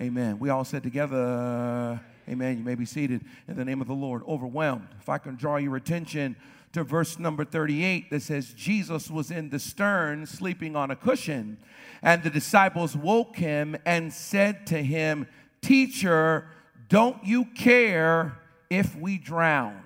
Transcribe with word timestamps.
Amen. 0.00 0.38
We 0.38 0.50
all 0.50 0.64
said 0.64 0.82
together, 0.82 2.00
Amen. 2.28 2.58
You 2.58 2.64
may 2.64 2.74
be 2.74 2.84
seated 2.84 3.24
in 3.46 3.56
the 3.56 3.64
name 3.64 3.80
of 3.80 3.86
the 3.86 3.94
Lord. 3.94 4.22
Overwhelmed. 4.26 4.88
If 5.00 5.08
I 5.08 5.18
can 5.18 5.36
draw 5.36 5.56
your 5.56 5.76
attention 5.76 6.36
to 6.72 6.82
verse 6.82 7.18
number 7.18 7.44
38 7.44 8.10
that 8.10 8.22
says, 8.22 8.52
Jesus 8.54 9.08
was 9.08 9.30
in 9.30 9.50
the 9.50 9.60
stern 9.60 10.26
sleeping 10.26 10.74
on 10.74 10.90
a 10.90 10.96
cushion, 10.96 11.58
and 12.02 12.22
the 12.22 12.30
disciples 12.30 12.96
woke 12.96 13.36
him 13.36 13.76
and 13.86 14.12
said 14.12 14.66
to 14.68 14.82
him, 14.82 15.28
Teacher, 15.60 16.46
don't 16.88 17.24
you 17.24 17.44
care 17.44 18.36
if 18.70 18.96
we 18.96 19.18
drown? 19.18 19.83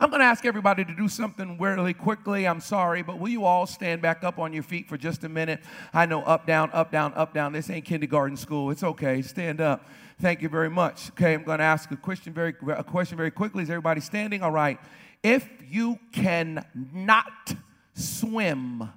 I'm 0.00 0.10
going 0.10 0.20
to 0.20 0.26
ask 0.26 0.44
everybody 0.44 0.84
to 0.84 0.94
do 0.94 1.08
something 1.08 1.58
really 1.58 1.92
quickly. 1.92 2.46
I'm 2.46 2.60
sorry, 2.60 3.02
but 3.02 3.18
will 3.18 3.30
you 3.30 3.44
all 3.44 3.66
stand 3.66 4.00
back 4.00 4.22
up 4.22 4.38
on 4.38 4.52
your 4.52 4.62
feet 4.62 4.88
for 4.88 4.96
just 4.96 5.24
a 5.24 5.28
minute? 5.28 5.60
I 5.92 6.06
know 6.06 6.22
up, 6.22 6.46
down, 6.46 6.70
up, 6.72 6.92
down, 6.92 7.12
up, 7.14 7.34
down. 7.34 7.52
This 7.52 7.68
ain't 7.68 7.84
kindergarten 7.84 8.36
school. 8.36 8.70
It's 8.70 8.84
okay. 8.84 9.22
Stand 9.22 9.60
up. 9.60 9.88
Thank 10.20 10.40
you 10.40 10.48
very 10.48 10.70
much. 10.70 11.10
Okay, 11.10 11.34
I'm 11.34 11.42
going 11.42 11.58
to 11.58 11.64
ask 11.64 11.90
a 11.90 11.96
question 11.96 12.32
very, 12.32 12.54
a 12.68 12.84
question 12.84 13.16
very 13.16 13.32
quickly. 13.32 13.64
Is 13.64 13.70
everybody 13.70 14.00
standing? 14.00 14.40
All 14.40 14.52
right. 14.52 14.78
If 15.24 15.48
you 15.68 15.98
cannot 16.12 17.54
swim, 17.94 18.90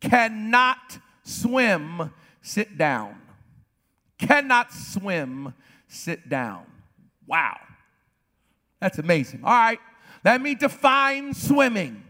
cannot 0.00 0.98
swim, 1.22 2.12
sit 2.42 2.76
down. 2.76 3.14
Cannot 4.18 4.72
swim, 4.72 5.54
sit 5.86 6.28
down. 6.28 6.66
Wow. 7.28 7.58
That's 8.80 8.98
amazing. 8.98 9.44
All 9.44 9.52
right. 9.52 9.78
Let 10.24 10.40
me 10.40 10.54
define 10.54 11.34
swimming. 11.34 12.02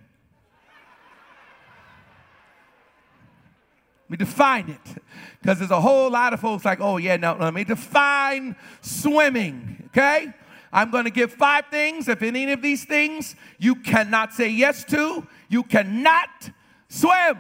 Let 4.05 4.11
me 4.11 4.16
define 4.16 4.71
it. 4.71 5.03
Because 5.41 5.59
there's 5.59 5.71
a 5.71 5.80
whole 5.80 6.11
lot 6.11 6.33
of 6.33 6.41
folks 6.41 6.65
like, 6.65 6.80
oh, 6.80 6.97
yeah, 6.97 7.16
no, 7.16 7.37
let 7.39 7.52
me 7.52 7.65
define 7.65 8.57
swimming, 8.80 9.85
okay? 9.89 10.32
I'm 10.73 10.91
going 10.91 11.05
to 11.05 11.10
give 11.10 11.32
five 11.32 11.66
things. 11.71 12.09
If 12.09 12.23
any 12.23 12.51
of 12.52 12.63
these 12.63 12.85
things 12.85 13.37
you 13.59 13.74
cannot 13.74 14.32
say 14.32 14.49
yes 14.49 14.85
to, 14.85 15.27
you 15.49 15.63
cannot 15.63 16.51
swim. 16.88 17.38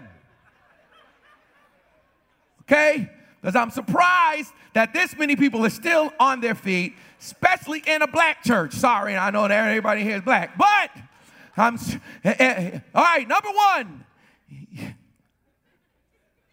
Okay? 2.62 3.10
Because 3.40 3.56
I'm 3.56 3.70
surprised 3.70 4.52
that 4.74 4.92
this 4.92 5.16
many 5.16 5.36
people 5.36 5.64
are 5.64 5.70
still 5.70 6.12
on 6.18 6.40
their 6.40 6.54
feet 6.54 6.94
especially 7.20 7.82
in 7.86 8.02
a 8.02 8.06
black 8.06 8.42
church. 8.42 8.72
Sorry, 8.72 9.16
I 9.16 9.30
know 9.30 9.46
that 9.48 9.68
everybody 9.68 10.02
here 10.02 10.16
is 10.16 10.22
black, 10.22 10.56
but 10.56 10.90
I'm 11.56 11.76
eh, 12.24 12.34
eh, 12.38 12.80
all 12.94 13.04
right. 13.04 13.26
Number 13.26 13.48
one, 13.50 14.04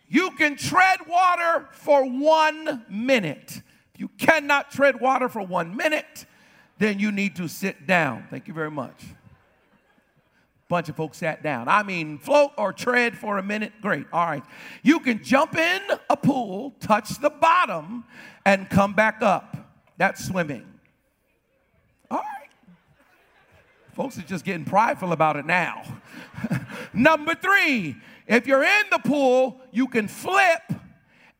you 0.08 0.32
can 0.32 0.56
tread 0.56 1.00
water 1.08 1.68
for 1.72 2.06
one 2.06 2.86
minute. 2.90 3.62
If 3.94 4.00
you 4.00 4.10
cannot 4.18 4.72
tread 4.72 5.00
water 5.00 5.30
for 5.30 5.42
one 5.42 5.76
minute, 5.76 6.26
then 6.78 7.00
you 7.00 7.12
need 7.12 7.36
to 7.38 7.48
sit 7.48 7.88
down. 7.88 8.28
Thank 8.30 8.48
you 8.48 8.54
very 8.54 8.72
much. 8.72 9.04
Bunch 10.68 10.90
of 10.90 10.96
folks 10.96 11.20
sat 11.20 11.44
down. 11.44 11.68
I 11.68 11.84
mean, 11.84 12.18
float 12.18 12.52
or 12.58 12.74
tread 12.74 13.16
for 13.16 13.38
a 13.38 13.44
minute, 13.44 13.72
great. 13.82 14.08
All 14.12 14.26
right. 14.26 14.44
You 14.82 15.00
can 15.00 15.24
jump 15.24 15.56
in 15.56 15.82
a 16.10 16.18
pool, 16.18 16.74
touch 16.80 17.20
the 17.20 17.30
bottom, 17.30 18.04
and 18.46 18.68
come 18.68 18.94
back 18.94 19.22
up. 19.22 19.65
That's 19.98 20.26
swimming. 20.26 20.66
All 22.12 22.18
right. 22.18 22.50
Folks 23.94 24.18
are 24.18 24.24
just 24.24 24.44
getting 24.44 24.66
prideful 24.66 25.12
about 25.12 25.38
it 25.38 25.46
now. 25.46 25.84
Number 26.94 27.36
three, 27.36 27.96
if 28.28 28.48
you're 28.48 28.64
in 28.64 28.84
the 28.92 29.00
pool, 29.00 29.60
you 29.72 29.88
can 29.88 30.08
flip 30.08 30.62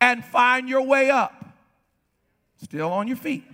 and 0.00 0.24
find 0.24 0.68
your 0.68 0.82
way 0.82 1.10
up. 1.10 1.44
Still 2.62 2.90
on 2.90 3.08
your 3.08 3.16
feet. 3.16 3.44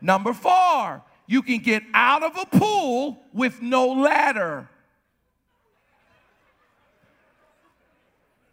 Number 0.00 0.32
four, 0.32 1.02
you 1.26 1.42
can 1.42 1.58
get 1.58 1.82
out 1.94 2.22
of 2.22 2.36
a 2.36 2.46
pool 2.58 3.18
with 3.32 3.62
no 3.62 3.88
ladder. 3.88 4.68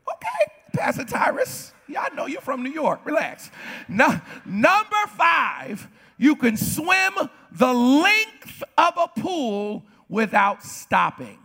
Okay, 0.07 0.48
Pastor 0.79 1.03
Tyrus. 1.03 1.73
Yeah, 1.87 2.07
I 2.09 2.15
know 2.15 2.25
you're 2.25 2.41
from 2.41 2.63
New 2.63 2.71
York. 2.71 3.01
Relax. 3.05 3.51
No, 3.89 4.19
number 4.45 4.95
five, 5.09 5.87
you 6.17 6.35
can 6.37 6.55
swim 6.55 7.13
the 7.51 7.73
length 7.73 8.63
of 8.77 8.93
a 8.95 9.19
pool 9.19 9.83
without 10.07 10.63
stopping. 10.63 11.37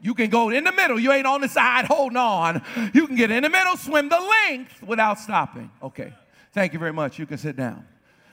You 0.00 0.14
can 0.14 0.30
go 0.30 0.48
in 0.50 0.64
the 0.64 0.72
middle. 0.72 0.98
You 0.98 1.12
ain't 1.12 1.26
on 1.26 1.40
the 1.40 1.48
side 1.48 1.84
holding 1.86 2.16
on. 2.16 2.62
You 2.94 3.06
can 3.06 3.16
get 3.16 3.30
in 3.30 3.42
the 3.42 3.50
middle, 3.50 3.76
swim 3.76 4.08
the 4.08 4.20
length 4.48 4.82
without 4.82 5.18
stopping. 5.18 5.70
Okay. 5.82 6.14
Thank 6.52 6.72
you 6.72 6.78
very 6.78 6.92
much. 6.92 7.18
You 7.18 7.26
can 7.26 7.36
sit 7.36 7.56
down. 7.56 7.84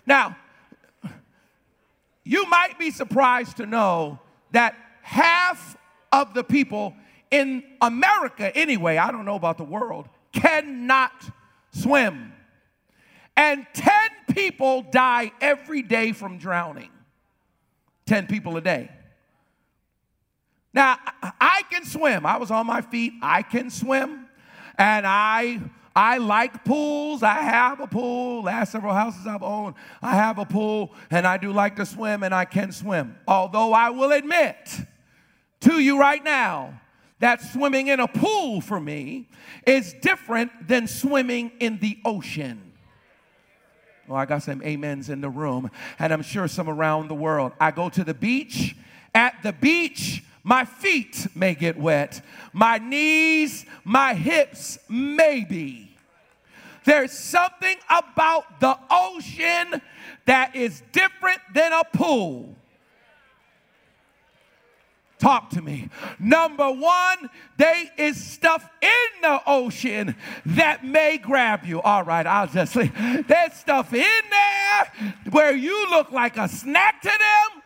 Now, 0.05 0.37
you 2.23 2.47
might 2.49 2.77
be 2.77 2.91
surprised 2.91 3.57
to 3.57 3.65
know 3.65 4.19
that 4.51 4.75
half 5.01 5.75
of 6.11 6.33
the 6.33 6.43
people 6.43 6.93
in 7.31 7.63
America, 7.81 8.55
anyway, 8.55 8.97
I 8.97 9.11
don't 9.11 9.25
know 9.25 9.35
about 9.35 9.57
the 9.57 9.63
world, 9.63 10.07
cannot 10.31 11.11
swim. 11.71 12.33
And 13.35 13.65
10 13.73 13.91
people 14.33 14.83
die 14.83 15.31
every 15.41 15.81
day 15.81 16.11
from 16.11 16.37
drowning. 16.37 16.89
10 18.05 18.27
people 18.27 18.57
a 18.57 18.61
day. 18.61 18.89
Now, 20.73 20.97
I 21.41 21.63
can 21.69 21.85
swim. 21.85 22.25
I 22.25 22.37
was 22.37 22.51
on 22.51 22.65
my 22.65 22.81
feet. 22.81 23.13
I 23.21 23.41
can 23.41 23.69
swim. 23.69 24.27
And 24.77 25.05
I 25.07 25.59
I 25.97 26.19
like 26.19 26.63
pools. 26.63 27.23
I 27.23 27.41
have 27.41 27.79
a 27.79 27.87
pool. 27.87 28.43
Last 28.43 28.71
several 28.71 28.93
houses 28.93 29.25
I've 29.25 29.41
owned, 29.41 29.73
I 29.99 30.13
have 30.13 30.37
a 30.37 30.45
pool, 30.45 30.93
and 31.09 31.25
I 31.25 31.37
do 31.37 31.51
like 31.51 31.75
to 31.77 31.87
swim, 31.87 32.21
and 32.21 32.35
I 32.35 32.45
can 32.45 32.71
swim. 32.71 33.15
Although 33.27 33.73
I 33.73 33.89
will 33.89 34.11
admit 34.11 34.55
to 35.61 35.79
you 35.79 35.99
right 35.99 36.23
now 36.23 36.79
that 37.19 37.41
swimming 37.41 37.87
in 37.87 37.99
a 37.99 38.07
pool 38.07 38.61
for 38.61 38.79
me 38.79 39.27
is 39.65 39.93
different 40.01 40.67
than 40.67 40.87
swimming 40.87 41.51
in 41.59 41.79
the 41.79 41.97
ocean. 42.05 42.73
Oh, 44.09 44.15
I 44.15 44.25
got 44.25 44.43
some 44.43 44.61
amens 44.61 45.09
in 45.09 45.19
the 45.19 45.29
room, 45.29 45.69
and 45.99 46.13
I'm 46.13 46.21
sure 46.21 46.47
some 46.47 46.69
around 46.69 47.09
the 47.09 47.15
world. 47.15 47.51
I 47.59 47.71
go 47.71 47.89
to 47.89 48.03
the 48.03 48.13
beach. 48.13 48.75
At 49.13 49.41
the 49.43 49.51
beach, 49.51 50.23
my 50.43 50.63
feet 50.63 51.27
may 51.35 51.55
get 51.55 51.77
wet, 51.77 52.21
my 52.53 52.77
knees, 52.77 53.65
my 53.83 54.13
hips, 54.13 54.79
maybe. 54.87 55.91
There's 56.85 57.11
something 57.11 57.75
about 57.89 58.61
the 58.61 58.77
ocean 58.89 59.81
that 60.25 60.55
is 60.55 60.83
different 60.93 61.41
than 61.53 61.73
a 61.73 61.83
pool. 61.83 62.55
Talk 65.19 65.49
to 65.51 65.61
me. 65.63 65.89
Number 66.19 66.71
one, 66.71 67.29
there 67.57 67.85
is 67.97 68.23
stuff 68.23 68.69
in 68.81 69.21
the 69.23 69.41
ocean 69.47 70.15
that 70.45 70.85
may 70.85 71.17
grab 71.17 71.65
you. 71.65 71.81
All 71.81 72.03
right, 72.03 72.25
I'll 72.25 72.47
just 72.47 72.73
say 72.73 72.91
there's 73.27 73.53
stuff 73.53 73.93
in 73.93 74.21
there 74.29 75.11
where 75.31 75.55
you 75.55 75.89
look 75.89 76.11
like 76.11 76.37
a 76.37 76.47
snack 76.47 77.01
to 77.01 77.09
them. 77.09 77.63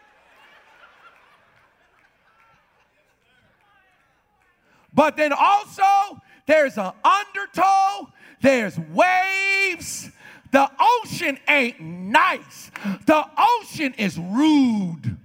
But 4.93 5.17
then 5.17 5.33
also, 5.33 6.21
there's 6.45 6.77
an 6.77 6.91
undertow, 7.03 8.11
there's 8.41 8.79
waves. 8.79 10.09
The 10.51 10.69
ocean 10.79 11.37
ain't 11.47 11.79
nice, 11.79 12.71
the 13.05 13.25
ocean 13.37 13.93
is 13.97 14.17
rude 14.17 15.17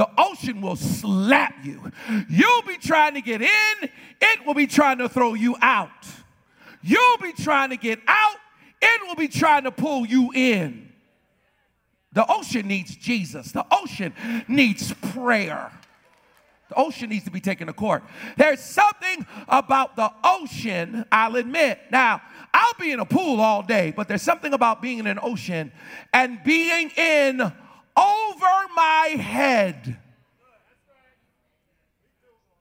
the 0.00 0.08
ocean 0.16 0.62
will 0.62 0.76
slap 0.76 1.62
you. 1.62 1.92
You'll 2.26 2.62
be 2.62 2.78
trying 2.78 3.12
to 3.12 3.20
get 3.20 3.42
in, 3.42 3.90
it 4.18 4.46
will 4.46 4.54
be 4.54 4.66
trying 4.66 4.96
to 4.96 5.10
throw 5.10 5.34
you 5.34 5.56
out. 5.60 5.90
You'll 6.80 7.18
be 7.18 7.34
trying 7.34 7.68
to 7.68 7.76
get 7.76 8.00
out, 8.08 8.36
it 8.80 9.06
will 9.06 9.14
be 9.14 9.28
trying 9.28 9.64
to 9.64 9.70
pull 9.70 10.06
you 10.06 10.32
in. 10.34 10.90
The 12.14 12.24
ocean 12.26 12.66
needs 12.66 12.96
Jesus, 12.96 13.52
the 13.52 13.66
ocean 13.70 14.14
needs 14.48 14.90
prayer. 15.12 15.70
The 16.70 16.76
ocean 16.76 17.10
needs 17.10 17.26
to 17.26 17.30
be 17.30 17.40
taken 17.40 17.66
to 17.66 17.74
court. 17.74 18.02
There's 18.38 18.60
something 18.60 19.26
about 19.48 19.96
the 19.96 20.10
ocean, 20.24 21.04
I'll 21.12 21.36
admit. 21.36 21.78
Now, 21.92 22.22
I'll 22.54 22.72
be 22.80 22.90
in 22.90 23.00
a 23.00 23.04
pool 23.04 23.38
all 23.38 23.62
day, 23.62 23.92
but 23.94 24.08
there's 24.08 24.22
something 24.22 24.54
about 24.54 24.80
being 24.80 24.98
in 25.00 25.06
an 25.06 25.18
ocean 25.20 25.72
and 26.14 26.42
being 26.42 26.88
in 26.96 27.52
over 28.00 28.74
my 28.74 29.16
head. 29.18 29.98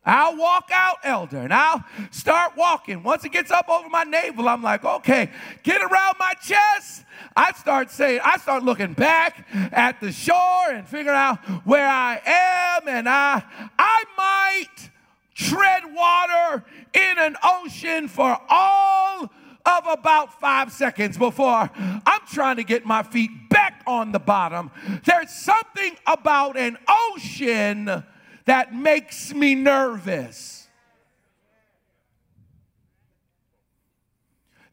I'll 0.06 0.38
walk 0.38 0.70
out, 0.74 0.98
elder, 1.04 1.38
and 1.38 1.54
I'll 1.54 1.84
start 2.10 2.58
walking. 2.58 3.04
Once 3.04 3.26
it 3.26 3.32
gets 3.32 3.52
up 3.52 3.70
over 3.70 3.90
my 3.90 4.04
navel, 4.04 4.50
I'm 4.50 4.64
like, 4.64 4.84
okay, 4.84 5.30
get 5.62 5.82
around 5.82 6.16
my 6.18 6.34
chest. 6.42 7.06
I 7.36 7.52
start 7.52 7.92
saying, 7.92 8.22
I 8.24 8.38
start 8.38 8.64
looking 8.64 8.94
back 8.94 9.46
at 9.72 10.00
the 10.02 10.12
shore 10.12 10.72
and 10.72 10.88
figure 10.88 11.14
out 11.14 11.38
where 11.66 11.88
I 11.88 12.20
am, 12.26 12.88
and 12.88 13.08
I, 13.08 13.44
I 13.78 14.04
might 14.18 14.90
tread 15.36 15.84
water 15.94 16.64
in 16.94 17.18
an 17.20 17.36
ocean 17.44 18.08
for 18.08 18.38
all 18.50 19.30
of 19.66 19.88
about 19.88 20.40
five 20.40 20.72
seconds 20.72 21.18
before 21.18 21.70
I'm 21.76 22.22
trying 22.32 22.58
to 22.58 22.64
get 22.64 22.86
my 22.86 23.04
feet 23.04 23.50
back 23.50 23.84
on 23.86 24.12
the 24.12 24.20
bottom. 24.20 24.72
There's 25.06 25.32
something 25.32 25.96
about 26.08 26.58
an 26.58 26.78
ocean 26.88 28.04
that 28.46 28.74
makes 28.74 29.34
me 29.34 29.56
nervous. 29.56 30.68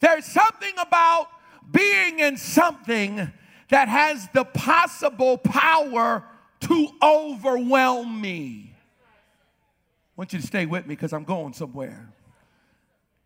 There's 0.01 0.25
something 0.25 0.73
about 0.81 1.29
being 1.71 2.21
in 2.21 2.37
something 2.37 3.33
that 3.69 3.89
has 3.89 4.29
the 4.33 4.45
possible 4.45 5.39
power 5.39 6.25
to 6.61 6.89
overwhelm 7.03 8.21
me. 8.21 8.75
I 8.75 10.13
want 10.17 10.33
you 10.33 10.41
to 10.41 10.47
stay 10.47 10.65
with 10.65 10.87
me 10.87 10.95
because 10.95 11.13
I'm 11.13 11.25
going 11.25 11.53
somewhere. 11.53 12.13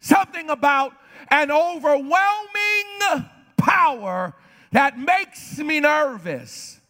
Something 0.00 0.49
about 0.49 0.93
an 1.31 1.50
overwhelming 1.50 3.29
power 3.56 4.35
that 4.73 4.99
makes 4.99 5.58
me 5.58 5.81
nervous. 5.81 6.81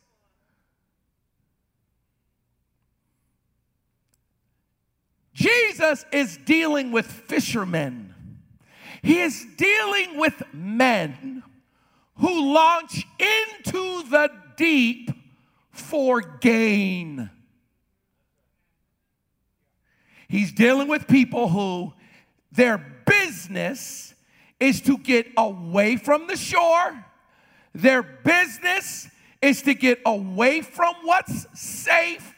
Jesus 5.35 6.05
is 6.13 6.37
dealing 6.37 6.93
with 6.93 7.07
fishermen. 7.07 8.15
He 9.03 9.21
is 9.21 9.47
dealing 9.57 10.19
with 10.19 10.43
men 10.53 11.43
who 12.17 12.53
launch 12.53 13.07
into 13.19 14.03
the 14.11 14.31
deep 14.57 15.11
for 15.71 16.21
gain. 16.21 17.31
He's 20.29 20.53
dealing 20.53 20.87
with 20.87 21.09
people 21.09 21.49
who 21.49 21.95
their 22.53 22.79
business 23.07 24.15
is 24.59 24.81
to 24.83 24.99
get 24.99 25.27
away 25.37 25.97
from 25.97 26.27
the 26.27 26.37
shore. 26.37 27.05
Their 27.75 28.03
business 28.03 29.09
is 29.41 29.63
to 29.63 29.75
get 29.75 30.01
away 30.05 30.61
from 30.61 30.95
what's 31.03 31.47
safe. 31.59 32.35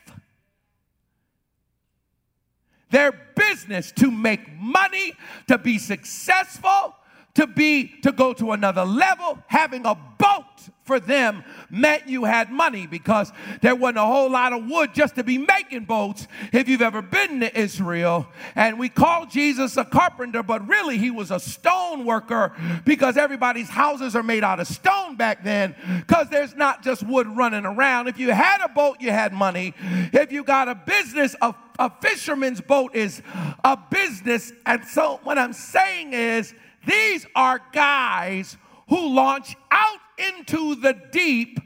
Their 2.91 3.13
business 3.35 3.91
to 3.93 4.11
make 4.11 4.53
money, 4.59 5.15
to 5.49 5.57
be 5.57 5.79
successful, 5.79 6.95
to 7.35 7.47
be 7.47 7.89
to 8.03 8.13
go 8.13 8.35
to 8.35 8.53
another 8.53 8.85
level 8.85 9.39
having 9.47 9.87
a 9.87 9.95
boat 9.95 10.69
for 10.85 10.99
them 10.99 11.45
meant 11.71 12.09
you 12.09 12.25
had 12.25 12.51
money 12.51 12.87
because 12.87 13.33
there 13.61 13.75
wasn't 13.75 13.99
a 13.99 14.05
whole 14.05 14.31
lot 14.31 14.53
of 14.53 14.67
wood 14.67 14.93
just 14.93 15.15
to 15.15 15.23
be 15.23 15.39
making 15.39 15.85
boats 15.85 16.27
if 16.53 16.69
you've 16.69 16.83
ever 16.83 17.01
been 17.01 17.41
to 17.41 17.59
Israel. 17.59 18.27
And 18.57 18.79
we 18.79 18.89
call 18.89 19.27
Jesus 19.27 19.77
a 19.77 19.85
carpenter 19.85 20.43
but 20.43 20.67
really 20.67 20.99
he 20.99 21.11
was 21.11 21.31
a 21.31 21.39
stone 21.39 22.05
worker 22.05 22.53
because 22.85 23.17
everybody's 23.17 23.69
houses 23.69 24.17
are 24.17 24.25
made 24.25 24.43
out 24.43 24.59
of 24.59 24.67
stone 24.67 25.17
back 25.17 25.45
then 25.45 25.77
because 26.01 26.29
there's 26.31 26.57
not 26.57 26.83
just 26.83 27.07
wood 27.07 27.29
running 27.29 27.65
around. 27.65 28.09
If 28.09 28.19
you 28.19 28.33
had 28.33 28.61
a 28.65 28.69
boat 28.69 28.97
you 29.01 29.11
had 29.11 29.33
money. 29.33 29.75
If 30.13 30.33
you 30.33 30.43
got 30.43 30.69
a 30.69 30.75
business 30.75 31.37
a, 31.41 31.55
a 31.79 31.91
fisherman's 32.01 32.61
boat 32.61 32.97
is 32.97 33.23
a 33.63 33.79
business. 33.91 34.53
And 34.67 34.85
so 34.85 35.21
what 35.23 35.39
I'm 35.39 35.53
saying 35.53 36.13
is 36.13 36.55
these 36.87 37.25
are 37.37 37.61
guys 37.73 38.57
who 38.89 39.15
launch 39.15 39.57
out 39.71 39.99
into 40.29 40.75
the 40.75 40.95
deep 41.11 41.59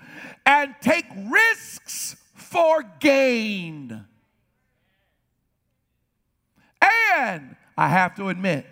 and 0.45 0.75
take 0.81 1.07
risks 1.29 2.17
for 2.35 2.83
gain. 3.01 4.05
And 6.81 7.57
I 7.77 7.89
have 7.89 8.15
to 8.17 8.29
admit, 8.29 8.67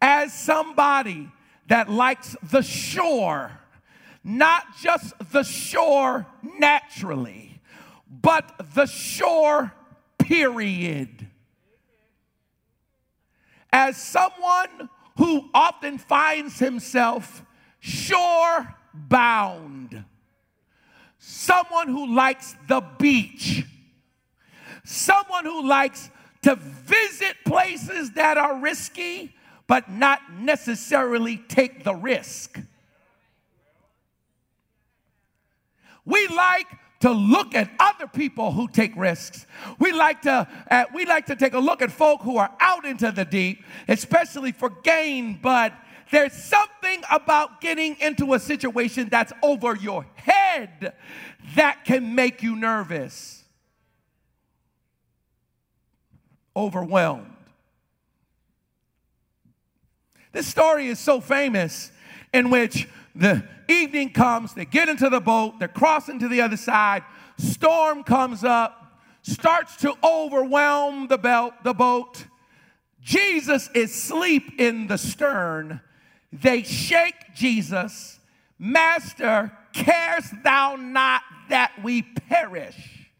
as 0.00 0.32
somebody 0.32 1.30
that 1.66 1.88
likes 1.90 2.36
the 2.50 2.62
shore, 2.62 3.52
not 4.24 4.64
just 4.80 5.14
the 5.32 5.42
shore 5.42 6.26
naturally, 6.58 7.60
but 8.08 8.52
the 8.74 8.86
shore 8.86 9.72
period. 10.18 11.28
As 13.72 13.96
someone 13.96 14.88
who 15.18 15.48
often 15.54 15.98
finds 15.98 16.58
himself 16.58 17.44
shore 17.80 18.74
bound, 18.94 20.04
someone 21.18 21.88
who 21.88 22.14
likes 22.14 22.54
the 22.68 22.82
beach, 22.98 23.64
someone 24.84 25.44
who 25.44 25.66
likes 25.66 26.10
to 26.42 26.56
visit 26.56 27.36
places 27.44 28.12
that 28.12 28.36
are 28.36 28.58
risky 28.60 29.34
but 29.66 29.90
not 29.90 30.20
necessarily 30.34 31.38
take 31.48 31.84
the 31.84 31.94
risk. 31.94 32.60
We 36.04 36.26
like 36.28 36.66
to 37.00 37.10
look 37.10 37.54
at 37.54 37.70
other 37.78 38.06
people 38.06 38.52
who 38.52 38.68
take 38.68 38.94
risks. 38.96 39.46
We 39.78 39.92
like 39.92 40.22
to 40.22 40.46
uh, 40.70 40.84
we 40.94 41.06
like 41.06 41.26
to 41.26 41.36
take 41.36 41.54
a 41.54 41.58
look 41.58 41.80
at 41.80 41.90
folk 41.90 42.22
who 42.22 42.36
are 42.36 42.50
out 42.60 42.84
into 42.84 43.10
the 43.12 43.24
deep, 43.24 43.64
especially 43.88 44.52
for 44.52 44.68
gain, 44.68 45.38
but 45.40 45.72
there's 46.12 46.34
something 46.34 47.02
about 47.10 47.62
getting 47.62 47.96
into 47.98 48.34
a 48.34 48.38
situation 48.38 49.08
that's 49.08 49.32
over 49.42 49.74
your 49.74 50.04
head 50.14 50.92
that 51.56 51.86
can 51.86 52.14
make 52.14 52.42
you 52.42 52.54
nervous. 52.54 53.42
Overwhelmed. 56.54 57.34
This 60.32 60.46
story 60.46 60.88
is 60.88 60.98
so 60.98 61.18
famous 61.18 61.90
in 62.34 62.50
which 62.50 62.86
the 63.14 63.42
evening 63.66 64.12
comes, 64.12 64.52
they 64.52 64.66
get 64.66 64.90
into 64.90 65.08
the 65.08 65.20
boat, 65.20 65.58
they're 65.58 65.68
crossing 65.68 66.18
to 66.18 66.28
the 66.28 66.42
other 66.42 66.58
side, 66.58 67.04
storm 67.38 68.04
comes 68.04 68.44
up, 68.44 69.00
starts 69.22 69.76
to 69.76 69.94
overwhelm 70.04 71.08
the, 71.08 71.16
belt, 71.16 71.54
the 71.64 71.72
boat. 71.72 72.26
Jesus 73.00 73.70
is 73.74 73.90
asleep 73.90 74.60
in 74.60 74.88
the 74.88 74.98
stern. 74.98 75.80
They 76.32 76.62
shake 76.62 77.34
Jesus, 77.34 78.18
Master, 78.58 79.52
carest 79.72 80.32
thou 80.42 80.76
not 80.76 81.22
that 81.48 81.72
we 81.82 82.02
perish? 82.02 83.10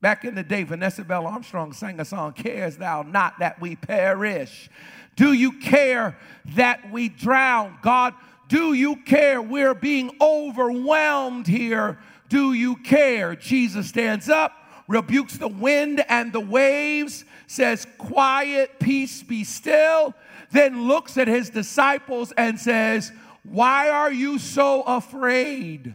Back 0.00 0.24
in 0.24 0.34
the 0.34 0.42
day, 0.42 0.64
Vanessa 0.64 1.04
Bell 1.04 1.26
Armstrong 1.26 1.72
sang 1.72 2.00
a 2.00 2.04
song, 2.04 2.32
Cares 2.32 2.76
thou 2.76 3.02
not 3.02 3.38
that 3.38 3.60
we 3.60 3.76
perish? 3.76 4.68
Do 5.14 5.32
you 5.32 5.58
care 5.60 6.18
that 6.56 6.90
we 6.90 7.08
drown? 7.08 7.78
God 7.82 8.14
do 8.52 8.74
you 8.74 8.96
care? 8.96 9.40
We're 9.40 9.72
being 9.72 10.14
overwhelmed 10.20 11.46
here. 11.46 11.98
Do 12.28 12.52
you 12.52 12.76
care? 12.76 13.34
Jesus 13.34 13.88
stands 13.88 14.28
up, 14.28 14.52
rebukes 14.86 15.38
the 15.38 15.48
wind 15.48 16.04
and 16.06 16.34
the 16.34 16.40
waves, 16.40 17.24
says, 17.46 17.86
Quiet, 17.96 18.78
peace, 18.78 19.22
be 19.22 19.44
still. 19.44 20.14
Then 20.52 20.86
looks 20.86 21.16
at 21.16 21.28
his 21.28 21.50
disciples 21.50 22.32
and 22.36 22.60
says, 22.60 23.10
Why 23.42 23.88
are 23.88 24.12
you 24.12 24.38
so 24.38 24.82
afraid? 24.82 25.94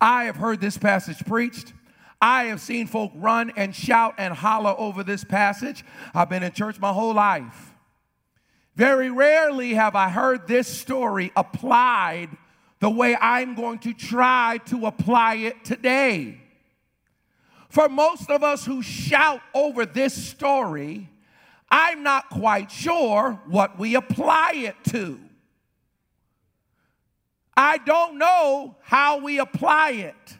I 0.00 0.24
have 0.24 0.36
heard 0.36 0.60
this 0.60 0.76
passage 0.76 1.24
preached. 1.24 1.72
I 2.20 2.44
have 2.44 2.60
seen 2.60 2.88
folk 2.88 3.12
run 3.14 3.52
and 3.56 3.74
shout 3.74 4.14
and 4.18 4.34
holler 4.34 4.74
over 4.76 5.04
this 5.04 5.22
passage. 5.22 5.84
I've 6.14 6.28
been 6.28 6.42
in 6.42 6.52
church 6.52 6.80
my 6.80 6.92
whole 6.92 7.14
life. 7.14 7.74
Very 8.74 9.10
rarely 9.10 9.74
have 9.74 9.94
I 9.94 10.08
heard 10.08 10.46
this 10.46 10.66
story 10.66 11.32
applied 11.36 12.30
the 12.80 12.90
way 12.90 13.16
I'm 13.20 13.54
going 13.54 13.78
to 13.80 13.92
try 13.92 14.58
to 14.66 14.86
apply 14.86 15.34
it 15.36 15.64
today. 15.64 16.40
For 17.68 17.88
most 17.88 18.30
of 18.30 18.42
us 18.42 18.64
who 18.64 18.82
shout 18.82 19.42
over 19.54 19.84
this 19.84 20.14
story, 20.14 21.08
I'm 21.70 22.02
not 22.02 22.30
quite 22.30 22.70
sure 22.70 23.40
what 23.46 23.78
we 23.78 23.94
apply 23.94 24.52
it 24.54 24.76
to. 24.90 25.20
I 27.56 27.78
don't 27.78 28.18
know 28.18 28.76
how 28.82 29.18
we 29.18 29.38
apply 29.38 29.90
it. 29.90 30.38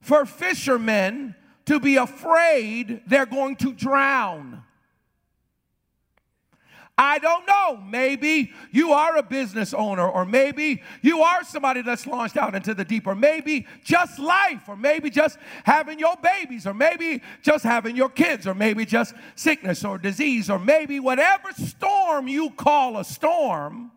For 0.00 0.24
fishermen 0.24 1.34
to 1.64 1.80
be 1.80 1.96
afraid 1.96 3.02
they're 3.06 3.26
going 3.26 3.56
to 3.56 3.72
drown. 3.72 4.62
I 6.98 7.18
don't 7.18 7.46
know. 7.46 7.76
Maybe 7.76 8.52
you 8.70 8.92
are 8.92 9.16
a 9.18 9.22
business 9.22 9.74
owner, 9.74 10.08
or 10.08 10.24
maybe 10.24 10.82
you 11.02 11.20
are 11.20 11.44
somebody 11.44 11.82
that's 11.82 12.06
launched 12.06 12.38
out 12.38 12.54
into 12.54 12.72
the 12.72 12.86
deep, 12.86 13.06
or 13.06 13.14
maybe 13.14 13.66
just 13.84 14.18
life, 14.18 14.66
or 14.66 14.76
maybe 14.76 15.10
just 15.10 15.38
having 15.64 15.98
your 15.98 16.16
babies, 16.22 16.66
or 16.66 16.72
maybe 16.72 17.22
just 17.42 17.64
having 17.64 17.96
your 17.96 18.08
kids, 18.08 18.46
or 18.46 18.54
maybe 18.54 18.86
just 18.86 19.14
sickness 19.34 19.84
or 19.84 19.98
disease, 19.98 20.48
or 20.48 20.58
maybe 20.58 20.98
whatever 20.98 21.52
storm 21.52 22.28
you 22.28 22.50
call 22.50 22.96
a 22.96 23.04
storm. 23.04 23.90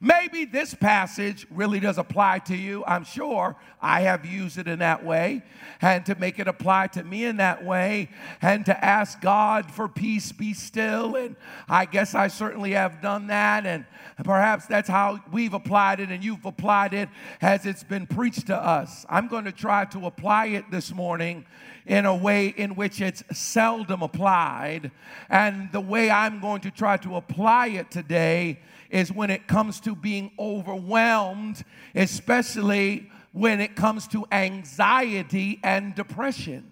Maybe 0.00 0.44
this 0.44 0.74
passage 0.74 1.46
really 1.50 1.80
does 1.80 1.98
apply 1.98 2.40
to 2.40 2.56
you. 2.56 2.84
I'm 2.86 3.04
sure 3.04 3.56
I 3.84 4.00
have 4.00 4.24
used 4.24 4.56
it 4.56 4.66
in 4.66 4.78
that 4.78 5.04
way. 5.04 5.42
And 5.80 6.06
to 6.06 6.14
make 6.14 6.38
it 6.38 6.48
apply 6.48 6.86
to 6.88 7.04
me 7.04 7.26
in 7.26 7.36
that 7.36 7.62
way, 7.62 8.08
and 8.40 8.64
to 8.64 8.84
ask 8.84 9.20
God 9.20 9.70
for 9.70 9.86
peace, 9.86 10.32
be 10.32 10.54
still. 10.54 11.14
And 11.16 11.36
I 11.68 11.84
guess 11.84 12.14
I 12.14 12.28
certainly 12.28 12.70
have 12.70 13.02
done 13.02 13.26
that. 13.26 13.66
And 13.66 13.84
perhaps 14.24 14.64
that's 14.66 14.88
how 14.88 15.20
we've 15.30 15.52
applied 15.52 16.00
it, 16.00 16.08
and 16.08 16.24
you've 16.24 16.46
applied 16.46 16.94
it 16.94 17.10
as 17.42 17.66
it's 17.66 17.84
been 17.84 18.06
preached 18.06 18.46
to 18.46 18.56
us. 18.56 19.04
I'm 19.10 19.28
going 19.28 19.44
to 19.44 19.52
try 19.52 19.84
to 19.86 20.06
apply 20.06 20.46
it 20.46 20.70
this 20.70 20.94
morning 20.94 21.44
in 21.84 22.06
a 22.06 22.16
way 22.16 22.46
in 22.46 22.76
which 22.76 23.02
it's 23.02 23.22
seldom 23.36 24.02
applied. 24.02 24.90
And 25.28 25.70
the 25.70 25.82
way 25.82 26.08
I'm 26.10 26.40
going 26.40 26.62
to 26.62 26.70
try 26.70 26.96
to 26.98 27.16
apply 27.16 27.66
it 27.68 27.90
today 27.90 28.60
is 28.88 29.12
when 29.12 29.28
it 29.28 29.46
comes 29.46 29.80
to 29.80 29.94
being 29.94 30.30
overwhelmed, 30.38 31.62
especially 31.94 33.10
when 33.34 33.60
it 33.60 33.74
comes 33.74 34.06
to 34.06 34.24
anxiety 34.30 35.58
and 35.64 35.92
depression. 35.96 36.64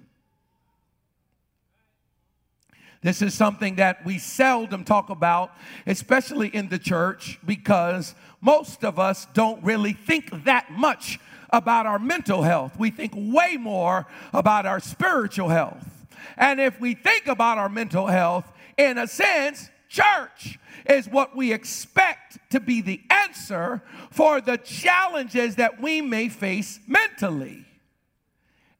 This 3.03 3.21
is 3.21 3.35
something 3.35 3.75
that 3.77 4.07
we 4.07 4.19
seldom 4.19 4.85
talk 4.85 5.11
about, 5.11 5.51
especially 5.89 6.47
in 6.47 6.69
the 6.69 6.79
church, 6.79 7.41
because 7.45 8.15
most 8.41 8.85
of 8.85 9.01
us 9.01 9.27
don't 9.35 9.63
really 9.65 9.93
think 9.93 10.45
that 10.45 10.71
much 10.71 11.19
about 11.51 11.85
our 11.85 11.99
mental 11.99 12.43
health. 12.43 12.79
We 12.79 12.91
think 12.91 13.13
way 13.17 13.57
more 13.59 14.07
about 14.33 14.65
our 14.65 14.79
spiritual 14.79 15.49
health. 15.49 16.07
And 16.37 16.61
if 16.61 16.81
we 16.81 16.95
think 16.95 17.27
about 17.27 17.59
our 17.59 17.69
mental 17.69 18.07
health, 18.07 18.51
in 18.79 18.99
a 18.99 19.09
sense, 19.09 19.69
church 19.93 20.59
is 20.89 21.07
what 21.09 21.37
we 21.37 21.53
expect 21.53 22.39
to 22.51 22.59
be 22.59 22.81
the 22.81 23.01
answer 23.11 23.83
for 24.11 24.41
the 24.41 24.57
challenges 24.57 25.57
that 25.57 25.81
we 25.81 26.01
may 26.01 26.29
face 26.29 26.81
mentally 26.87 27.65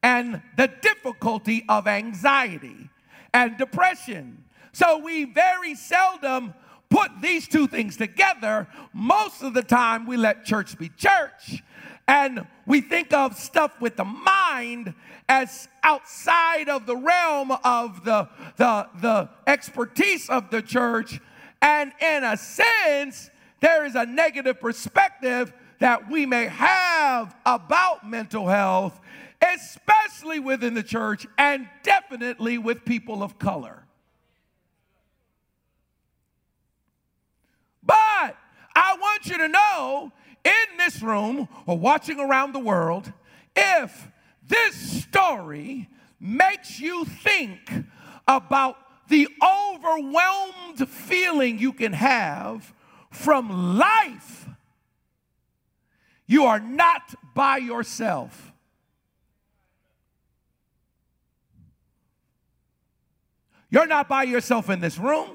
and 0.01 0.41
the 0.57 0.67
difficulty 0.81 1.63
of 1.69 1.87
anxiety 1.87 2.89
and 3.33 3.57
depression. 3.57 4.43
So 4.73 4.97
we 4.97 5.25
very 5.25 5.75
seldom 5.75 6.53
put 6.89 7.09
these 7.21 7.47
two 7.47 7.67
things 7.67 7.95
together. 7.95 8.67
Most 8.91 9.41
of 9.41 9.53
the 9.53 9.63
time, 9.63 10.05
we 10.05 10.17
let 10.17 10.45
church 10.45 10.77
be 10.77 10.89
church 10.89 11.63
and 12.07 12.45
we 12.65 12.81
think 12.81 13.13
of 13.13 13.37
stuff 13.37 13.79
with 13.79 13.95
the 13.95 14.03
mind 14.03 14.93
as 15.29 15.67
outside 15.83 16.69
of 16.69 16.85
the 16.85 16.95
realm 16.95 17.51
of 17.63 18.03
the, 18.03 18.27
the, 18.57 18.87
the 19.01 19.29
expertise 19.47 20.29
of 20.29 20.49
the 20.49 20.61
church. 20.61 21.19
And 21.61 21.93
in 22.01 22.23
a 22.23 22.35
sense, 22.35 23.29
there 23.61 23.85
is 23.85 23.95
a 23.95 24.05
negative 24.05 24.59
perspective 24.59 25.53
that 25.79 26.09
we 26.09 26.25
may 26.25 26.45
have 26.47 27.35
about 27.45 28.07
mental 28.07 28.47
health, 28.47 28.99
especially 29.41 30.39
within 30.39 30.73
the 30.73 30.83
church 30.83 31.25
and 31.37 31.67
definitely 31.83 32.57
with 32.57 32.83
people 32.83 33.23
of 33.23 33.39
color. 33.39 33.85
But 37.81 38.37
I 38.75 38.97
want 38.99 39.25
you 39.27 39.37
to 39.37 39.47
know 39.47 40.11
in 40.43 40.77
this 40.77 41.01
room 41.01 41.47
or 41.65 41.77
watching 41.77 42.19
around 42.19 42.53
the 42.53 42.59
world, 42.59 43.11
if 43.55 44.07
this 44.45 45.03
story 45.03 45.89
makes 46.19 46.79
you 46.79 47.05
think 47.05 47.71
about 48.27 48.77
the 49.09 49.27
overwhelmed 49.41 50.87
feeling 50.89 51.59
you 51.59 51.73
can 51.73 51.93
have 51.93 52.73
from 53.11 53.77
life, 53.77 54.47
you 56.25 56.45
are 56.45 56.59
not 56.59 57.13
by 57.35 57.57
yourself. 57.57 58.51
You're 63.69 63.87
not 63.87 64.07
by 64.07 64.23
yourself 64.23 64.69
in 64.69 64.79
this 64.79 64.97
room. 64.97 65.31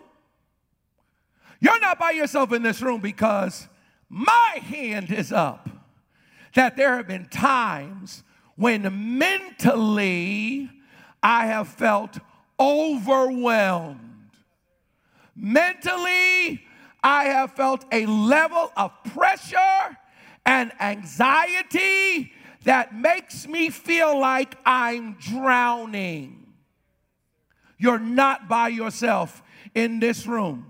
You're 1.61 1.81
not 1.81 1.99
by 1.99 2.12
yourself 2.12 2.53
in 2.53 2.62
this 2.62 2.81
room 2.81 3.00
because 3.00 3.69
my 4.09 4.61
hand 4.62 5.11
is 5.12 5.33
up 5.33 5.69
that 6.55 6.77
there 6.77 6.97
have 6.97 7.07
been 7.07 7.27
times 7.27 8.23
when 8.57 9.19
mentally 9.19 10.71
I 11.23 11.47
have 11.47 11.69
felt 11.69 12.19
overwhelmed. 12.59 14.31
Mentally, 15.37 16.65
I 17.03 17.25
have 17.25 17.53
felt 17.53 17.85
a 17.93 18.07
level 18.07 18.73
of 18.77 18.93
pressure 19.15 19.97
and 20.45 20.73
anxiety 20.81 22.33
that 22.65 22.95
makes 22.95 23.47
me 23.47 23.71
feel 23.71 24.19
like 24.19 24.57
I'm 24.67 25.15
drowning. 25.21 26.47
You're 27.79 28.00
not 28.00 28.49
by 28.49 28.69
yourself 28.69 29.43
in 29.75 30.00
this 30.00 30.27
room. 30.27 30.67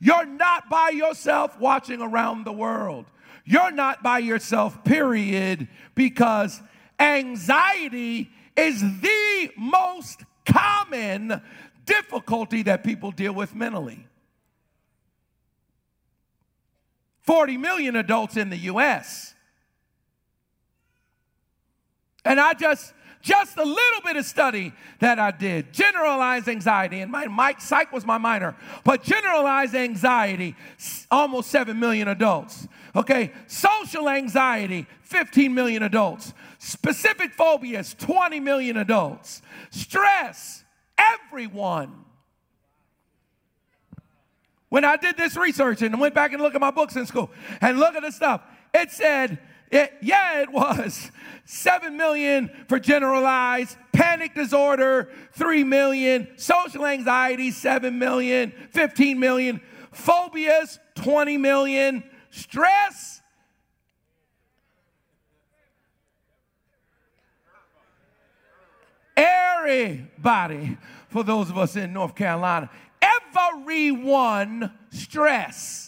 You're 0.00 0.26
not 0.26 0.68
by 0.68 0.90
yourself 0.90 1.58
watching 1.58 2.00
around 2.00 2.44
the 2.44 2.52
world. 2.52 3.06
You're 3.44 3.72
not 3.72 4.02
by 4.02 4.18
yourself, 4.18 4.84
period, 4.84 5.68
because 5.94 6.60
anxiety 6.98 8.30
is 8.56 8.80
the 8.80 9.50
most 9.56 10.22
common 10.46 11.42
difficulty 11.84 12.62
that 12.62 12.84
people 12.84 13.10
deal 13.10 13.32
with 13.32 13.54
mentally. 13.54 14.06
40 17.22 17.56
million 17.56 17.96
adults 17.96 18.36
in 18.36 18.50
the 18.50 18.56
US. 18.58 19.34
And 22.24 22.40
I 22.40 22.54
just 22.54 22.92
just 23.24 23.56
a 23.56 23.64
little 23.64 24.00
bit 24.04 24.16
of 24.16 24.24
study 24.26 24.72
that 25.00 25.18
I 25.18 25.30
did. 25.30 25.72
Generalized 25.72 26.46
anxiety, 26.46 27.00
and 27.00 27.10
my, 27.10 27.26
my 27.26 27.54
psych 27.58 27.90
was 27.90 28.04
my 28.04 28.18
minor, 28.18 28.54
but 28.84 29.02
generalized 29.02 29.74
anxiety, 29.74 30.54
almost 31.10 31.50
7 31.50 31.80
million 31.80 32.06
adults. 32.08 32.68
Okay, 32.94 33.32
social 33.46 34.10
anxiety, 34.10 34.86
15 35.02 35.54
million 35.54 35.82
adults. 35.82 36.34
Specific 36.58 37.32
phobias, 37.32 37.94
20 37.94 38.40
million 38.40 38.76
adults. 38.76 39.40
Stress, 39.70 40.62
everyone. 40.98 42.04
When 44.68 44.84
I 44.84 44.96
did 44.96 45.16
this 45.16 45.34
research 45.34 45.80
and 45.80 45.98
went 45.98 46.14
back 46.14 46.32
and 46.34 46.42
looked 46.42 46.56
at 46.56 46.60
my 46.60 46.70
books 46.70 46.94
in 46.94 47.06
school 47.06 47.30
and 47.62 47.78
look 47.78 47.94
at 47.94 48.02
the 48.02 48.12
stuff, 48.12 48.42
it 48.74 48.90
said 48.90 49.38
it, 49.70 49.92
yeah, 50.02 50.42
it 50.42 50.50
was. 50.52 51.10
7 51.46 51.96
million 51.96 52.50
for 52.68 52.78
generalized 52.78 53.76
panic 53.92 54.34
disorder, 54.34 55.10
3 55.32 55.64
million, 55.64 56.28
social 56.36 56.86
anxiety, 56.86 57.50
7 57.50 57.98
million, 57.98 58.52
15 58.70 59.18
million, 59.18 59.60
phobias, 59.92 60.78
20 60.94 61.36
million, 61.36 62.02
stress. 62.30 63.20
Everybody, 69.16 70.76
for 71.08 71.22
those 71.22 71.50
of 71.50 71.58
us 71.58 71.76
in 71.76 71.92
North 71.92 72.14
Carolina, 72.14 72.70
everyone 73.00 74.72
stress. 74.90 75.83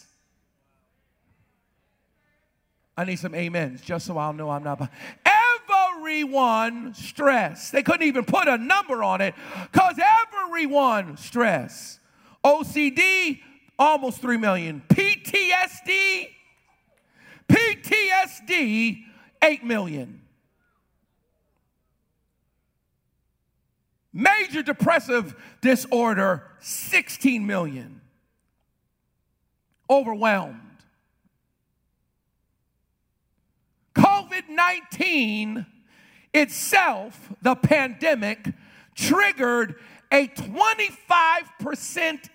I 2.96 3.04
need 3.04 3.18
some 3.18 3.34
amens 3.34 3.82
just 3.82 4.06
so 4.06 4.16
I'll 4.16 4.32
know 4.32 4.50
I'm 4.50 4.62
not. 4.62 4.90
Everyone 6.00 6.94
stress. 6.94 7.70
They 7.70 7.82
couldn't 7.82 8.06
even 8.06 8.24
put 8.24 8.48
a 8.48 8.56
number 8.56 9.02
on 9.02 9.20
it 9.20 9.34
because 9.70 9.98
everyone 10.32 11.16
stress. 11.16 11.98
OCD, 12.42 13.40
almost 13.78 14.20
3 14.22 14.38
million. 14.38 14.82
PTSD, 14.88 16.28
PTSD, 17.48 19.04
8 19.42 19.64
million. 19.64 20.22
Major 24.12 24.62
depressive 24.62 25.34
disorder, 25.60 26.44
16 26.60 27.46
million. 27.46 28.00
Overwhelmed. 29.90 30.65
COVID 34.36 34.48
19 34.48 35.66
itself, 36.34 37.32
the 37.42 37.54
pandemic, 37.54 38.52
triggered 38.94 39.76
a 40.12 40.28
25% 40.28 42.28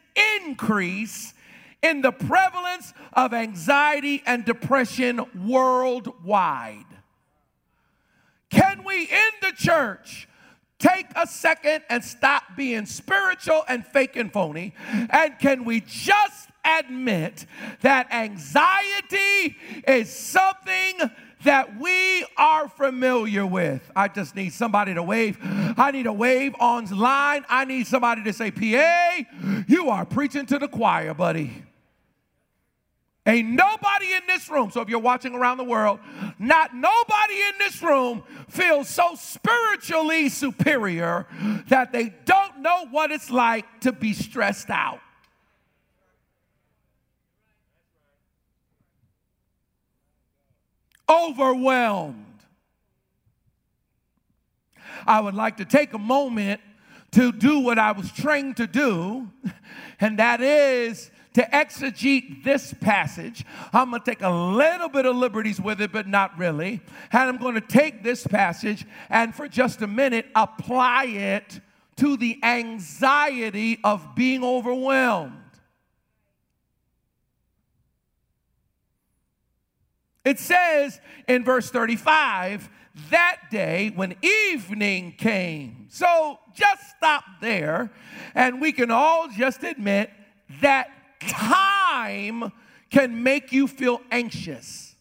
increase 0.46 1.34
in 1.81 2.01
the 2.01 2.12
prevalence 2.12 2.93
of 3.13 3.34
anxiety 3.34 4.22
and 4.25 4.46
depression 4.46 5.22
worldwide. 5.48 6.86
Can 8.50 8.84
we 8.84 9.03
in 9.03 9.31
the 9.41 9.53
church 9.55 10.27
take 10.77 11.08
a 11.15 11.25
second 11.25 11.84
and 11.89 12.03
stop 12.03 12.43
being 12.55 12.86
spiritual 12.86 13.63
and 13.67 13.86
fake 13.86 14.15
and 14.15 14.31
phony? 14.31 14.74
And 15.10 15.39
can 15.39 15.63
we 15.63 15.81
just 15.81 16.50
admit 16.63 17.46
that 17.81 18.12
anxiety 18.12 19.58
is 19.88 20.13
something 20.13 21.10
that 21.43 21.79
we 21.79 22.25
are 22.38 22.67
familiar 22.69 23.45
with. 23.45 23.89
I 23.95 24.07
just 24.07 24.36
need 24.36 24.53
somebody 24.53 24.93
to 24.93 25.03
wave. 25.03 25.38
I 25.41 25.91
need 25.91 26.05
a 26.05 26.13
wave 26.13 26.55
online. 26.60 27.45
I 27.50 27.65
need 27.65 27.88
somebody 27.88 28.24
to 28.24 28.33
say, 28.33 28.51
PA, 28.51 29.63
you 29.67 29.89
are 29.89 30.05
preaching 30.05 30.45
to 30.48 30.60
the 30.60 30.67
choir, 30.67 31.13
buddy. 31.13 31.63
Ain't 33.25 33.50
nobody 33.50 34.13
in 34.13 34.21
this 34.27 34.50
room, 34.50 34.71
so 34.71 34.81
if 34.81 34.89
you're 34.89 35.00
watching 35.00 35.36
around 35.36 35.57
the 35.57 35.63
world, 35.63 36.00
not 36.39 36.75
nobody 36.75 37.36
in 37.36 37.53
this 37.60 37.81
room 37.83 38.24
feels 38.50 38.89
so 38.89 39.13
spiritually 39.15 40.27
superior 40.27 41.27
that 41.67 41.91
they 41.91 42.15
don't 42.25 42.62
know 42.62 42.88
what 42.89 43.12
it's 43.12 43.29
like 43.29 43.65
to 43.81 43.91
be 43.91 44.13
stressed 44.13 44.71
out. 44.71 45.00
Overwhelmed. 51.11 52.25
I 55.05 55.19
would 55.19 55.35
like 55.35 55.57
to 55.57 55.65
take 55.65 55.93
a 55.93 55.99
moment 55.99 56.61
to 57.11 57.31
do 57.31 57.59
what 57.59 57.77
I 57.77 57.91
was 57.91 58.11
trained 58.11 58.57
to 58.57 58.67
do, 58.67 59.29
and 59.99 60.19
that 60.19 60.41
is 60.41 61.11
to 61.33 61.41
exegete 61.41 62.43
this 62.43 62.73
passage. 62.73 63.45
I'm 63.73 63.89
going 63.89 64.01
to 64.01 64.09
take 64.09 64.21
a 64.21 64.29
little 64.29 64.89
bit 64.89 65.05
of 65.05 65.15
liberties 65.15 65.59
with 65.59 65.81
it, 65.81 65.91
but 65.91 66.07
not 66.07 66.37
really. 66.37 66.81
And 67.11 67.29
I'm 67.29 67.37
going 67.37 67.55
to 67.55 67.61
take 67.61 68.03
this 68.03 68.27
passage 68.27 68.85
and 69.09 69.33
for 69.33 69.47
just 69.47 69.81
a 69.81 69.87
minute 69.87 70.27
apply 70.35 71.05
it 71.05 71.61
to 71.97 72.17
the 72.17 72.39
anxiety 72.43 73.79
of 73.83 74.15
being 74.15 74.43
overwhelmed. 74.43 75.40
It 80.23 80.39
says 80.39 80.99
in 81.27 81.43
verse 81.43 81.69
35 81.69 82.69
that 83.09 83.37
day 83.49 83.91
when 83.95 84.15
evening 84.21 85.15
came. 85.17 85.87
So 85.89 86.39
just 86.53 86.81
stop 86.97 87.23
there, 87.41 87.89
and 88.35 88.61
we 88.61 88.71
can 88.71 88.91
all 88.91 89.29
just 89.29 89.63
admit 89.63 90.11
that 90.61 90.91
time 91.19 92.51
can 92.89 93.23
make 93.23 93.51
you 93.51 93.67
feel 93.67 94.01
anxious. 94.11 94.95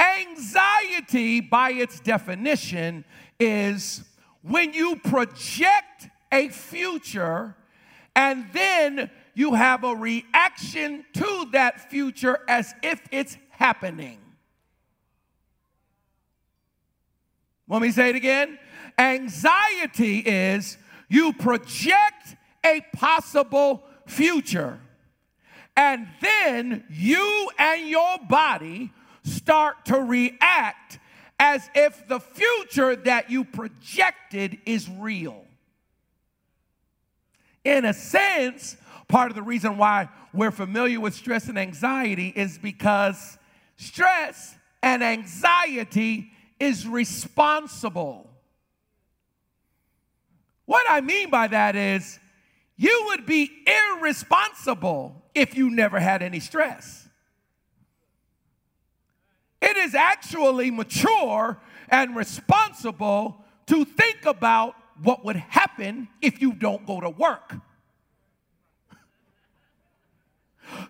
Anxiety, 0.00 1.40
by 1.40 1.72
its 1.72 2.00
definition, 2.00 3.04
is 3.38 4.04
when 4.42 4.72
you 4.72 4.96
project 4.96 6.08
a 6.32 6.48
future 6.48 7.56
and 8.14 8.46
then 8.52 9.10
you 9.38 9.54
have 9.54 9.84
a 9.84 9.94
reaction 9.94 11.04
to 11.12 11.46
that 11.52 11.88
future 11.92 12.40
as 12.48 12.74
if 12.82 13.00
it's 13.12 13.38
happening. 13.50 14.18
Let 17.68 17.80
me 17.80 17.92
say 17.92 18.10
it 18.10 18.16
again? 18.16 18.58
Anxiety 18.98 20.18
is 20.18 20.76
you 21.08 21.32
project 21.34 22.34
a 22.66 22.80
possible 22.96 23.84
future. 24.08 24.80
And 25.76 26.08
then 26.20 26.82
you 26.90 27.48
and 27.60 27.88
your 27.88 28.18
body 28.28 28.90
start 29.22 29.84
to 29.84 30.00
react 30.00 30.98
as 31.38 31.70
if 31.76 32.08
the 32.08 32.18
future 32.18 32.96
that 32.96 33.30
you 33.30 33.44
projected 33.44 34.58
is 34.66 34.88
real. 34.88 35.44
In 37.64 37.84
a 37.84 37.92
sense, 37.92 38.76
part 39.08 39.30
of 39.30 39.34
the 39.34 39.42
reason 39.42 39.78
why 39.78 40.08
we're 40.32 40.50
familiar 40.50 41.00
with 41.00 41.14
stress 41.14 41.48
and 41.48 41.58
anxiety 41.58 42.28
is 42.28 42.58
because 42.58 43.38
stress 43.76 44.54
and 44.82 45.02
anxiety 45.02 46.30
is 46.60 46.86
responsible. 46.86 48.30
What 50.66 50.84
I 50.88 51.00
mean 51.00 51.30
by 51.30 51.48
that 51.48 51.74
is 51.74 52.18
you 52.76 53.06
would 53.08 53.24
be 53.24 53.50
irresponsible 53.66 55.22
if 55.34 55.56
you 55.56 55.70
never 55.70 55.98
had 55.98 56.22
any 56.22 56.40
stress. 56.40 57.08
It 59.60 59.76
is 59.76 59.94
actually 59.94 60.70
mature 60.70 61.58
and 61.88 62.14
responsible 62.14 63.44
to 63.66 63.84
think 63.84 64.26
about 64.26 64.74
what 65.02 65.24
would 65.24 65.36
happen 65.36 66.08
if 66.20 66.40
you 66.40 66.52
don't 66.52 66.86
go 66.86 67.00
to 67.00 67.10
work. 67.10 67.54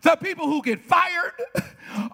The 0.02 0.16
people 0.16 0.46
who 0.46 0.62
get 0.62 0.84
fired 0.84 1.32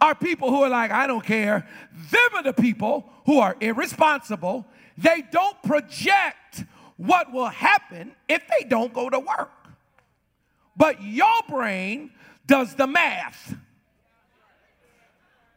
are 0.01 0.15
people 0.15 0.51
who 0.51 0.63
are 0.63 0.69
like, 0.69 0.91
I 0.91 1.07
don't 1.07 1.25
care. 1.25 1.67
Them 2.11 2.31
are 2.35 2.43
the 2.43 2.53
people 2.53 3.09
who 3.27 3.39
are 3.39 3.57
irresponsible. 3.61 4.67
They 4.97 5.23
don't 5.31 5.61
project 5.63 6.65
what 6.97 7.33
will 7.33 7.47
happen 7.47 8.13
if 8.29 8.43
they 8.49 8.67
don't 8.67 8.93
go 8.93 9.11
to 9.11 9.19
work 9.19 9.51
but 10.77 11.03
your 11.03 11.43
brain 11.49 12.11
does 12.47 12.75
the 12.75 12.87
math. 12.87 13.55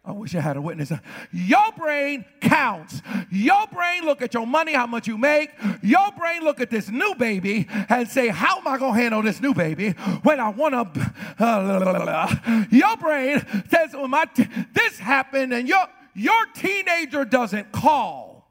I 0.08 0.14
wish 0.14 0.34
I 0.36 0.40
had 0.40 0.56
a 0.56 0.62
witness. 0.62 0.94
Your 1.34 1.70
brain 1.78 2.24
counts. 2.40 3.02
Your 3.30 3.68
brain 3.68 4.06
look 4.06 4.22
at 4.22 4.34
your 4.34 4.48
money, 4.48 4.72
how 4.72 4.88
much 4.88 5.06
you 5.06 5.18
make. 5.18 5.52
Your 5.82 6.12
brain 6.18 6.44
look 6.44 6.62
at 6.62 6.70
this 6.70 6.90
new 6.90 7.14
baby 7.16 7.68
and 7.90 8.08
say, 8.08 8.30
how 8.30 8.60
am 8.60 8.68
I 8.70 8.78
going 8.78 8.94
to 8.94 9.02
handle 9.02 9.22
this 9.22 9.42
new 9.42 9.54
baby 9.54 9.92
when 10.24 10.40
I 10.40 10.48
want 10.48 10.94
to? 10.94 11.14
Uh, 11.38 12.66
your 12.72 12.96
brain 12.96 13.46
says, 13.70 13.92
well, 13.92 14.08
my 14.08 14.24
t- 14.34 14.48
this 14.74 14.98
happened 14.98 15.54
and 15.54 15.68
your, 15.68 15.86
your 16.16 16.46
teenager 16.56 17.26
doesn't 17.26 17.74
call. 17.74 18.48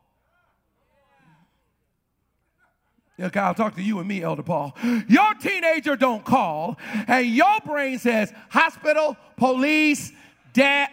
Okay, 3.18 3.40
I'll 3.40 3.54
talk 3.54 3.76
to 3.76 3.82
you 3.82 3.98
and 3.98 4.06
me, 4.06 4.22
Elder 4.22 4.42
Paul. 4.42 4.76
Your 5.08 5.32
teenager 5.40 5.96
don't 5.96 6.22
call, 6.22 6.76
and 7.08 7.26
your 7.26 7.60
brain 7.64 7.98
says 7.98 8.30
hospital, 8.50 9.16
police, 9.38 10.12
debt. 10.52 10.90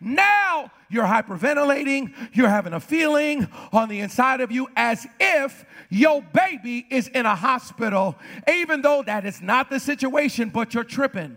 Now 0.00 0.70
you're 0.88 1.04
hyperventilating, 1.04 2.12
you're 2.32 2.48
having 2.48 2.72
a 2.72 2.80
feeling 2.80 3.48
on 3.72 3.88
the 3.88 4.00
inside 4.00 4.40
of 4.40 4.52
you 4.52 4.68
as 4.76 5.06
if 5.18 5.64
your 5.90 6.22
baby 6.22 6.86
is 6.90 7.08
in 7.08 7.26
a 7.26 7.34
hospital, 7.34 8.16
even 8.48 8.82
though 8.82 9.02
that 9.02 9.26
is 9.26 9.42
not 9.42 9.70
the 9.70 9.80
situation, 9.80 10.50
but 10.50 10.74
you're 10.74 10.84
tripping. 10.84 11.36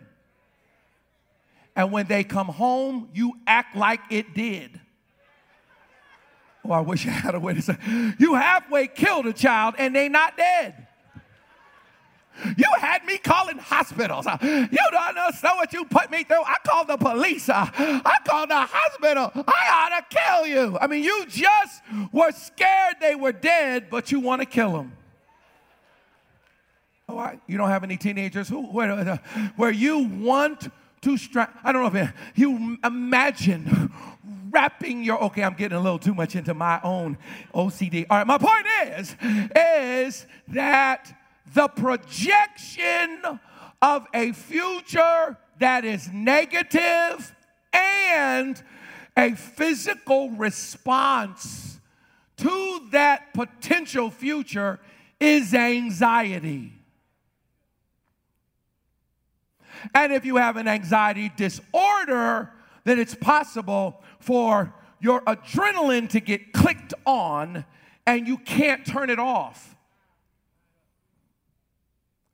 And 1.76 1.92
when 1.92 2.08
they 2.08 2.24
come 2.24 2.48
home, 2.48 3.10
you 3.14 3.34
act 3.48 3.76
like 3.76 4.02
it 4.10 4.34
did. 4.34 4.80
Oh, 6.64 6.72
I 6.72 6.82
wish 6.82 7.08
I 7.08 7.12
had 7.12 7.34
a 7.34 7.40
way 7.40 7.56
to 7.56 7.62
say, 7.62 7.78
you 8.20 8.36
halfway 8.36 8.88
killed 8.88 9.26
a 9.26 9.34
child 9.34 9.76
and 9.78 9.96
they 9.96 10.10
not 10.10 10.38
dead. 10.38 10.81
You 12.58 12.66
had 12.80 13.06
me 13.06 13.18
calling 13.18 13.58
hospitals. 13.58 14.26
You 14.42 14.68
don't 14.92 15.16
know 15.16 15.30
what 15.56 15.74
you 15.74 15.86
put 15.86 16.10
me 16.12 16.24
through. 16.24 16.44
I 16.44 16.56
called 16.66 16.88
the 16.88 16.98
police. 16.98 17.50
I 17.50 18.18
called 18.26 18.50
the 18.50 18.62
hospital. 18.62 19.32
I 19.36 19.90
ought 19.92 20.10
to 20.10 20.18
kill 20.18 20.48
you. 20.48 20.78
I 20.80 20.88
mean, 20.88 21.04
you 21.04 21.26
just 21.28 21.82
were 22.12 22.32
scared 22.32 22.96
they 23.00 23.16
were 23.16 23.32
dead, 23.32 23.90
but 23.90 24.12
you 24.12 24.20
want 24.20 24.42
to 24.42 24.46
kill 24.46 24.74
them. 24.74 24.94
Oh, 27.10 27.18
I, 27.18 27.40
you 27.48 27.58
don't 27.58 27.70
have 27.70 27.84
any 27.84 27.98
teenagers 27.98 28.48
who 28.48 28.62
where, 28.68 29.18
where 29.56 29.72
you 29.72 30.00
want 30.00 30.72
to. 31.02 31.18
I 31.64 31.72
don't 31.72 31.94
know 31.94 32.00
if 32.00 32.14
you 32.36 32.78
imagine 32.84 33.92
wrapping 34.52 35.04
your 35.04 35.24
okay 35.24 35.44
i'm 35.44 35.54
getting 35.54 35.78
a 35.78 35.82
little 35.82 35.98
too 35.98 36.14
much 36.14 36.36
into 36.36 36.54
my 36.54 36.80
own 36.84 37.18
ocd 37.56 38.06
all 38.10 38.18
right 38.18 38.28
my 38.28 38.38
point 38.38 38.66
is 38.98 39.16
is 39.56 40.28
that 40.50 41.18
the 41.54 41.68
projection 41.68 43.22
of 43.82 44.08
a 44.14 44.32
future 44.32 45.38
that 45.60 45.86
is 45.86 46.10
negative 46.12 47.36
and 47.74 48.62
a 49.18 49.34
physical 49.36 50.30
response 50.32 51.80
to 52.38 52.82
that 52.92 53.34
potential 53.34 54.10
future 54.10 54.80
is 55.20 55.54
anxiety. 55.54 56.74
And 59.94 60.14
if 60.14 60.26
you 60.26 60.38
have 60.38 60.58
an 60.58 60.68
anxiety 60.68 61.32
disorder, 61.36 62.52
then 62.84 63.00
it's 63.00 63.16
possible 63.16 64.02
for 64.20 64.74
your 65.00 65.22
adrenaline 65.22 66.10
to 66.10 66.20
get 66.20 66.54
clicked 66.54 66.94
on 67.06 67.66
and 68.06 68.28
you 68.28 68.38
can't 68.38 68.86
turn 68.86 69.10
it 69.10 69.20
off. 69.20 69.71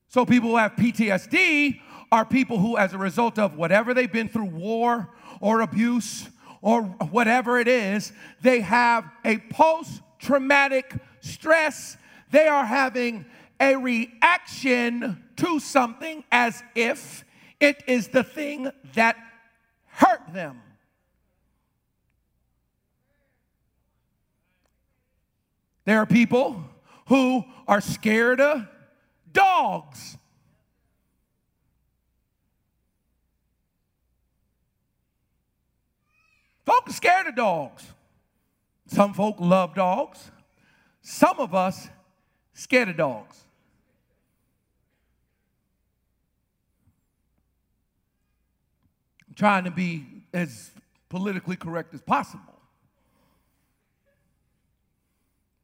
So, 0.09 0.25
people 0.25 0.51
who 0.51 0.57
have 0.57 0.73
PTSD 0.73 1.81
are 2.11 2.25
people 2.25 2.59
who, 2.59 2.77
as 2.77 2.93
a 2.93 2.97
result 2.97 3.37
of 3.37 3.55
whatever 3.55 3.93
they've 3.93 4.11
been 4.11 4.29
through 4.29 4.45
war 4.45 5.09
or 5.41 5.61
abuse 5.61 6.29
or 6.61 6.83
whatever 6.83 7.59
it 7.59 7.67
is, 7.67 8.13
they 8.41 8.61
have 8.61 9.09
a 9.25 9.37
post 9.49 10.01
traumatic 10.19 10.93
stress. 11.19 11.97
They 12.31 12.47
are 12.47 12.65
having 12.65 13.25
a 13.59 13.75
reaction 13.75 15.23
to 15.37 15.59
something 15.59 16.23
as 16.31 16.63
if 16.75 17.25
it 17.59 17.83
is 17.87 18.09
the 18.09 18.23
thing 18.23 18.71
that 18.93 19.17
hurt 19.87 20.21
them. 20.33 20.61
There 25.85 25.99
are 25.99 26.05
people 26.05 26.63
who 27.07 27.45
are 27.67 27.81
scared 27.81 28.41
of 28.41 28.67
dogs. 29.37 30.17
Folk 36.65 36.89
are 36.89 36.93
scared 36.93 37.27
of 37.27 37.35
dogs. 37.35 37.85
Some 38.87 39.13
folk 39.13 39.35
love 39.39 39.75
dogs. 39.75 40.31
Some 41.01 41.39
of 41.39 41.53
us 41.53 41.87
scared 42.53 42.89
of 42.89 42.97
dogs. 42.97 43.37
I'm 49.29 49.35
trying 49.35 49.63
to 49.65 49.71
be 49.71 50.05
as 50.33 50.71
politically 51.09 51.55
correct 51.55 51.93
as 51.93 52.01
possible. 52.01 52.43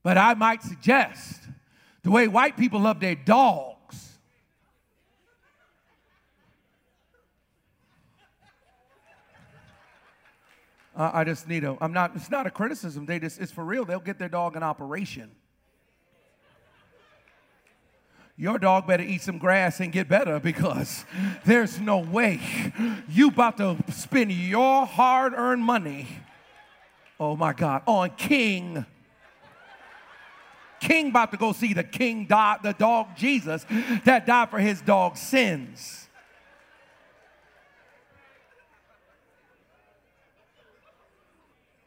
But 0.04 0.18
I 0.18 0.34
might 0.36 0.62
suggest 0.62 1.42
the 2.04 2.12
way 2.12 2.28
white 2.28 2.58
people 2.58 2.82
love 2.82 3.00
their 3.00 3.16
dogs. 3.16 3.74
Uh, 10.96 11.10
I 11.12 11.24
just 11.24 11.48
need 11.48 11.64
a, 11.64 11.76
I'm 11.82 11.92
not, 11.92 12.12
it's 12.16 12.30
not 12.30 12.46
a 12.46 12.52
criticism. 12.52 13.06
They 13.06 13.18
just, 13.18 13.42
it's 13.42 13.52
for 13.52 13.64
real. 13.64 13.84
They'll 13.84 14.00
get 14.00 14.20
their 14.20 14.30
dog 14.30 14.56
in 14.56 14.62
operation. 14.62 15.32
Your 18.36 18.60
dog 18.60 18.86
better 18.86 19.04
eat 19.04 19.22
some 19.22 19.38
grass 19.38 19.80
and 19.80 19.92
get 19.92 20.08
better 20.08 20.40
because 20.40 21.06
there's 21.46 21.80
no 21.80 22.00
way 22.00 22.42
you 23.08 23.30
about 23.30 23.58
to 23.58 23.78
spend 23.92 24.32
your 24.32 24.86
hard-earned 24.86 25.64
money, 25.64 26.08
oh 27.20 27.36
my 27.36 27.54
God, 27.54 27.84
on 27.88 28.10
King 28.12 28.86
king 30.84 31.10
about 31.10 31.32
to 31.32 31.38
go 31.38 31.54
see 31.54 31.74
the 31.74 31.84
king, 31.84 32.26
die, 32.26 32.58
the 32.62 32.74
dog 32.74 33.16
Jesus 33.16 33.66
that 34.04 34.26
died 34.26 34.50
for 34.50 34.60
his 34.60 34.82
dog's 34.82 35.22
sins. 35.22 36.08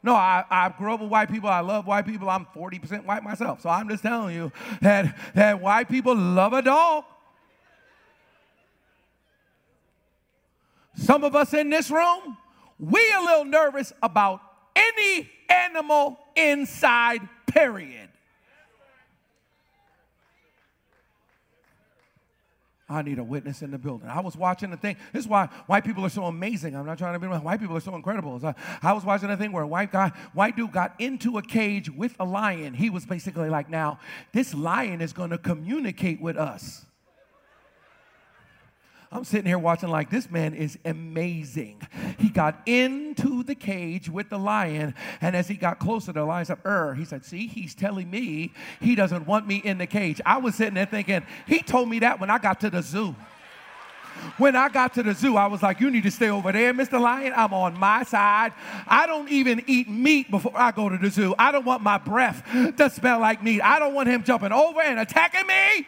No, 0.03 0.15
I, 0.15 0.45
I 0.49 0.69
grew 0.69 0.95
up 0.95 1.01
with 1.01 1.11
white 1.11 1.31
people. 1.31 1.49
I 1.49 1.61
love 1.61 1.87
white 1.87 2.07
people. 2.07 2.31
I'm 2.31 2.47
40% 2.55 3.05
white 3.05 3.25
myself. 3.25 3.61
So 3.61 3.69
I'm 3.69 3.89
just 3.89 4.03
telling 4.03 4.37
you 4.37 4.53
that, 4.81 5.17
that 5.35 5.61
white 5.61 5.89
people 5.89 6.15
love 6.15 6.53
a 6.53 6.63
dog. 6.63 7.05
Some 10.95 11.25
of 11.25 11.35
us 11.35 11.53
in 11.53 11.71
this 11.71 11.91
room, 11.91 12.39
we 12.79 13.01
a 13.19 13.21
little 13.21 13.45
nervous 13.45 13.93
about 14.03 14.41
any 14.77 15.29
animal 15.51 16.19
inside, 16.37 17.21
period. 17.47 18.09
I 22.89 23.03
need 23.03 23.19
a 23.19 23.25
witness 23.25 23.63
in 23.63 23.73
the 23.73 23.79
building. 23.79 24.09
I 24.09 24.21
was 24.21 24.37
watching 24.37 24.71
the 24.71 24.77
thing. 24.77 24.97
This 25.13 25.25
is 25.25 25.29
why 25.29 25.47
white 25.67 25.85
people 25.85 26.05
are 26.05 26.11
so 26.11 26.27
amazing. 26.27 26.77
I'm 26.77 26.87
not 26.87 26.99
trying 26.99 27.15
to 27.15 27.19
be 27.19 27.27
white 27.27 27.61
people 27.61 27.77
are 27.77 27.81
so 27.81 27.97
incredible. 27.97 28.39
So 28.39 28.55
I 28.81 28.93
was 28.93 29.05
watching 29.05 29.29
a 29.31 29.37
thing 29.37 29.51
where 29.51 29.65
a 29.65 29.67
white 29.67 29.91
guy, 29.91 30.13
white 30.35 30.57
dude 30.57 30.71
got 30.71 30.95
into 31.01 31.37
a 31.37 31.43
cage 31.43 31.91
with 31.91 32.15
a 32.21 32.25
lion. 32.25 32.75
He 32.75 32.89
was 32.89 33.05
basically 33.05 33.51
like, 33.51 33.69
now, 33.69 33.99
this 34.33 34.55
lion 34.55 35.01
is 35.01 35.13
going 35.13 35.31
to 35.31 35.39
communicate 35.39 36.21
with 36.21 36.37
us. 36.37 36.86
I'm 39.17 39.25
sitting 39.25 39.47
here 39.47 39.59
watching 39.59 39.89
like 39.89 40.11
this 40.11 40.31
man 40.31 40.53
is 40.53 40.79
amazing. 40.85 41.81
He 42.19 42.29
got 42.29 42.61
into 42.67 43.43
the 43.43 43.55
cage 43.55 44.11
with 44.11 44.29
the 44.29 44.39
lion, 44.39 44.95
and 45.23 45.35
as 45.35 45.49
he 45.49 45.55
got 45.55 45.79
closer, 45.79 46.09
to 46.09 46.13
the 46.13 46.25
lion 46.25 46.45
said, 46.45 46.59
"Er." 46.67 46.95
He 46.95 47.07
said, 47.07 47.25
"See, 47.25 47.47
he's 47.47 47.75
telling 47.75 48.11
me 48.11 48.53
he 48.79 48.95
doesn't 48.95 49.27
want 49.27 49.47
me 49.47 49.57
in 49.57 49.79
the 49.79 49.87
cage." 49.87 50.21
I 50.27 50.37
was 50.37 50.55
sitting 50.55 50.75
there 50.75 50.85
thinking, 50.85 51.23
he 51.47 51.61
told 51.61 51.89
me 51.89 52.01
that 52.01 52.21
when 52.21 52.29
I 52.29 52.37
got 52.37 52.61
to 52.61 52.69
the 52.69 52.83
zoo. 52.83 53.17
When 54.37 54.55
I 54.55 54.69
got 54.69 54.93
to 54.95 55.03
the 55.03 55.15
zoo, 55.15 55.37
I 55.37 55.47
was 55.47 55.63
like, 55.63 55.81
You 55.81 55.91
need 55.91 56.03
to 56.03 56.11
stay 56.11 56.29
over 56.29 56.53
there, 56.53 56.75
Mr. 56.75 57.01
Lion. 57.01 57.33
I'm 57.35 57.55
on 57.55 57.79
my 57.79 58.03
side. 58.03 58.53
I 58.87 59.07
don't 59.07 59.31
even 59.31 59.63
eat 59.67 59.89
meat 59.89 60.31
before 60.31 60.57
I 60.57 60.73
go 60.73 60.89
to 60.91 60.99
the 60.99 61.11
zoo. 61.11 61.35
I 61.39 61.53
don't 61.53 61.65
want 61.65 61.83
my 61.83 61.99
breath 61.99 62.43
to 62.77 62.91
smell 62.91 63.21
like 63.21 63.43
meat. 63.43 63.63
I 63.63 63.79
don't 63.79 63.95
want 63.95 64.09
him 64.09 64.25
jumping 64.25 64.53
over 64.53 64.81
and 64.81 64.99
attacking 64.99 65.47
me. 65.47 65.87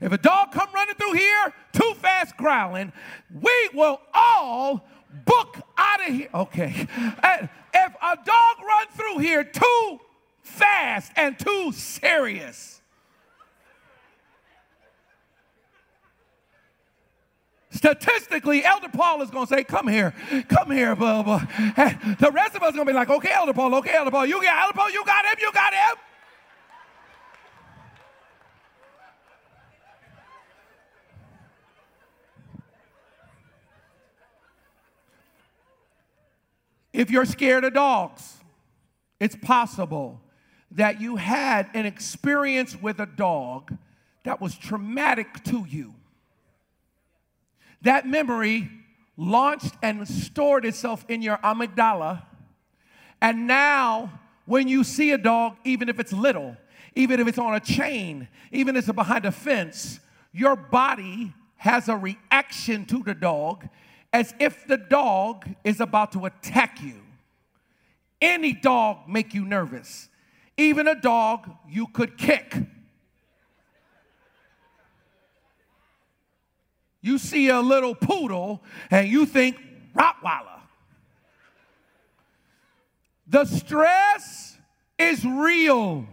If 0.00 0.12
a 0.12 0.18
dog 0.18 0.52
come 0.52 0.68
running 0.74 0.94
through 0.94 1.12
here 1.12 1.54
too 1.72 1.94
fast 1.96 2.36
growling, 2.36 2.92
we 3.40 3.70
will 3.72 4.00
all 4.12 4.86
book 5.24 5.56
out 5.76 6.06
of 6.06 6.14
here. 6.14 6.28
Okay. 6.34 6.86
And 7.22 7.48
if 7.74 7.94
a 7.94 8.16
dog 8.24 8.56
run 8.66 8.86
through 8.92 9.18
here 9.18 9.44
too 9.44 10.00
fast 10.42 11.12
and 11.16 11.38
too 11.38 11.72
serious, 11.72 12.82
statistically, 17.70 18.64
Elder 18.64 18.88
Paul 18.88 19.22
is 19.22 19.30
going 19.30 19.46
to 19.46 19.54
say, 19.54 19.64
Come 19.64 19.88
here, 19.88 20.14
come 20.48 20.70
here, 20.70 20.94
blah, 20.94 21.22
blah. 21.22 21.46
And 21.76 22.16
the 22.18 22.30
rest 22.30 22.54
of 22.54 22.62
us 22.62 22.70
are 22.70 22.76
going 22.76 22.86
to 22.86 22.92
be 22.92 22.96
like, 22.96 23.10
Okay, 23.10 23.30
Elder 23.32 23.54
Paul, 23.54 23.74
okay, 23.76 23.94
Elder 23.94 24.10
Paul, 24.10 24.26
you 24.26 24.42
got 24.42 24.62
Elder 24.62 24.74
Paul, 24.76 24.90
you 24.90 25.04
got 25.04 25.24
him, 25.24 25.36
you 25.40 25.52
got 25.52 25.72
him. 25.72 25.96
If 36.96 37.10
you're 37.10 37.26
scared 37.26 37.62
of 37.64 37.74
dogs, 37.74 38.38
it's 39.20 39.36
possible 39.36 40.18
that 40.70 40.98
you 40.98 41.16
had 41.16 41.68
an 41.74 41.84
experience 41.84 42.74
with 42.74 43.00
a 43.00 43.04
dog 43.04 43.76
that 44.24 44.40
was 44.40 44.56
traumatic 44.56 45.44
to 45.44 45.66
you. 45.68 45.92
That 47.82 48.06
memory 48.06 48.70
launched 49.18 49.74
and 49.82 50.08
stored 50.08 50.64
itself 50.64 51.04
in 51.06 51.20
your 51.20 51.36
amygdala. 51.36 52.22
And 53.20 53.46
now, 53.46 54.18
when 54.46 54.66
you 54.66 54.82
see 54.82 55.12
a 55.12 55.18
dog, 55.18 55.56
even 55.64 55.90
if 55.90 56.00
it's 56.00 56.14
little, 56.14 56.56
even 56.94 57.20
if 57.20 57.28
it's 57.28 57.38
on 57.38 57.54
a 57.54 57.60
chain, 57.60 58.26
even 58.52 58.74
if 58.74 58.88
it's 58.88 58.96
behind 58.96 59.26
a 59.26 59.32
fence, 59.32 60.00
your 60.32 60.56
body 60.56 61.34
has 61.56 61.90
a 61.90 61.96
reaction 61.96 62.86
to 62.86 63.02
the 63.02 63.14
dog 63.14 63.68
as 64.16 64.32
if 64.40 64.66
the 64.66 64.78
dog 64.78 65.46
is 65.62 65.78
about 65.78 66.12
to 66.12 66.24
attack 66.24 66.80
you. 66.82 67.02
Any 68.18 68.54
dog 68.54 69.06
make 69.06 69.34
you 69.34 69.44
nervous. 69.44 70.08
Even 70.56 70.88
a 70.88 70.98
dog 70.98 71.50
you 71.68 71.86
could 71.88 72.16
kick. 72.16 72.56
You 77.02 77.18
see 77.18 77.50
a 77.50 77.60
little 77.60 77.94
poodle 77.94 78.62
and 78.90 79.06
you 79.06 79.26
think 79.26 79.60
Rottweiler. 79.94 80.60
The 83.26 83.44
stress 83.44 84.56
is 84.98 85.26
real. 85.26 86.06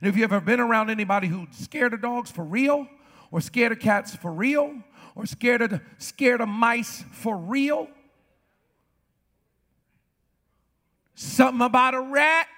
And 0.00 0.08
if 0.08 0.16
you've 0.16 0.32
ever 0.32 0.40
been 0.40 0.60
around 0.60 0.88
anybody 0.88 1.28
who's 1.28 1.48
scared 1.58 1.92
of 1.92 2.00
dogs 2.00 2.30
for 2.30 2.42
real, 2.42 2.88
or 3.30 3.42
scared 3.42 3.72
of 3.72 3.80
cats 3.80 4.14
for 4.16 4.32
real, 4.32 4.82
or 5.14 5.26
scared 5.26 5.62
of, 5.62 5.80
scared 5.98 6.40
of 6.40 6.48
mice 6.48 7.04
for 7.12 7.36
real. 7.36 7.88
Something 11.14 11.64
about 11.64 11.94
a 11.94 12.00
rat 12.00 12.48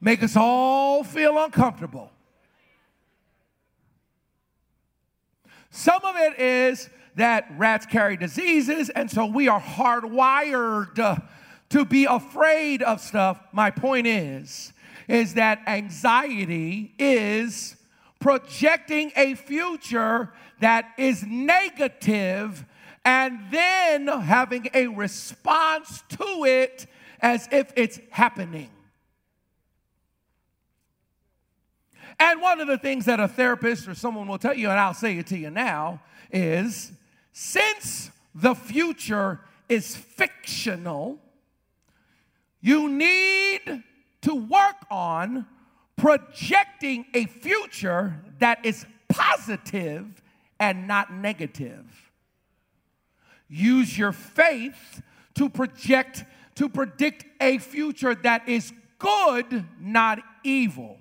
make 0.00 0.22
us 0.22 0.36
all 0.36 1.04
feel 1.04 1.38
uncomfortable. 1.42 2.10
Some 5.70 6.04
of 6.04 6.16
it 6.16 6.38
is 6.40 6.88
that 7.16 7.46
rats 7.56 7.86
carry 7.86 8.16
diseases, 8.16 8.88
and 8.90 9.10
so 9.10 9.26
we 9.26 9.46
are 9.46 9.60
hardwired 9.60 11.22
to 11.68 11.84
be 11.84 12.06
afraid 12.06 12.82
of 12.82 13.00
stuff. 13.00 13.40
My 13.52 13.70
point 13.70 14.06
is, 14.06 14.72
is 15.06 15.34
that 15.34 15.60
anxiety 15.66 16.94
is 16.98 17.76
projecting 18.20 19.12
a 19.16 19.34
future 19.34 20.32
that 20.60 20.92
is 20.98 21.24
negative 21.24 22.64
and 23.04 23.38
then 23.50 24.06
having 24.06 24.68
a 24.74 24.86
response 24.88 26.02
to 26.10 26.44
it 26.44 26.86
as 27.20 27.48
if 27.50 27.72
it's 27.76 27.98
happening. 28.10 28.70
And 32.18 32.42
one 32.42 32.60
of 32.60 32.68
the 32.68 32.76
things 32.76 33.06
that 33.06 33.18
a 33.18 33.26
therapist 33.26 33.88
or 33.88 33.94
someone 33.94 34.28
will 34.28 34.38
tell 34.38 34.54
you, 34.54 34.68
and 34.68 34.78
I'll 34.78 34.92
say 34.92 35.16
it 35.16 35.26
to 35.28 35.38
you 35.38 35.48
now, 35.48 36.02
is 36.30 36.92
since 37.32 38.10
the 38.34 38.54
future 38.54 39.40
is 39.70 39.96
fictional, 39.96 41.18
you 42.60 42.90
need 42.90 43.82
to 44.20 44.34
work 44.34 44.84
on 44.90 45.46
projecting 46.00 47.04
a 47.12 47.26
future 47.26 48.14
that 48.38 48.64
is 48.64 48.86
positive 49.08 50.22
and 50.58 50.88
not 50.88 51.12
negative. 51.12 52.10
Use 53.48 53.98
your 53.98 54.12
faith 54.12 55.02
to 55.34 55.50
project, 55.50 56.24
to 56.54 56.68
predict 56.70 57.26
a 57.40 57.58
future 57.58 58.14
that 58.14 58.48
is 58.48 58.72
good, 58.98 59.66
not 59.78 60.20
evil. 60.42 60.99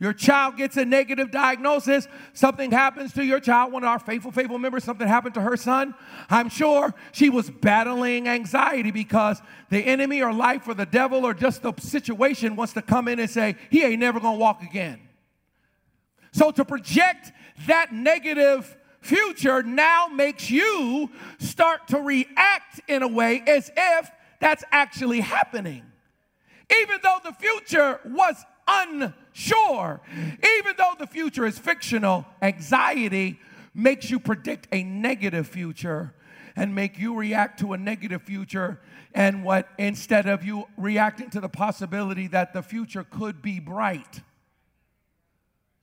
Your 0.00 0.12
child 0.12 0.56
gets 0.56 0.76
a 0.76 0.84
negative 0.84 1.32
diagnosis. 1.32 2.06
Something 2.32 2.70
happens 2.70 3.12
to 3.14 3.24
your 3.24 3.40
child, 3.40 3.72
one 3.72 3.82
of 3.82 3.88
our 3.88 3.98
faithful, 3.98 4.30
faithful 4.30 4.58
members, 4.58 4.84
something 4.84 5.08
happened 5.08 5.34
to 5.34 5.40
her 5.40 5.56
son. 5.56 5.94
I'm 6.30 6.48
sure 6.48 6.94
she 7.10 7.30
was 7.30 7.50
battling 7.50 8.28
anxiety 8.28 8.92
because 8.92 9.42
the 9.70 9.80
enemy 9.80 10.22
or 10.22 10.32
life 10.32 10.68
or 10.68 10.74
the 10.74 10.86
devil 10.86 11.24
or 11.24 11.34
just 11.34 11.62
the 11.62 11.72
situation 11.78 12.54
wants 12.54 12.74
to 12.74 12.82
come 12.82 13.08
in 13.08 13.18
and 13.18 13.28
say, 13.28 13.56
he 13.70 13.82
ain't 13.82 13.98
never 13.98 14.20
gonna 14.20 14.38
walk 14.38 14.62
again. 14.62 15.00
So 16.30 16.52
to 16.52 16.64
project 16.64 17.32
that 17.66 17.92
negative 17.92 18.76
future 19.00 19.64
now 19.64 20.06
makes 20.06 20.48
you 20.48 21.10
start 21.38 21.88
to 21.88 21.98
react 21.98 22.80
in 22.86 23.02
a 23.02 23.08
way 23.08 23.42
as 23.48 23.70
if 23.76 24.10
that's 24.40 24.62
actually 24.70 25.20
happening. 25.20 25.82
Even 26.80 26.98
though 27.02 27.18
the 27.24 27.32
future 27.32 27.98
was 28.04 28.44
unsure. 29.38 30.00
Even 30.58 30.74
though 30.76 30.94
the 30.98 31.06
future 31.06 31.46
is 31.46 31.58
fictional, 31.58 32.26
anxiety 32.42 33.38
makes 33.74 34.10
you 34.10 34.18
predict 34.18 34.68
a 34.72 34.82
negative 34.82 35.46
future 35.46 36.12
and 36.56 36.74
make 36.74 36.98
you 36.98 37.14
react 37.14 37.60
to 37.60 37.72
a 37.72 37.78
negative 37.78 38.22
future 38.22 38.80
and 39.14 39.44
what 39.44 39.68
instead 39.78 40.26
of 40.26 40.44
you 40.44 40.66
reacting 40.76 41.30
to 41.30 41.40
the 41.40 41.48
possibility 41.48 42.26
that 42.26 42.52
the 42.52 42.62
future 42.62 43.04
could 43.04 43.40
be 43.40 43.60
bright 43.60 44.20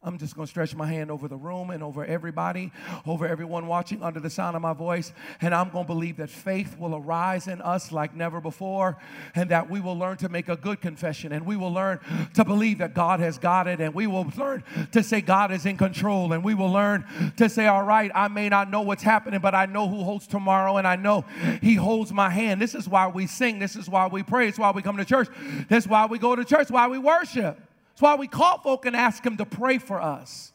I'm 0.06 0.20
just 0.20 0.36
going 0.36 0.46
to 0.46 0.50
stretch 0.50 0.76
my 0.76 0.86
hand 0.86 1.10
over 1.10 1.28
the 1.28 1.36
room 1.36 1.72
and 1.72 1.82
over 1.82 2.06
everybody, 2.06 2.72
over 3.08 3.28
everyone 3.28 3.66
watching 3.66 4.04
under 4.04 4.20
the 4.20 4.30
sound 4.30 4.56
of 4.56 4.62
my 4.62 4.74
voice. 4.74 5.12
And 5.42 5.54
I'm 5.54 5.72
going 5.72 5.86
to 5.86 5.88
believe 5.88 6.18
that 6.18 6.30
faith 6.30 6.78
will 6.78 6.96
arise 6.96 7.48
in 7.48 7.60
us 7.60 7.92
like 7.92 8.16
never 8.16 8.40
before, 8.40 8.98
and 9.34 9.50
that 9.50 9.68
we 9.68 9.82
will 9.82 9.98
learn 9.98 10.18
to 10.18 10.30
make 10.30 10.48
a 10.48 10.56
good 10.56 10.80
confession, 10.80 11.32
and 11.32 11.44
we 11.44 11.58
will 11.58 11.74
learn 11.74 12.00
to 12.36 12.46
believe 12.46 12.78
that 12.78 12.94
God 12.94 13.20
has 13.20 13.40
got 13.40 13.68
it, 13.68 13.82
and 13.82 13.96
we 13.96 14.06
will 14.06 14.32
learn 14.38 14.64
to 14.92 15.02
say 15.02 15.22
God 15.22 15.52
is 15.52 15.66
in 15.66 15.76
control, 15.76 16.34
and 16.34 16.44
we 16.44 16.54
will 16.54 16.72
learn 16.72 17.04
to 17.38 17.50
say, 17.50 17.66
All 17.66 17.84
right, 17.84 18.12
I 18.14 18.28
may 18.28 18.48
not 18.48 18.70
know 18.70 18.82
what's 18.82 19.04
happening, 19.04 19.40
but 19.40 19.56
I 19.56 19.66
know 19.66 19.88
who 19.88 20.04
holds 20.04 20.28
tomorrow, 20.28 20.78
and 20.78 20.88
I 20.88 20.98
know 20.98 21.26
He 21.64 21.74
holds 21.74 22.14
my 22.14 22.30
hand. 22.30 22.62
This 22.62 22.76
is 22.76 22.88
why 22.88 23.08
we 23.08 23.26
sing, 23.26 23.58
this 23.58 23.76
is 23.76 23.90
why 23.90 24.06
we 24.06 24.22
pray, 24.22 24.48
it's 24.50 24.60
why 24.60 24.70
we 24.70 24.84
come 24.84 24.98
to 24.98 25.06
church, 25.06 25.30
this 25.68 25.86
is 25.86 25.90
why 25.90 26.06
we 26.06 26.20
go 26.20 26.36
to 26.36 26.46
church, 26.46 26.70
why 26.70 26.88
we 26.88 27.00
worship. 27.00 27.60
That's 27.96 28.02
why 28.02 28.16
we 28.16 28.28
call 28.28 28.58
folk 28.58 28.86
and 28.86 28.94
ask 28.94 29.24
them 29.24 29.38
to 29.38 29.46
pray 29.46 29.78
for 29.78 30.02
us. 30.02 30.52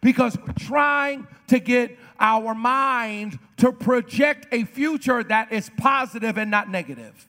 Because 0.00 0.36
we're 0.36 0.54
trying 0.54 1.28
to 1.46 1.60
get 1.60 1.96
our 2.18 2.52
mind 2.52 3.38
to 3.58 3.70
project 3.70 4.48
a 4.50 4.64
future 4.64 5.22
that 5.22 5.52
is 5.52 5.70
positive 5.76 6.36
and 6.36 6.50
not 6.50 6.68
negative. 6.68 7.28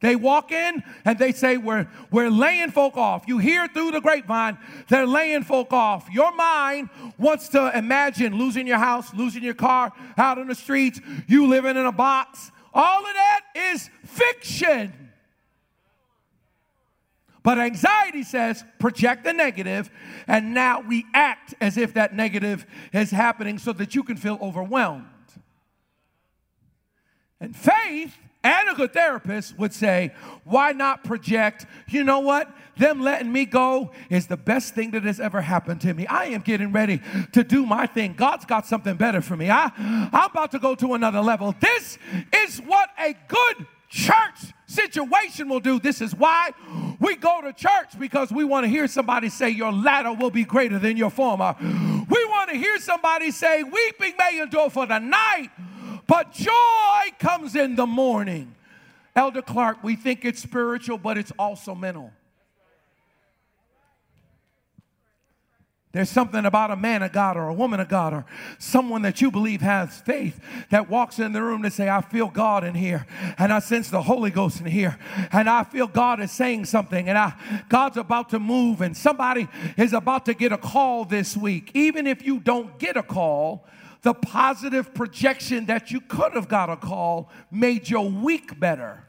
They 0.00 0.16
walk 0.16 0.50
in 0.50 0.82
and 1.04 1.18
they 1.20 1.30
say, 1.30 1.56
we're, 1.56 1.88
we're 2.10 2.30
laying 2.30 2.72
folk 2.72 2.96
off. 2.96 3.24
You 3.28 3.38
hear 3.38 3.68
through 3.68 3.92
the 3.92 4.00
grapevine, 4.00 4.58
they're 4.88 5.06
laying 5.06 5.44
folk 5.44 5.72
off. 5.72 6.08
Your 6.10 6.34
mind 6.34 6.90
wants 7.18 7.48
to 7.50 7.76
imagine 7.78 8.36
losing 8.36 8.66
your 8.66 8.78
house, 8.78 9.14
losing 9.14 9.44
your 9.44 9.54
car, 9.54 9.92
out 10.18 10.38
in 10.38 10.48
the 10.48 10.54
streets, 10.56 11.00
you 11.28 11.46
living 11.46 11.76
in 11.76 11.86
a 11.86 11.92
box. 11.92 12.50
All 12.74 13.06
of 13.06 13.14
that 13.14 13.40
is 13.54 13.88
fiction. 14.04 15.05
But 17.46 17.60
anxiety 17.60 18.24
says 18.24 18.64
project 18.80 19.22
the 19.22 19.32
negative 19.32 19.88
and 20.26 20.52
now 20.52 20.82
react 20.82 21.54
as 21.60 21.76
if 21.76 21.94
that 21.94 22.12
negative 22.12 22.66
is 22.92 23.12
happening 23.12 23.58
so 23.58 23.72
that 23.74 23.94
you 23.94 24.02
can 24.02 24.16
feel 24.16 24.36
overwhelmed. 24.42 25.06
And 27.38 27.54
faith 27.54 28.18
and 28.42 28.68
a 28.68 28.74
good 28.74 28.92
therapist 28.92 29.56
would 29.60 29.72
say, 29.72 30.12
why 30.42 30.72
not 30.72 31.04
project, 31.04 31.66
you 31.86 32.02
know 32.02 32.18
what? 32.18 32.52
Them 32.78 33.00
letting 33.00 33.30
me 33.30 33.44
go 33.44 33.92
is 34.10 34.26
the 34.26 34.36
best 34.36 34.74
thing 34.74 34.90
that 34.90 35.04
has 35.04 35.20
ever 35.20 35.40
happened 35.40 35.80
to 35.82 35.94
me. 35.94 36.04
I 36.08 36.24
am 36.24 36.40
getting 36.40 36.72
ready 36.72 37.00
to 37.30 37.44
do 37.44 37.64
my 37.64 37.86
thing. 37.86 38.14
God's 38.14 38.44
got 38.44 38.66
something 38.66 38.96
better 38.96 39.20
for 39.20 39.36
me. 39.36 39.50
I, 39.50 39.70
I'm 40.12 40.30
about 40.32 40.50
to 40.50 40.58
go 40.58 40.74
to 40.74 40.94
another 40.94 41.20
level. 41.20 41.54
This 41.60 41.96
is 42.34 42.58
what 42.58 42.90
a 42.98 43.14
good 43.28 43.66
church 43.88 44.52
situation 44.76 45.48
will 45.48 45.60
do. 45.60 45.80
This 45.80 46.00
is 46.00 46.14
why 46.14 46.50
we 47.00 47.16
go 47.16 47.40
to 47.42 47.52
church 47.52 47.98
because 47.98 48.30
we 48.30 48.44
want 48.44 48.64
to 48.64 48.68
hear 48.68 48.86
somebody 48.86 49.28
say, 49.28 49.50
Your 49.50 49.72
latter 49.72 50.12
will 50.12 50.30
be 50.30 50.44
greater 50.44 50.78
than 50.78 50.96
your 50.96 51.10
former. 51.10 51.56
We 51.60 52.24
want 52.26 52.50
to 52.50 52.56
hear 52.56 52.78
somebody 52.78 53.30
say, 53.30 53.62
Weeping 53.62 54.14
may 54.18 54.40
endure 54.40 54.70
for 54.70 54.86
the 54.86 54.98
night, 54.98 55.50
but 56.06 56.32
joy 56.32 57.12
comes 57.18 57.56
in 57.56 57.76
the 57.76 57.86
morning. 57.86 58.54
Elder 59.14 59.42
Clark, 59.42 59.82
we 59.82 59.96
think 59.96 60.24
it's 60.24 60.42
spiritual, 60.42 60.98
but 60.98 61.16
it's 61.16 61.32
also 61.38 61.74
mental. 61.74 62.12
There's 65.96 66.10
something 66.10 66.44
about 66.44 66.70
a 66.70 66.76
man 66.76 67.02
of 67.02 67.12
God 67.12 67.38
or 67.38 67.48
a 67.48 67.54
woman 67.54 67.80
of 67.80 67.88
God 67.88 68.12
or 68.12 68.26
someone 68.58 69.00
that 69.00 69.22
you 69.22 69.30
believe 69.30 69.62
has 69.62 69.98
faith 69.98 70.38
that 70.68 70.90
walks 70.90 71.18
in 71.18 71.32
the 71.32 71.40
room 71.40 71.62
to 71.62 71.70
say, 71.70 71.88
I 71.88 72.02
feel 72.02 72.28
God 72.28 72.64
in 72.64 72.74
here 72.74 73.06
and 73.38 73.50
I 73.50 73.60
sense 73.60 73.88
the 73.88 74.02
Holy 74.02 74.30
Ghost 74.30 74.60
in 74.60 74.66
here 74.66 74.98
and 75.32 75.48
I 75.48 75.64
feel 75.64 75.86
God 75.86 76.20
is 76.20 76.30
saying 76.30 76.66
something 76.66 77.08
and 77.08 77.16
I, 77.16 77.32
God's 77.70 77.96
about 77.96 78.28
to 78.28 78.38
move 78.38 78.82
and 78.82 78.94
somebody 78.94 79.48
is 79.78 79.94
about 79.94 80.26
to 80.26 80.34
get 80.34 80.52
a 80.52 80.58
call 80.58 81.06
this 81.06 81.34
week. 81.34 81.70
Even 81.72 82.06
if 82.06 82.22
you 82.26 82.40
don't 82.40 82.78
get 82.78 82.98
a 82.98 83.02
call, 83.02 83.64
the 84.02 84.12
positive 84.12 84.92
projection 84.92 85.64
that 85.64 85.90
you 85.90 86.02
could 86.02 86.34
have 86.34 86.46
got 86.46 86.68
a 86.68 86.76
call 86.76 87.30
made 87.50 87.88
your 87.88 88.06
week 88.06 88.60
better. 88.60 89.02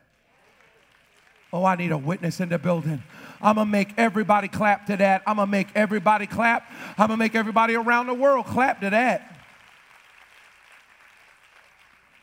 Oh, 1.52 1.66
I 1.66 1.76
need 1.76 1.92
a 1.92 1.98
witness 1.98 2.40
in 2.40 2.48
the 2.48 2.58
building. 2.58 3.04
I'm 3.42 3.56
going 3.56 3.68
to 3.68 3.72
make 3.72 3.94
everybody 3.98 4.48
clap 4.48 4.88
to 4.88 4.98
that. 4.98 5.24
I'm 5.28 5.38
going 5.38 5.48
to 5.48 5.52
make 5.52 5.70
everybody 5.76 6.28
clap. 6.28 6.70
I'm 6.98 7.08
going 7.08 7.18
to 7.18 7.18
make 7.18 7.36
everybody 7.36 7.76
around 7.76 8.08
the 8.08 8.14
world 8.14 8.46
clap 8.46 8.82
to 8.82 8.90
that. 8.90 9.38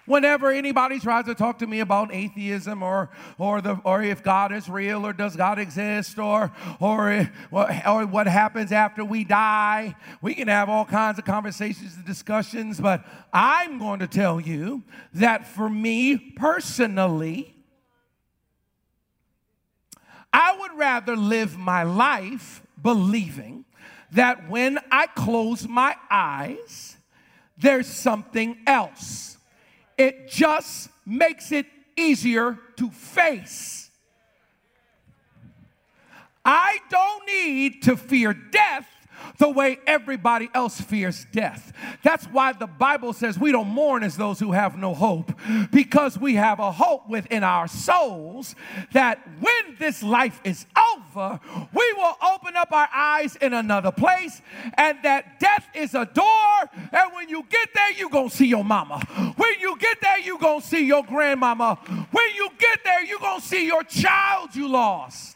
Whenever 0.06 0.50
anybody 0.50 1.00
tries 1.00 1.24
to 1.24 1.34
talk 1.34 1.60
to 1.60 1.66
me 1.66 1.80
about 1.80 2.12
atheism 2.12 2.82
or, 2.82 3.08
or, 3.38 3.62
the, 3.62 3.80
or 3.84 4.02
if 4.02 4.22
God 4.22 4.52
is 4.52 4.68
real 4.68 5.06
or 5.06 5.14
does 5.14 5.34
God 5.34 5.58
exist 5.58 6.18
or, 6.18 6.52
or, 6.78 7.30
or 7.50 8.06
what 8.06 8.26
happens 8.26 8.70
after 8.70 9.02
we 9.02 9.24
die, 9.24 9.96
we 10.20 10.34
can 10.34 10.48
have 10.48 10.68
all 10.68 10.84
kinds 10.84 11.18
of 11.18 11.24
conversations 11.24 11.94
and 11.96 12.04
discussions. 12.04 12.78
But 12.78 13.02
I'm 13.32 13.78
going 13.78 14.00
to 14.00 14.06
tell 14.06 14.40
you 14.40 14.82
that 15.14 15.46
for 15.46 15.70
me 15.70 16.18
personally, 16.18 17.53
I 20.34 20.56
would 20.58 20.72
rather 20.76 21.16
live 21.16 21.56
my 21.56 21.84
life 21.84 22.60
believing 22.82 23.64
that 24.10 24.50
when 24.50 24.80
I 24.90 25.06
close 25.06 25.68
my 25.68 25.94
eyes, 26.10 26.96
there's 27.56 27.86
something 27.86 28.58
else. 28.66 29.38
It 29.96 30.28
just 30.28 30.90
makes 31.06 31.52
it 31.52 31.66
easier 31.96 32.58
to 32.78 32.90
face. 32.90 33.90
I 36.44 36.78
don't 36.90 37.26
need 37.28 37.82
to 37.84 37.96
fear 37.96 38.34
death 38.34 38.88
the 39.38 39.48
way 39.48 39.78
everybody 39.86 40.48
else 40.54 40.80
fears 40.80 41.26
death. 41.32 41.72
That's 42.02 42.24
why 42.26 42.52
the 42.52 42.66
Bible 42.66 43.12
says 43.12 43.38
we 43.38 43.52
don't 43.52 43.68
mourn 43.68 44.02
as 44.02 44.16
those 44.16 44.40
who 44.40 44.52
have 44.52 44.76
no 44.76 44.94
hope, 44.94 45.32
because 45.70 46.18
we 46.18 46.34
have 46.34 46.60
a 46.60 46.72
hope 46.72 47.08
within 47.08 47.42
our 47.42 47.68
souls 47.68 48.54
that 48.92 49.26
when 49.40 49.76
this 49.78 50.02
life 50.02 50.40
is 50.44 50.66
over, 50.94 51.40
we 51.72 51.92
will 51.94 52.16
open 52.34 52.56
up 52.56 52.72
our 52.72 52.88
eyes 52.94 53.36
in 53.36 53.52
another 53.52 53.92
place, 53.92 54.40
and 54.74 54.98
that 55.02 55.40
death 55.40 55.66
is 55.74 55.94
a 55.94 56.04
door. 56.06 56.70
And 56.92 57.12
when 57.14 57.28
you 57.28 57.44
get 57.48 57.68
there, 57.74 57.92
you're 57.92 58.10
going 58.10 58.30
to 58.30 58.36
see 58.36 58.46
your 58.46 58.64
mama. 58.64 59.00
When 59.36 59.54
you 59.60 59.76
get 59.78 60.00
there, 60.00 60.18
you're 60.20 60.38
going 60.38 60.60
to 60.60 60.66
see 60.66 60.86
your 60.86 61.04
grandmama. 61.04 61.76
When 62.10 62.34
you 62.34 62.50
get 62.58 62.80
there, 62.84 63.04
you're 63.04 63.18
going 63.18 63.40
to 63.40 63.46
see 63.46 63.66
your 63.66 63.84
child 63.84 64.54
you 64.54 64.68
lost. 64.68 65.33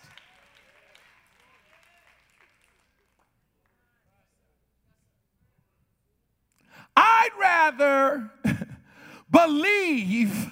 I'd 7.01 7.31
rather 7.39 8.31
believe 9.31 10.51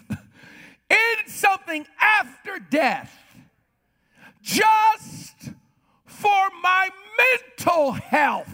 in 0.89 1.27
something 1.27 1.85
after 2.01 2.61
death 2.71 3.13
just 4.41 5.51
for 6.05 6.49
my 6.63 6.89
mental 7.19 7.93
health. 7.93 8.49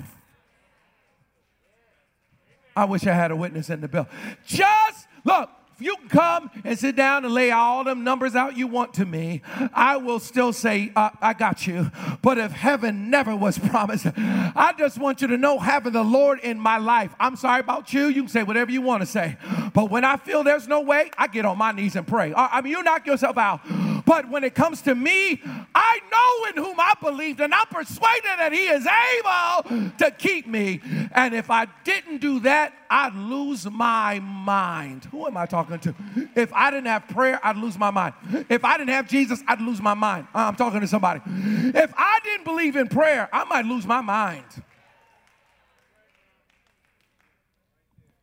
I 2.74 2.87
wish 2.87 3.07
I 3.07 3.12
had 3.12 3.31
a 3.31 3.37
witness 3.37 3.68
in 3.68 3.83
the 3.83 3.88
bill. 3.88 4.09
Just 4.46 5.07
look, 5.24 5.50
you 5.85 5.97
can 5.97 6.09
come 6.09 6.51
and 6.64 6.79
sit 6.79 6.97
down 6.97 7.25
and 7.25 7.35
lay 7.35 7.51
all 7.51 7.85
them 7.85 8.05
numbers 8.05 8.35
out 8.35 8.57
you 8.57 8.66
want 8.66 8.95
to 8.95 9.05
me, 9.05 9.42
I 9.73 9.97
will 9.97 10.21
still 10.21 10.53
say, 10.53 10.92
uh, 10.97 11.11
I 11.21 11.35
got 11.35 11.66
you. 11.66 11.90
But 12.23 12.38
if 12.38 12.53
heaven 12.53 13.11
never 13.11 13.35
was 13.35 13.59
promised, 13.71 14.07
I 14.16 14.75
just 14.79 14.99
want 14.99 15.21
you 15.21 15.29
to 15.29 15.37
know 15.37 15.59
having 15.59 15.92
the 15.92 16.03
Lord 16.03 16.40
in 16.40 16.59
my 16.59 16.79
life. 16.79 17.14
I'm 17.21 17.37
sorry 17.37 17.61
about 17.61 17.92
you. 17.92 18.07
You 18.07 18.23
can 18.23 18.29
say 18.29 18.42
whatever 18.42 18.71
you 18.71 18.83
want 18.83 19.03
to 19.03 19.07
say. 19.07 19.37
But 19.75 19.90
when 19.90 20.05
I 20.05 20.16
feel 20.16 20.42
there's 20.42 20.68
no 20.68 20.81
way, 20.81 21.11
I 21.16 21.27
get 21.27 21.45
on 21.45 21.59
my 21.59 21.73
knees 21.73 21.97
and 21.97 22.07
pray. 22.07 22.33
I 22.35 22.61
mean, 22.61 22.73
you 22.73 22.83
knock 22.83 23.07
yourself 23.07 23.38
out. 23.38 23.61
But 24.04 24.28
when 24.28 24.44
it 24.44 24.54
comes 24.54 24.82
to 24.82 24.94
me, 24.94 25.40
I 25.74 26.00
know 26.10 26.48
in 26.50 26.64
whom 26.64 26.78
I 26.78 26.94
believed, 27.00 27.40
and 27.40 27.54
I'm 27.54 27.66
persuaded 27.66 28.24
that 28.24 28.52
He 28.52 28.66
is 28.66 28.86
able 28.86 29.90
to 29.98 30.10
keep 30.10 30.46
me. 30.46 30.80
And 31.12 31.34
if 31.34 31.50
I 31.50 31.66
didn't 31.84 32.18
do 32.18 32.40
that, 32.40 32.74
I'd 32.90 33.14
lose 33.14 33.68
my 33.70 34.20
mind. 34.20 35.06
Who 35.06 35.26
am 35.26 35.36
I 35.36 35.46
talking 35.46 35.78
to? 35.78 35.94
If 36.34 36.52
I 36.52 36.70
didn't 36.70 36.86
have 36.86 37.08
prayer, 37.08 37.40
I'd 37.42 37.56
lose 37.56 37.78
my 37.78 37.90
mind. 37.90 38.14
If 38.48 38.64
I 38.64 38.76
didn't 38.76 38.90
have 38.90 39.08
Jesus, 39.08 39.42
I'd 39.46 39.60
lose 39.60 39.80
my 39.80 39.94
mind. 39.94 40.26
Uh, 40.34 40.38
I'm 40.38 40.56
talking 40.56 40.80
to 40.80 40.86
somebody. 40.86 41.20
If 41.26 41.92
I 41.96 42.18
didn't 42.24 42.44
believe 42.44 42.76
in 42.76 42.88
prayer, 42.88 43.28
I 43.32 43.44
might 43.44 43.64
lose 43.64 43.86
my 43.86 44.00
mind. 44.00 44.44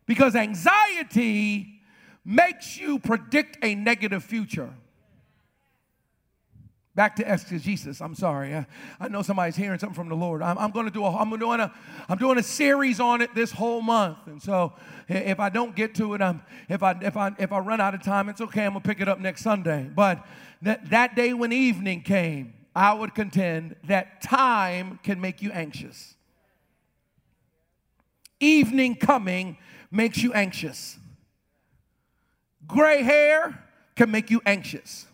Because 0.05 0.35
anxiety 0.35 1.79
makes 2.25 2.77
you 2.77 2.99
predict 2.99 3.57
a 3.63 3.75
negative 3.75 4.23
future. 4.23 4.71
Back 6.95 7.15
to 7.17 7.31
exegesis. 7.31 8.01
I'm 8.01 8.15
sorry. 8.15 8.53
I, 8.53 8.65
I, 8.99 9.07
know 9.07 9.21
somebody's 9.21 9.55
hearing 9.55 9.77
something 9.77 9.95
from 9.95 10.09
the 10.09 10.15
Lord. 10.15 10.41
I'm, 10.41 10.57
I'm 10.57 10.71
going 10.71 10.85
to 10.85 10.91
do 10.91 11.05
a. 11.05 11.15
I'm 11.15 11.29
doing 11.37 11.59
a. 11.59 11.71
I'm 12.09 12.17
doing 12.17 12.37
a 12.39 12.43
series 12.43 12.99
on 12.99 13.21
it 13.21 13.33
this 13.35 13.51
whole 13.51 13.81
month. 13.81 14.17
And 14.25 14.41
so, 14.41 14.73
if 15.07 15.39
I 15.39 15.49
don't 15.49 15.75
get 15.75 15.93
to 15.95 16.15
it, 16.15 16.21
I'm. 16.21 16.41
If 16.67 16.81
I 16.81 16.97
if 17.01 17.15
I 17.15 17.31
if 17.37 17.51
I 17.51 17.59
run 17.59 17.79
out 17.79 17.93
of 17.93 18.01
time, 18.01 18.27
it's 18.27 18.41
okay. 18.41 18.65
I'm 18.65 18.71
gonna 18.71 18.81
pick 18.81 19.01
it 19.01 19.07
up 19.07 19.19
next 19.19 19.43
Sunday. 19.43 19.89
But 19.93 20.25
that 20.63 20.89
that 20.89 21.15
day 21.15 21.33
when 21.33 21.53
evening 21.53 22.01
came, 22.01 22.53
I 22.75 22.93
would 22.93 23.13
contend 23.13 23.75
that 23.85 24.21
time 24.21 24.99
can 25.03 25.21
make 25.21 25.41
you 25.41 25.51
anxious. 25.51 26.15
Evening 28.39 28.95
coming 28.95 29.57
makes 29.91 30.23
you 30.23 30.33
anxious. 30.33 30.97
Gray 32.65 33.03
hair 33.03 33.63
can 33.95 34.11
make 34.11 34.31
you 34.31 34.41
anxious. 34.45 35.05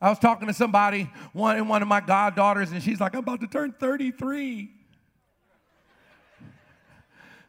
I 0.00 0.10
was 0.10 0.18
talking 0.18 0.46
to 0.48 0.54
somebody, 0.54 1.10
one, 1.32 1.68
one 1.68 1.82
of 1.82 1.88
my 1.88 2.00
goddaughters, 2.00 2.70
and 2.70 2.82
she's 2.82 3.00
like, 3.00 3.14
I'm 3.14 3.20
about 3.20 3.40
to 3.40 3.46
turn 3.46 3.72
33. 3.72 4.70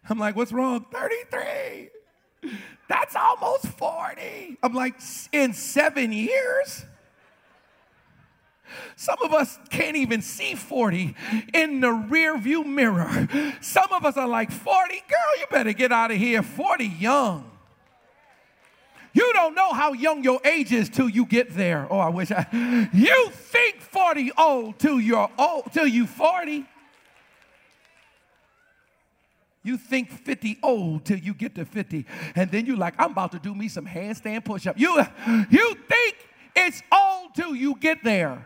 I'm 0.09 0.17
like, 0.17 0.35
what's 0.35 0.53
wrong? 0.53 0.85
33. 0.91 1.89
That's 2.87 3.15
almost 3.15 3.65
40. 3.65 4.57
I'm 4.63 4.73
like, 4.73 4.95
in 5.33 5.53
seven 5.53 6.13
years? 6.13 6.85
Some 8.95 9.17
of 9.23 9.33
us 9.33 9.59
can't 9.69 9.97
even 9.97 10.21
see 10.21 10.55
40 10.55 11.15
in 11.53 11.81
the 11.81 11.91
rear 11.91 12.37
view 12.37 12.63
mirror. 12.63 13.27
Some 13.61 13.91
of 13.91 14.05
us 14.05 14.15
are 14.17 14.27
like, 14.27 14.51
40, 14.51 14.93
girl, 15.09 15.39
you 15.39 15.45
better 15.51 15.73
get 15.73 15.91
out 15.91 16.11
of 16.11 16.17
here. 16.17 16.41
40 16.41 16.85
young. 16.85 17.51
You 19.13 19.33
don't 19.33 19.55
know 19.55 19.73
how 19.73 19.93
young 19.93 20.23
your 20.23 20.39
age 20.45 20.71
is 20.71 20.89
till 20.89 21.09
you 21.09 21.25
get 21.25 21.55
there. 21.55 21.87
Oh, 21.89 21.99
I 21.99 22.09
wish 22.09 22.31
I. 22.31 22.45
You 22.93 23.29
think 23.31 23.81
40 23.81 24.31
old 24.37 24.79
till 24.79 24.99
you're 24.99 25.29
old, 25.37 25.71
till 25.73 25.87
you 25.87 26.05
40. 26.05 26.65
You 29.63 29.77
think 29.77 30.09
50 30.09 30.59
old 30.63 31.03
till 31.03 31.17
you 31.17 31.33
get 31.33 31.55
to 31.55 31.65
50. 31.65 32.05
And 32.35 32.49
then 32.49 32.65
you're 32.65 32.77
like, 32.77 32.93
I'm 32.97 33.11
about 33.11 33.33
to 33.33 33.39
do 33.39 33.53
me 33.53 33.67
some 33.67 33.85
handstand 33.85 34.45
push 34.45 34.65
up. 34.65 34.79
You, 34.79 34.97
you 35.49 35.75
think 35.89 36.15
it's 36.55 36.81
old 36.91 37.35
till 37.35 37.53
you 37.55 37.75
get 37.75 38.03
there. 38.03 38.45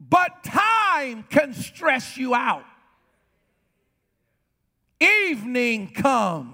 But 0.00 0.42
time 0.42 1.24
can 1.30 1.54
stress 1.54 2.16
you 2.16 2.34
out. 2.34 2.64
Evening 5.00 5.92
comes 5.92 6.53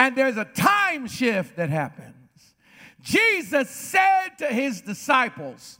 and 0.00 0.16
there's 0.16 0.38
a 0.38 0.46
time 0.46 1.06
shift 1.06 1.56
that 1.56 1.68
happens. 1.68 2.14
Jesus 3.02 3.68
said 3.68 4.30
to 4.38 4.46
his 4.46 4.80
disciples, 4.80 5.78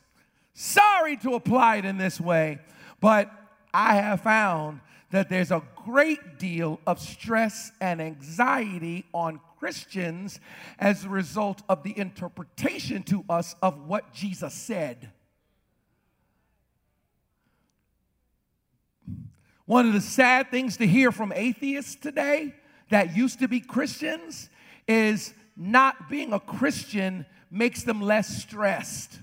sorry 0.52 1.16
to 1.16 1.36
apply 1.36 1.76
it 1.76 1.86
in 1.86 1.96
this 1.96 2.20
way, 2.20 2.58
but 3.00 3.30
I 3.72 3.94
have 3.94 4.20
found 4.20 4.80
that 5.10 5.30
there's 5.30 5.50
a 5.50 5.62
great 5.74 6.38
deal 6.38 6.80
of 6.86 7.00
stress 7.00 7.72
and 7.80 8.02
anxiety 8.02 9.06
on 9.14 9.40
Christians 9.58 10.38
as 10.78 11.06
a 11.06 11.08
result 11.08 11.62
of 11.66 11.82
the 11.82 11.98
interpretation 11.98 13.02
to 13.04 13.24
us 13.30 13.54
of 13.62 13.86
what 13.86 14.12
Jesus 14.12 14.52
said. 14.52 15.10
One 19.64 19.86
of 19.86 19.94
the 19.94 20.02
sad 20.02 20.50
things 20.50 20.76
to 20.76 20.86
hear 20.86 21.10
from 21.10 21.32
atheists 21.32 21.94
today 21.94 22.54
that 22.90 23.16
used 23.16 23.38
to 23.40 23.48
be 23.48 23.60
Christians 23.60 24.48
is 24.86 25.34
not 25.56 26.08
being 26.08 26.32
a 26.32 26.40
Christian 26.40 27.26
makes 27.50 27.82
them 27.82 28.00
less 28.00 28.42
stressed. 28.42 29.18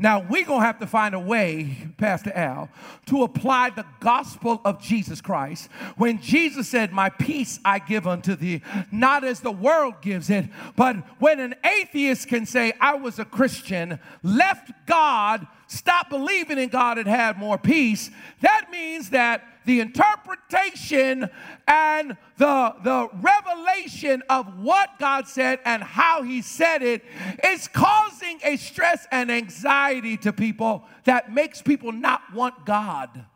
Now, 0.00 0.20
we're 0.20 0.44
going 0.44 0.60
to 0.60 0.66
have 0.66 0.78
to 0.78 0.86
find 0.86 1.12
a 1.12 1.18
way, 1.18 1.88
Pastor 1.96 2.30
Al, 2.32 2.68
to 3.06 3.24
apply 3.24 3.70
the 3.70 3.84
gospel 3.98 4.60
of 4.64 4.80
Jesus 4.80 5.20
Christ. 5.20 5.68
When 5.96 6.22
Jesus 6.22 6.68
said, 6.68 6.92
My 6.92 7.10
peace 7.10 7.58
I 7.64 7.80
give 7.80 8.06
unto 8.06 8.36
thee, 8.36 8.62
not 8.92 9.24
as 9.24 9.40
the 9.40 9.50
world 9.50 9.94
gives 10.00 10.30
it, 10.30 10.46
but 10.76 10.96
when 11.18 11.40
an 11.40 11.56
atheist 11.64 12.28
can 12.28 12.46
say, 12.46 12.74
I 12.80 12.94
was 12.94 13.18
a 13.18 13.24
Christian, 13.24 13.98
left 14.22 14.70
God, 14.86 15.48
stopped 15.66 16.10
believing 16.10 16.58
in 16.58 16.68
God, 16.68 16.98
and 16.98 17.08
had 17.08 17.36
more 17.36 17.58
peace, 17.58 18.08
that 18.40 18.68
means 18.70 19.10
that 19.10 19.42
the 19.68 19.80
interpretation 19.80 21.28
and 21.66 22.16
the, 22.38 22.74
the 22.82 23.06
revelation 23.20 24.22
of 24.30 24.46
what 24.60 24.98
God 24.98 25.28
said 25.28 25.58
and 25.66 25.82
how 25.82 26.22
He 26.22 26.40
said 26.40 26.80
it 26.80 27.04
is 27.44 27.68
causing 27.68 28.40
a 28.44 28.56
stress 28.56 29.06
and 29.12 29.30
anxiety 29.30 30.16
to 30.16 30.32
people 30.32 30.84
that 31.04 31.34
makes 31.34 31.60
people 31.60 31.92
not 31.92 32.22
want 32.32 32.64
God. 32.64 33.26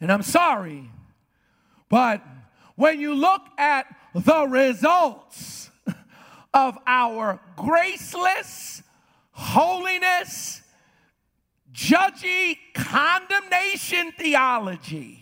And 0.00 0.12
I'm 0.12 0.22
sorry, 0.22 0.88
but 1.88 2.22
when 2.76 3.00
you 3.00 3.12
look 3.12 3.42
at 3.58 3.86
the 4.14 4.46
results 4.46 5.68
of 6.54 6.78
our 6.86 7.40
graceless, 7.56 8.84
holiness, 9.36 10.62
judgy 11.70 12.56
condemnation 12.74 14.10
theology. 14.12 15.20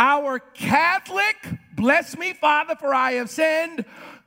Our 0.00 0.40
Catholic, 0.40 1.36
bless 1.76 2.18
me, 2.18 2.32
Father, 2.32 2.74
for 2.74 2.92
I 2.92 3.12
have 3.12 3.30
sinned, 3.30 3.84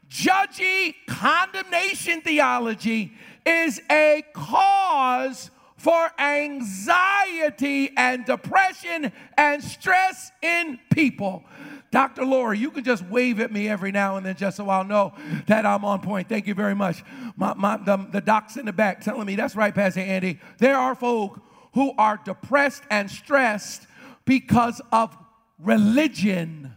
judgy 0.10 0.96
condemnation 1.06 2.22
theology 2.22 3.14
is 3.46 3.82
a 3.92 4.24
cause 4.34 5.52
for 5.76 6.10
anxiety 6.18 7.92
and 7.98 8.26
depression 8.26 9.12
and 9.38 9.62
stress 9.62 10.32
in 10.42 10.80
people. 10.92 11.44
Dr. 11.92 12.24
Laura, 12.24 12.56
you 12.56 12.70
can 12.70 12.84
just 12.84 13.04
wave 13.06 13.40
at 13.40 13.52
me 13.52 13.68
every 13.68 13.92
now 13.92 14.18
and 14.18 14.26
then 14.26 14.36
just 14.36 14.58
so 14.58 14.70
I'll 14.70 14.84
know 14.84 15.14
that 15.48 15.66
I'm 15.66 15.84
on 15.84 16.02
point. 16.02 16.30
Thank 16.30 16.46
you 16.46 16.54
very 16.54 16.76
much. 16.76 17.04
My, 17.36 17.56
my, 17.56 17.78
the, 17.78 17.98
the 18.12 18.22
docs 18.22 18.58
in 18.58 18.68
the 18.68 18.74
back 18.74 19.02
telling 19.02 19.26
me, 19.26 19.36
that's 19.36 19.56
right, 19.56 19.74
Pastor 19.74 20.02
Andy. 20.02 20.40
There 20.60 20.78
are 20.78 20.94
folk 20.94 21.42
who 21.74 21.94
are 21.98 22.20
depressed 22.24 22.84
and 22.92 23.10
stressed 23.10 23.88
because 24.26 24.82
of 24.92 25.18
religion. 25.58 26.76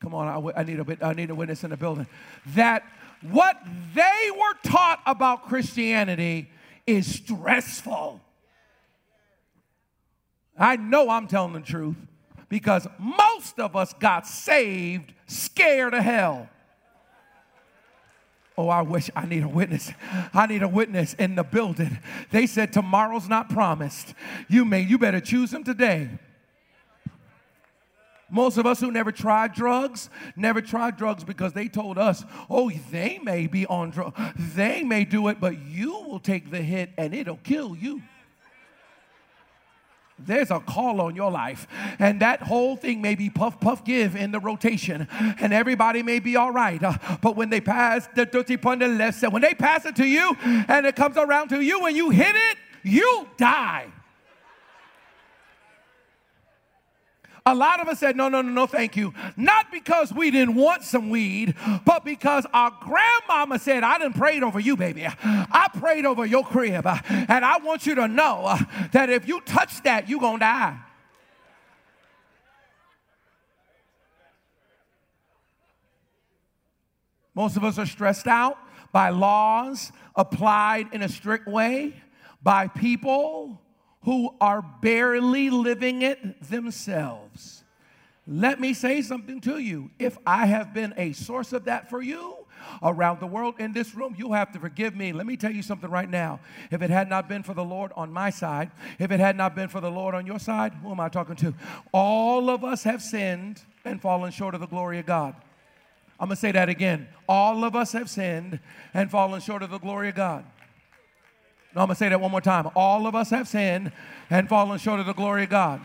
Come 0.00 0.14
on, 0.14 0.26
I, 0.26 0.60
I, 0.60 0.64
need 0.64 0.80
a 0.80 0.84
bit, 0.84 1.02
I 1.02 1.12
need 1.12 1.28
a 1.28 1.34
witness 1.34 1.64
in 1.64 1.70
the 1.70 1.76
building. 1.76 2.06
That 2.54 2.82
what 3.20 3.56
they 3.94 4.30
were 4.30 4.70
taught 4.70 5.02
about 5.04 5.48
Christianity 5.48 6.48
is 6.86 7.06
stressful. 7.06 8.21
I 10.62 10.76
know 10.76 11.10
I'm 11.10 11.26
telling 11.26 11.54
the 11.54 11.60
truth 11.60 11.96
because 12.48 12.86
most 12.96 13.58
of 13.58 13.74
us 13.74 13.92
got 13.94 14.28
saved 14.28 15.12
scared 15.26 15.92
of 15.92 16.04
hell. 16.04 16.48
Oh, 18.56 18.68
I 18.68 18.82
wish 18.82 19.10
I 19.16 19.26
need 19.26 19.42
a 19.42 19.48
witness. 19.48 19.90
I 20.32 20.46
need 20.46 20.62
a 20.62 20.68
witness 20.68 21.14
in 21.14 21.34
the 21.34 21.42
building. 21.42 21.98
They 22.30 22.46
said 22.46 22.72
tomorrow's 22.72 23.28
not 23.28 23.48
promised. 23.48 24.14
You 24.48 24.64
may 24.64 24.82
you 24.82 24.98
better 24.98 25.20
choose 25.20 25.52
him 25.52 25.64
today. 25.64 26.10
Most 28.30 28.56
of 28.56 28.64
us 28.64 28.78
who 28.78 28.92
never 28.92 29.10
tried 29.10 29.54
drugs, 29.54 30.10
never 30.36 30.62
tried 30.62 30.96
drugs 30.96 31.24
because 31.24 31.54
they 31.54 31.66
told 31.66 31.98
us, 31.98 32.24
oh, 32.48 32.70
they 32.92 33.18
may 33.22 33.48
be 33.48 33.66
on 33.66 33.90
drugs, 33.90 34.16
they 34.54 34.84
may 34.84 35.04
do 35.04 35.26
it, 35.26 35.40
but 35.40 35.58
you 35.58 35.90
will 36.06 36.20
take 36.20 36.52
the 36.52 36.62
hit 36.62 36.90
and 36.96 37.14
it'll 37.14 37.36
kill 37.38 37.74
you. 37.74 38.00
There's 40.26 40.50
a 40.50 40.60
call 40.60 41.00
on 41.00 41.16
your 41.16 41.30
life, 41.30 41.66
and 41.98 42.20
that 42.20 42.42
whole 42.42 42.76
thing 42.76 43.00
may 43.00 43.14
be 43.14 43.30
puff, 43.30 43.60
puff, 43.60 43.84
give 43.84 44.16
in 44.16 44.32
the 44.32 44.40
rotation, 44.40 45.08
and 45.40 45.52
everybody 45.52 46.02
may 46.02 46.20
be 46.20 46.36
all 46.36 46.50
right. 46.50 46.82
Uh, 46.82 46.98
but 47.20 47.36
when 47.36 47.50
they 47.50 47.60
pass 47.60 48.08
the 48.14 48.26
dirty 48.26 48.56
point 48.56 48.80
the 48.80 48.88
left 48.88 49.18
side, 49.18 49.32
when 49.32 49.42
they 49.42 49.54
pass 49.54 49.84
it 49.84 49.96
to 49.96 50.06
you 50.06 50.36
and 50.42 50.86
it 50.86 50.96
comes 50.96 51.16
around 51.16 51.48
to 51.48 51.60
you 51.60 51.86
and 51.86 51.96
you 51.96 52.10
hit 52.10 52.34
it, 52.34 52.58
you 52.82 53.28
die. 53.36 53.86
A 57.44 57.54
lot 57.54 57.80
of 57.80 57.88
us 57.88 57.98
said, 57.98 58.16
no, 58.16 58.28
no, 58.28 58.40
no, 58.40 58.50
no, 58.50 58.66
thank 58.66 58.96
you. 58.96 59.12
Not 59.36 59.72
because 59.72 60.12
we 60.12 60.30
didn't 60.30 60.54
want 60.54 60.84
some 60.84 61.10
weed, 61.10 61.54
but 61.84 62.04
because 62.04 62.46
our 62.52 62.70
grandmama 62.80 63.58
said, 63.58 63.82
I 63.82 63.98
didn't 63.98 64.14
pray 64.14 64.40
over 64.40 64.60
you, 64.60 64.76
baby. 64.76 65.06
I 65.06 65.68
prayed 65.78 66.06
over 66.06 66.24
your 66.24 66.44
crib. 66.44 66.86
And 66.86 67.44
I 67.44 67.58
want 67.58 67.84
you 67.84 67.96
to 67.96 68.06
know 68.06 68.42
uh, 68.44 68.58
that 68.92 69.10
if 69.10 69.26
you 69.26 69.40
touch 69.40 69.82
that, 69.82 70.08
you're 70.08 70.20
going 70.20 70.36
to 70.36 70.40
die. 70.40 70.78
Most 77.34 77.56
of 77.56 77.64
us 77.64 77.78
are 77.78 77.86
stressed 77.86 78.26
out 78.26 78.58
by 78.92 79.08
laws 79.08 79.90
applied 80.14 80.88
in 80.92 81.02
a 81.02 81.08
strict 81.08 81.48
way, 81.48 81.94
by 82.42 82.68
people 82.68 83.61
who 84.04 84.34
are 84.40 84.62
barely 84.62 85.50
living 85.50 86.02
it 86.02 86.42
themselves. 86.42 87.64
Let 88.26 88.60
me 88.60 88.72
say 88.74 89.02
something 89.02 89.40
to 89.42 89.58
you. 89.58 89.90
If 89.98 90.16
I 90.26 90.46
have 90.46 90.72
been 90.72 90.94
a 90.96 91.12
source 91.12 91.52
of 91.52 91.64
that 91.64 91.90
for 91.90 92.00
you, 92.00 92.36
around 92.82 93.20
the 93.20 93.26
world 93.26 93.56
in 93.58 93.72
this 93.72 93.94
room, 93.94 94.14
you'll 94.16 94.32
have 94.32 94.52
to 94.52 94.58
forgive 94.58 94.94
me. 94.94 95.12
Let 95.12 95.26
me 95.26 95.36
tell 95.36 95.50
you 95.50 95.62
something 95.62 95.90
right 95.90 96.08
now. 96.08 96.40
If 96.70 96.82
it 96.82 96.90
had 96.90 97.08
not 97.08 97.28
been 97.28 97.42
for 97.42 97.54
the 97.54 97.64
Lord 97.64 97.92
on 97.96 98.12
my 98.12 98.30
side, 98.30 98.70
if 98.98 99.10
it 99.10 99.20
had 99.20 99.36
not 99.36 99.54
been 99.54 99.68
for 99.68 99.80
the 99.80 99.90
Lord 99.90 100.14
on 100.14 100.26
your 100.26 100.38
side, 100.38 100.72
who 100.74 100.90
am 100.90 101.00
I 101.00 101.08
talking 101.08 101.36
to? 101.36 101.54
All 101.92 102.50
of 102.50 102.64
us 102.64 102.84
have 102.84 103.02
sinned 103.02 103.62
and 103.84 104.00
fallen 104.00 104.30
short 104.30 104.54
of 104.54 104.60
the 104.60 104.66
glory 104.66 104.98
of 104.98 105.06
God. 105.06 105.34
I'm 106.20 106.28
going 106.28 106.36
to 106.36 106.40
say 106.40 106.52
that 106.52 106.68
again. 106.68 107.08
All 107.28 107.64
of 107.64 107.74
us 107.74 107.92
have 107.92 108.08
sinned 108.08 108.60
and 108.94 109.10
fallen 109.10 109.40
short 109.40 109.62
of 109.62 109.70
the 109.70 109.78
glory 109.78 110.08
of 110.08 110.14
God. 110.14 110.44
No, 111.74 111.80
I'm 111.80 111.86
going 111.86 111.94
to 111.94 111.98
say 111.98 112.08
that 112.10 112.20
one 112.20 112.30
more 112.30 112.40
time. 112.40 112.68
All 112.76 113.06
of 113.06 113.14
us 113.14 113.30
have 113.30 113.48
sinned 113.48 113.92
and 114.28 114.48
fallen 114.48 114.78
short 114.78 115.00
of 115.00 115.06
the 115.06 115.14
glory 115.14 115.44
of 115.44 115.50
God. 115.50 115.80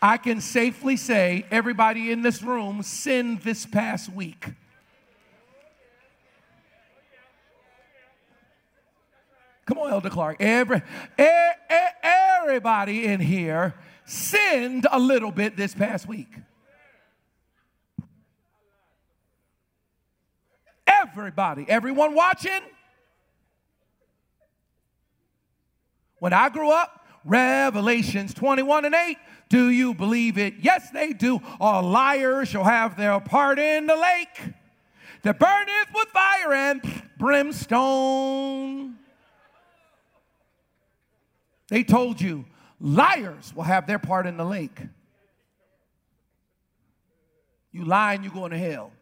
I 0.00 0.16
can 0.16 0.40
safely 0.40 0.96
say 0.96 1.44
everybody 1.50 2.10
in 2.10 2.22
this 2.22 2.42
room 2.42 2.82
sinned 2.82 3.42
this 3.42 3.66
past 3.66 4.12
week. 4.12 4.46
Come 9.64 9.78
on, 9.78 9.90
Elder 9.90 10.10
Clark. 10.10 10.36
Every, 10.40 10.82
everybody 12.02 13.06
in 13.06 13.20
here 13.20 13.74
sinned 14.04 14.86
a 14.90 14.98
little 14.98 15.30
bit 15.30 15.56
this 15.56 15.74
past 15.74 16.06
week. 16.08 16.28
Everybody, 20.86 21.64
everyone 21.68 22.14
watching, 22.14 22.60
When 26.22 26.32
I 26.32 26.50
grew 26.50 26.70
up, 26.70 27.04
Revelations 27.24 28.32
21 28.32 28.84
and 28.84 28.94
8, 28.94 29.16
do 29.48 29.70
you 29.70 29.92
believe 29.92 30.38
it? 30.38 30.54
Yes, 30.60 30.88
they 30.90 31.12
do. 31.12 31.40
All 31.58 31.82
liars 31.82 32.46
shall 32.46 32.62
have 32.62 32.96
their 32.96 33.18
part 33.18 33.58
in 33.58 33.88
the 33.88 33.96
lake 33.96 34.54
that 35.22 35.40
burneth 35.40 35.92
with 35.92 36.06
fire 36.10 36.52
and 36.52 36.80
brimstone. 37.18 38.98
They 41.66 41.82
told 41.82 42.20
you 42.20 42.44
liars 42.78 43.52
will 43.52 43.64
have 43.64 43.88
their 43.88 43.98
part 43.98 44.28
in 44.28 44.36
the 44.36 44.44
lake. 44.44 44.80
You 47.72 47.84
lying, 47.84 48.22
you're 48.22 48.32
going 48.32 48.52
to 48.52 48.58
hell. 48.58 48.92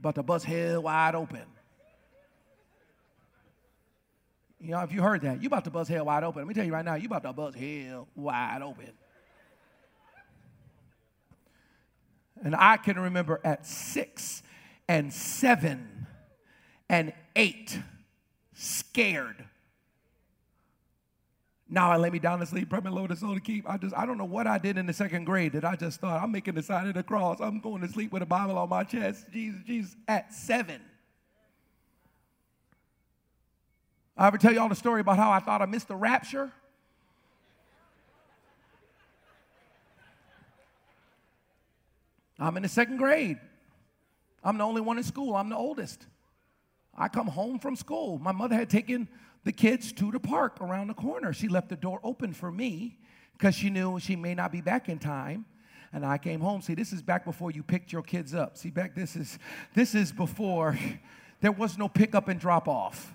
But 0.00 0.16
the 0.16 0.24
bus 0.24 0.42
hell 0.42 0.82
wide 0.82 1.14
open. 1.14 1.53
You 4.64 4.70
know, 4.70 4.80
if 4.80 4.92
you 4.92 5.02
heard 5.02 5.20
that, 5.20 5.42
you 5.42 5.48
about 5.48 5.64
to 5.64 5.70
buzz 5.70 5.88
hell 5.88 6.06
wide 6.06 6.24
open. 6.24 6.40
Let 6.40 6.48
me 6.48 6.54
tell 6.54 6.64
you 6.64 6.72
right 6.72 6.84
now, 6.84 6.94
you 6.94 7.06
about 7.06 7.22
to 7.24 7.34
buzz 7.34 7.54
hell 7.54 8.08
wide 8.16 8.62
open. 8.62 8.90
And 12.42 12.56
I 12.56 12.78
can 12.78 12.98
remember 12.98 13.42
at 13.44 13.66
six 13.66 14.42
and 14.88 15.12
seven 15.12 16.06
and 16.88 17.12
eight, 17.36 17.78
scared. 18.54 19.44
Now 21.68 21.90
I 21.90 21.98
lay 21.98 22.08
me 22.08 22.18
down 22.18 22.38
to 22.38 22.46
sleep, 22.46 22.72
Lord 22.72 23.10
and 23.10 23.18
soul 23.18 23.34
to 23.34 23.40
keep. 23.40 23.68
I 23.68 23.76
just 23.76 23.94
I 23.94 24.06
don't 24.06 24.16
know 24.16 24.24
what 24.24 24.46
I 24.46 24.56
did 24.56 24.78
in 24.78 24.86
the 24.86 24.92
second 24.94 25.24
grade 25.24 25.52
that 25.52 25.64
I 25.66 25.76
just 25.76 26.00
thought 26.00 26.22
I'm 26.22 26.32
making 26.32 26.54
the 26.54 26.62
sign 26.62 26.86
of 26.86 26.94
the 26.94 27.02
cross. 27.02 27.38
I'm 27.38 27.60
going 27.60 27.82
to 27.82 27.88
sleep 27.88 28.12
with 28.12 28.22
a 28.22 28.26
Bible 28.26 28.56
on 28.56 28.70
my 28.70 28.84
chest. 28.84 29.26
Jesus, 29.30 29.60
Jesus, 29.66 29.96
at 30.08 30.32
seven. 30.32 30.80
I 34.16 34.28
ever 34.28 34.38
tell 34.38 34.52
y'all 34.52 34.68
the 34.68 34.76
story 34.76 35.00
about 35.00 35.16
how 35.16 35.32
I 35.32 35.40
thought 35.40 35.60
I 35.60 35.66
missed 35.66 35.88
the 35.88 35.96
rapture? 35.96 36.52
I'm 42.38 42.56
in 42.56 42.62
the 42.62 42.68
second 42.68 42.98
grade. 42.98 43.38
I'm 44.42 44.58
the 44.58 44.64
only 44.64 44.80
one 44.80 44.98
in 44.98 45.04
school. 45.04 45.34
I'm 45.34 45.48
the 45.48 45.56
oldest. 45.56 46.06
I 46.96 47.08
come 47.08 47.26
home 47.26 47.58
from 47.58 47.74
school. 47.74 48.18
My 48.18 48.32
mother 48.32 48.54
had 48.54 48.70
taken 48.70 49.08
the 49.42 49.52
kids 49.52 49.92
to 49.94 50.12
the 50.12 50.20
park 50.20 50.60
around 50.60 50.88
the 50.88 50.94
corner. 50.94 51.32
She 51.32 51.48
left 51.48 51.68
the 51.68 51.76
door 51.76 51.98
open 52.04 52.32
for 52.32 52.52
me 52.52 52.98
because 53.32 53.56
she 53.56 53.68
knew 53.68 53.98
she 53.98 54.14
may 54.14 54.34
not 54.34 54.52
be 54.52 54.60
back 54.60 54.88
in 54.88 54.98
time. 54.98 55.44
And 55.92 56.04
I 56.04 56.18
came 56.18 56.40
home. 56.40 56.60
See, 56.60 56.74
this 56.74 56.92
is 56.92 57.02
back 57.02 57.24
before 57.24 57.50
you 57.50 57.62
picked 57.62 57.92
your 57.92 58.02
kids 58.02 58.34
up. 58.34 58.56
See, 58.56 58.70
back 58.70 58.94
this 58.94 59.16
is 59.16 59.38
this 59.74 59.94
is 59.94 60.12
before 60.12 60.78
there 61.40 61.52
was 61.52 61.78
no 61.78 61.88
pick 61.88 62.14
up 62.14 62.28
and 62.28 62.38
drop 62.38 62.68
off 62.68 63.14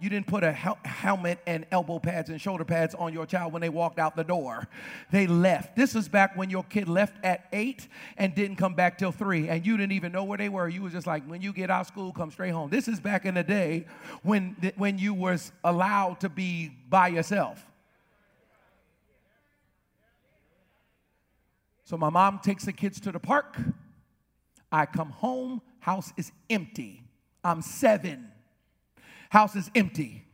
you 0.00 0.08
didn't 0.08 0.26
put 0.26 0.42
a 0.42 0.52
hel- 0.52 0.78
helmet 0.84 1.38
and 1.46 1.66
elbow 1.70 1.98
pads 1.98 2.30
and 2.30 2.40
shoulder 2.40 2.64
pads 2.64 2.94
on 2.94 3.12
your 3.12 3.26
child 3.26 3.52
when 3.52 3.60
they 3.60 3.68
walked 3.68 3.98
out 3.98 4.16
the 4.16 4.24
door. 4.24 4.66
They 5.10 5.26
left. 5.26 5.76
This 5.76 5.94
is 5.94 6.08
back 6.08 6.36
when 6.36 6.48
your 6.48 6.64
kid 6.64 6.88
left 6.88 7.22
at 7.22 7.46
eight 7.52 7.86
and 8.16 8.34
didn't 8.34 8.56
come 8.56 8.74
back 8.74 8.96
till 8.96 9.12
three, 9.12 9.48
and 9.48 9.64
you 9.64 9.76
didn't 9.76 9.92
even 9.92 10.10
know 10.10 10.24
where 10.24 10.38
they 10.38 10.48
were. 10.48 10.68
You 10.68 10.82
was 10.82 10.92
just 10.92 11.06
like, 11.06 11.24
when 11.24 11.42
you 11.42 11.52
get 11.52 11.70
out 11.70 11.82
of 11.82 11.86
school, 11.86 12.12
come 12.12 12.30
straight 12.30 12.50
home. 12.50 12.70
This 12.70 12.88
is 12.88 12.98
back 12.98 13.26
in 13.26 13.34
the 13.34 13.44
day 13.44 13.86
when 14.22 14.56
when 14.76 14.98
you 14.98 15.12
was 15.12 15.52
allowed 15.64 16.20
to 16.20 16.28
be 16.28 16.72
by 16.88 17.08
yourself. 17.08 17.64
So 21.84 21.96
my 21.96 22.08
mom 22.08 22.38
takes 22.38 22.64
the 22.64 22.72
kids 22.72 23.00
to 23.00 23.12
the 23.12 23.18
park. 23.18 23.58
I 24.72 24.86
come 24.86 25.10
home, 25.10 25.60
house 25.80 26.12
is 26.16 26.30
empty. 26.48 27.02
I'm 27.42 27.60
seven 27.62 28.29
house 29.30 29.56
is 29.56 29.70
empty. 29.74 30.24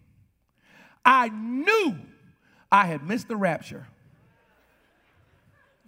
I 1.05 1.29
knew 1.29 1.97
I 2.73 2.87
had 2.87 3.07
missed 3.07 3.29
the 3.29 3.37
rapture. 3.37 3.87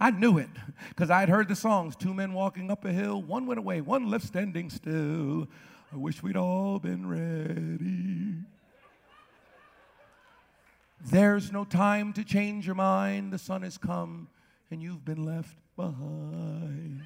I 0.00 0.12
knew 0.12 0.38
it 0.38 0.50
because 0.90 1.10
I 1.10 1.18
had 1.18 1.28
heard 1.28 1.48
the 1.48 1.56
songs 1.56 1.96
Two 1.96 2.14
men 2.14 2.32
walking 2.32 2.70
up 2.70 2.84
a 2.84 2.92
hill, 2.92 3.20
one 3.20 3.46
went 3.46 3.58
away, 3.58 3.80
one 3.80 4.08
left 4.08 4.26
standing 4.26 4.70
still. 4.70 5.48
I 5.92 5.96
wish 5.96 6.22
we'd 6.22 6.36
all 6.36 6.78
been 6.78 7.08
ready. 7.08 8.44
There's 11.00 11.50
no 11.50 11.64
time 11.64 12.12
to 12.12 12.24
change 12.24 12.66
your 12.66 12.74
mind. 12.74 13.32
The 13.32 13.38
Son 13.38 13.62
has 13.62 13.78
come 13.78 14.28
and 14.70 14.82
you've 14.82 15.04
been 15.04 15.24
left 15.24 15.56
behind. 15.76 17.02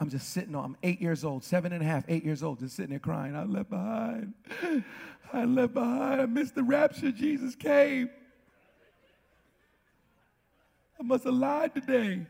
I'm 0.00 0.08
just 0.08 0.30
sitting 0.30 0.54
on, 0.54 0.64
I'm 0.64 0.76
eight 0.82 1.00
years 1.02 1.24
old, 1.24 1.44
seven 1.44 1.72
and 1.74 1.82
a 1.82 1.84
half, 1.84 2.04
eight 2.08 2.24
years 2.24 2.42
old, 2.42 2.58
just 2.58 2.74
sitting 2.74 2.90
there 2.90 2.98
crying. 2.98 3.36
I 3.36 3.44
left 3.44 3.68
behind. 3.68 4.32
I 5.30 5.44
left 5.44 5.74
behind. 5.74 6.22
I 6.22 6.26
missed 6.26 6.54
the 6.54 6.62
rapture. 6.62 7.12
Jesus 7.12 7.54
came. 7.54 8.08
I 10.98 11.02
must 11.02 11.24
have 11.24 11.34
lied 11.34 11.74
today. 11.74 12.26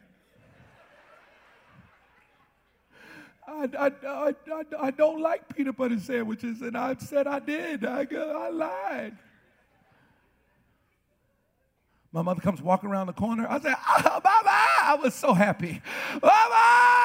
I, 3.46 3.68
I, 3.78 3.86
I, 3.86 4.34
I, 4.52 4.62
I 4.80 4.90
don't 4.90 5.20
like 5.20 5.54
peanut 5.54 5.76
butter 5.76 5.98
sandwiches, 5.98 6.62
and 6.62 6.76
I 6.76 6.96
said 6.96 7.28
I 7.28 7.38
did. 7.38 7.84
I, 7.84 8.06
I 8.12 8.50
lied. 8.50 9.16
My 12.12 12.22
mother 12.22 12.40
comes 12.40 12.60
walking 12.60 12.90
around 12.90 13.06
the 13.06 13.12
corner. 13.12 13.46
I 13.48 13.60
said, 13.60 13.76
oh, 13.88 14.20
Mama! 14.24 14.50
I 14.82 14.98
was 15.00 15.14
so 15.14 15.32
happy. 15.32 15.80
Mama! 16.20 16.99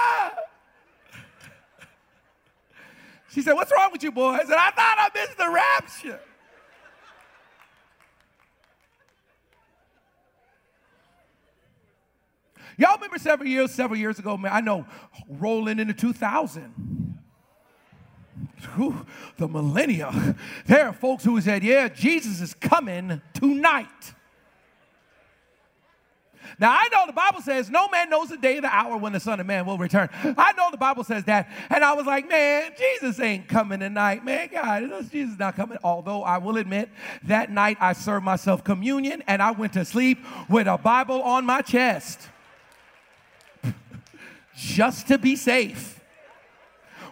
She 3.36 3.42
said, 3.42 3.52
What's 3.52 3.70
wrong 3.70 3.92
with 3.92 4.02
you, 4.02 4.14
boy? 4.14 4.30
I 4.30 4.46
said, 4.46 4.56
I 4.58 4.72
thought 4.72 4.96
I 4.98 5.20
missed 5.20 5.38
the 5.38 5.50
rapture. 5.50 6.20
Y'all 12.78 12.96
remember 12.96 13.18
several 13.18 13.50
years, 13.50 13.72
several 13.72 14.00
years 14.00 14.20
ago, 14.20 14.38
man, 14.38 14.54
I 14.54 14.62
know, 14.62 14.86
rolling 15.28 15.80
into 15.80 15.94
2000. 15.94 17.20
Whew, 18.76 19.06
the 19.36 19.50
millennia. 19.50 20.38
There 20.66 20.88
are 20.88 20.94
folks 20.94 21.26
who 21.26 21.40
said, 21.42 21.62
yeah, 21.62 21.90
Jesus 21.90 22.40
is 22.40 22.54
coming 22.54 23.22
tonight. 23.34 24.14
Now, 26.60 26.72
I 26.72 26.88
know 26.91 27.06
the 27.08 27.14
Bible 27.14 27.41
says 27.41 27.70
no 27.70 27.88
man 27.89 28.10
knows 28.10 28.30
the 28.30 28.38
day 28.38 28.58
or 28.58 28.62
the 28.62 28.74
hour 28.74 28.98
when 28.98 29.14
the 29.14 29.20
Son 29.20 29.39
of 29.39 29.46
Man 29.46 29.66
will 29.66 29.78
return. 29.78 30.10
I 30.38 30.54
know 30.54 30.72
the 30.72 30.78
Bible 30.78 31.04
says 31.04 31.24
that. 31.26 31.50
And 31.70 31.84
I 31.84 31.93
was 31.93 32.06
like, 32.06 32.28
man, 32.28 32.72
Jesus 32.78 33.20
ain't 33.20 33.48
coming 33.48 33.80
tonight. 33.80 34.24
Man, 34.24 34.50
God, 34.52 35.12
Jesus 35.12 35.38
not 35.38 35.56
coming. 35.56 35.78
Although 35.84 36.24
I 36.24 36.38
will 36.38 36.58
admit, 36.58 36.89
that 37.24 37.52
night 37.52 37.78
I 37.80 37.93
served 37.93 38.26
myself 38.26 38.64
communion 38.64 39.24
and 39.28 39.41
I 39.41 39.52
went 39.52 39.74
to 39.74 39.86
sleep 39.86 40.20
with 40.50 40.68
a 40.68 40.78
Bible 40.78 41.22
on 41.22 41.46
my 41.46 41.62
chest 41.62 42.30
just 44.56 45.08
to 45.08 45.18
be 45.18 45.36
safe. 45.36 45.96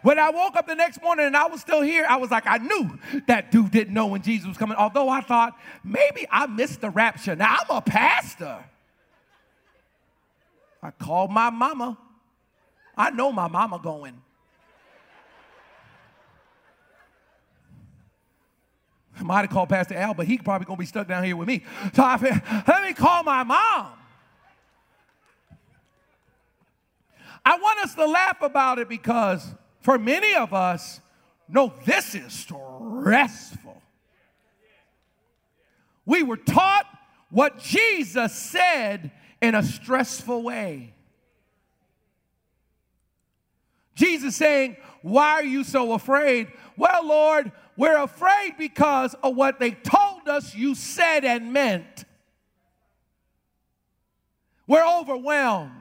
When 0.03 0.19
I 0.19 0.29
woke 0.31 0.57
up 0.57 0.67
the 0.67 0.75
next 0.75 1.01
morning 1.01 1.25
and 1.25 1.35
I 1.35 1.47
was 1.47 1.61
still 1.61 1.81
here, 1.81 2.05
I 2.07 2.17
was 2.17 2.29
like, 2.29 2.43
I 2.45 2.57
knew 2.57 2.99
that 3.27 3.51
dude 3.51 3.71
didn't 3.71 3.93
know 3.93 4.07
when 4.07 4.21
Jesus 4.21 4.47
was 4.47 4.57
coming. 4.57 4.75
Although 4.77 5.07
I 5.07 5.21
thought 5.21 5.57
maybe 5.83 6.27
I 6.29 6.45
missed 6.45 6.81
the 6.81 6.89
rapture. 6.89 7.37
Now 7.37 7.55
I'm 7.61 7.77
a 7.77 7.81
pastor. 7.81 8.65
I 10.83 10.91
called 10.91 11.31
my 11.31 11.49
mama. 11.49 11.97
I 12.97 13.09
know 13.09 13.31
my 13.31 13.47
mama 13.47 13.79
going. 13.81 14.21
I 19.17 19.23
might 19.23 19.41
have 19.41 19.49
called 19.49 19.69
Pastor 19.69 19.95
Al, 19.95 20.13
but 20.13 20.27
he 20.27 20.37
probably 20.37 20.65
gonna 20.65 20.77
be 20.77 20.85
stuck 20.85 21.07
down 21.07 21.23
here 21.23 21.37
with 21.37 21.47
me. 21.47 21.63
So 21.93 22.03
I 22.03 22.17
said, 22.17 22.41
let 22.67 22.83
me 22.83 22.93
call 22.93 23.23
my 23.23 23.43
mom. 23.43 23.93
I 27.45 27.57
want 27.57 27.79
us 27.79 27.95
to 27.95 28.05
laugh 28.05 28.41
about 28.41 28.79
it 28.79 28.89
because 28.89 29.55
for 29.79 29.97
many 29.97 30.35
of 30.35 30.53
us, 30.53 30.99
no, 31.47 31.73
this 31.85 32.13
is 32.13 32.33
stressful. 32.33 33.81
We 36.05 36.23
were 36.23 36.37
taught 36.37 36.85
what 37.29 37.59
Jesus 37.59 38.33
said 38.33 39.11
in 39.43 39.55
a 39.55 39.61
stressful 39.61 40.41
way. 40.41 40.93
Jesus 43.93 44.37
saying, 44.37 44.77
Why 45.01 45.33
are 45.33 45.43
you 45.43 45.65
so 45.65 45.91
afraid? 45.91 46.47
Well, 46.77 47.05
Lord, 47.05 47.51
we're 47.75 48.01
afraid 48.01 48.53
because 48.57 49.13
of 49.21 49.35
what 49.35 49.59
they 49.59 49.71
told 49.71 50.29
us 50.29 50.55
you 50.55 50.75
said 50.75 51.25
and 51.25 51.51
meant. 51.51 52.05
We're 54.65 54.87
overwhelmed. 54.87 55.71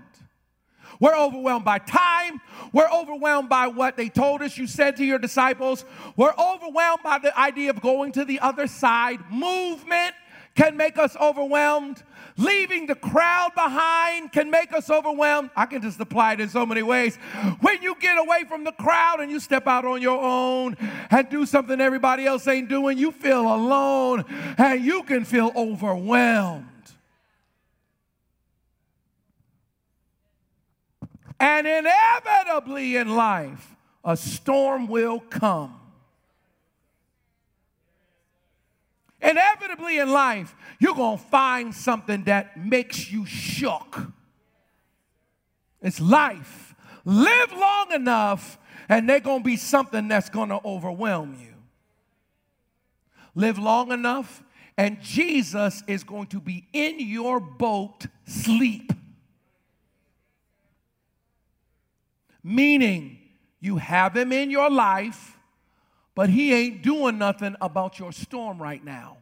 We're 0.98 1.16
overwhelmed 1.16 1.64
by 1.64 1.78
time. 1.78 2.40
We're 2.72 2.90
overwhelmed 2.90 3.48
by 3.48 3.68
what 3.68 3.96
they 3.96 4.08
told 4.08 4.42
us 4.42 4.58
you 4.58 4.66
said 4.66 4.96
to 4.96 5.04
your 5.04 5.18
disciples. 5.18 5.84
We're 6.16 6.34
overwhelmed 6.34 7.02
by 7.04 7.18
the 7.18 7.38
idea 7.38 7.70
of 7.70 7.80
going 7.80 8.10
to 8.12 8.24
the 8.24 8.40
other 8.40 8.66
side. 8.66 9.20
Movement 9.30 10.14
can 10.54 10.76
make 10.76 10.98
us 10.98 11.16
overwhelmed. 11.16 12.02
Leaving 12.36 12.86
the 12.86 12.94
crowd 12.94 13.50
behind 13.54 14.32
can 14.32 14.50
make 14.50 14.72
us 14.72 14.88
overwhelmed. 14.88 15.50
I 15.54 15.66
can 15.66 15.82
just 15.82 16.00
apply 16.00 16.34
it 16.34 16.40
in 16.40 16.48
so 16.48 16.64
many 16.64 16.82
ways. 16.82 17.16
When 17.60 17.82
you 17.82 17.94
get 18.00 18.16
away 18.18 18.44
from 18.48 18.64
the 18.64 18.72
crowd 18.72 19.20
and 19.20 19.30
you 19.30 19.38
step 19.38 19.66
out 19.66 19.84
on 19.84 20.00
your 20.00 20.22
own 20.22 20.76
and 21.10 21.28
do 21.28 21.44
something 21.44 21.80
everybody 21.80 22.24
else 22.24 22.48
ain't 22.48 22.68
doing, 22.68 22.96
you 22.96 23.12
feel 23.12 23.42
alone 23.42 24.24
and 24.56 24.82
you 24.82 25.02
can 25.02 25.24
feel 25.24 25.52
overwhelmed. 25.54 26.66
And 31.38 31.66
inevitably 31.66 32.96
in 32.96 33.14
life, 33.16 33.74
a 34.04 34.16
storm 34.16 34.86
will 34.86 35.20
come. 35.20 35.81
Inevitably 39.22 39.98
in 39.98 40.10
life, 40.10 40.54
you're 40.80 40.94
going 40.94 41.16
to 41.16 41.24
find 41.24 41.72
something 41.72 42.24
that 42.24 42.56
makes 42.56 43.10
you 43.10 43.24
shook. 43.24 44.12
It's 45.80 46.00
life. 46.00 46.74
Live 47.04 47.52
long 47.52 47.92
enough, 47.92 48.58
and 48.88 49.08
they're 49.08 49.20
going 49.20 49.40
to 49.40 49.44
be 49.44 49.56
something 49.56 50.08
that's 50.08 50.28
going 50.28 50.48
to 50.48 50.60
overwhelm 50.64 51.36
you. 51.40 51.54
Live 53.34 53.58
long 53.58 53.92
enough, 53.92 54.42
and 54.76 55.00
Jesus 55.00 55.82
is 55.86 56.02
going 56.02 56.26
to 56.28 56.40
be 56.40 56.66
in 56.72 56.98
your 56.98 57.38
boat, 57.38 58.06
sleep. 58.26 58.92
Meaning, 62.42 63.18
you 63.60 63.76
have 63.76 64.16
him 64.16 64.32
in 64.32 64.50
your 64.50 64.68
life 64.68 65.38
but 66.14 66.28
he 66.28 66.52
ain't 66.52 66.82
doing 66.82 67.18
nothing 67.18 67.56
about 67.60 67.98
your 67.98 68.12
storm 68.12 68.60
right 68.60 68.84
now. 68.84 69.18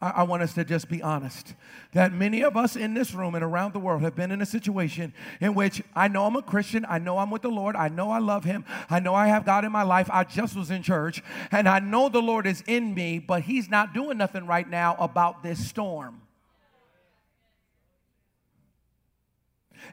I, 0.00 0.24
want 0.24 0.42
us 0.42 0.52
to 0.54 0.64
just 0.64 0.88
be 0.88 1.02
honest 1.02 1.54
that 1.92 2.12
many 2.12 2.42
of 2.42 2.56
us 2.56 2.76
in 2.76 2.92
this 2.92 3.14
room 3.14 3.34
and 3.34 3.42
around 3.42 3.72
the 3.72 3.78
world 3.78 4.02
have 4.02 4.14
been 4.14 4.30
in 4.30 4.42
a 4.42 4.46
situation 4.46 5.14
in 5.40 5.54
which 5.54 5.82
I 5.94 6.08
know 6.08 6.26
I'm 6.26 6.36
a 6.36 6.42
Christian, 6.42 6.84
I 6.88 6.98
know 6.98 7.16
I'm 7.16 7.30
with 7.30 7.42
the 7.42 7.48
Lord, 7.48 7.74
I 7.74 7.88
know 7.88 8.10
I 8.10 8.18
love 8.18 8.44
Him, 8.44 8.64
I 8.90 9.00
know 9.00 9.14
I 9.14 9.28
have 9.28 9.46
God 9.46 9.64
in 9.64 9.72
my 9.72 9.82
life, 9.82 10.10
I 10.12 10.24
just 10.24 10.56
was 10.56 10.70
in 10.70 10.82
church, 10.82 11.22
and 11.50 11.66
I 11.68 11.78
know 11.78 12.08
the 12.10 12.20
Lord 12.20 12.46
is 12.46 12.62
in 12.66 12.92
me, 12.92 13.18
but 13.18 13.42
He's 13.42 13.70
not 13.70 13.94
doing 13.94 14.18
nothing 14.18 14.46
right 14.46 14.68
now 14.68 14.96
about 14.98 15.42
this 15.42 15.66
storm. 15.66 16.20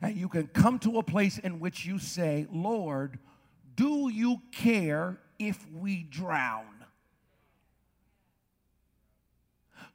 And 0.01 0.18
you 0.18 0.28
can 0.28 0.47
come 0.47 0.80
to 0.80 0.97
a 0.97 1.03
place 1.03 1.38
in 1.38 1.59
which 1.59 1.86
you 1.86 1.99
say, 1.99 2.47
Lord, 2.51 3.20
do 3.82 4.12
you 4.14 4.40
care 4.52 5.18
if 5.40 5.58
we 5.74 6.04
drown? 6.04 6.86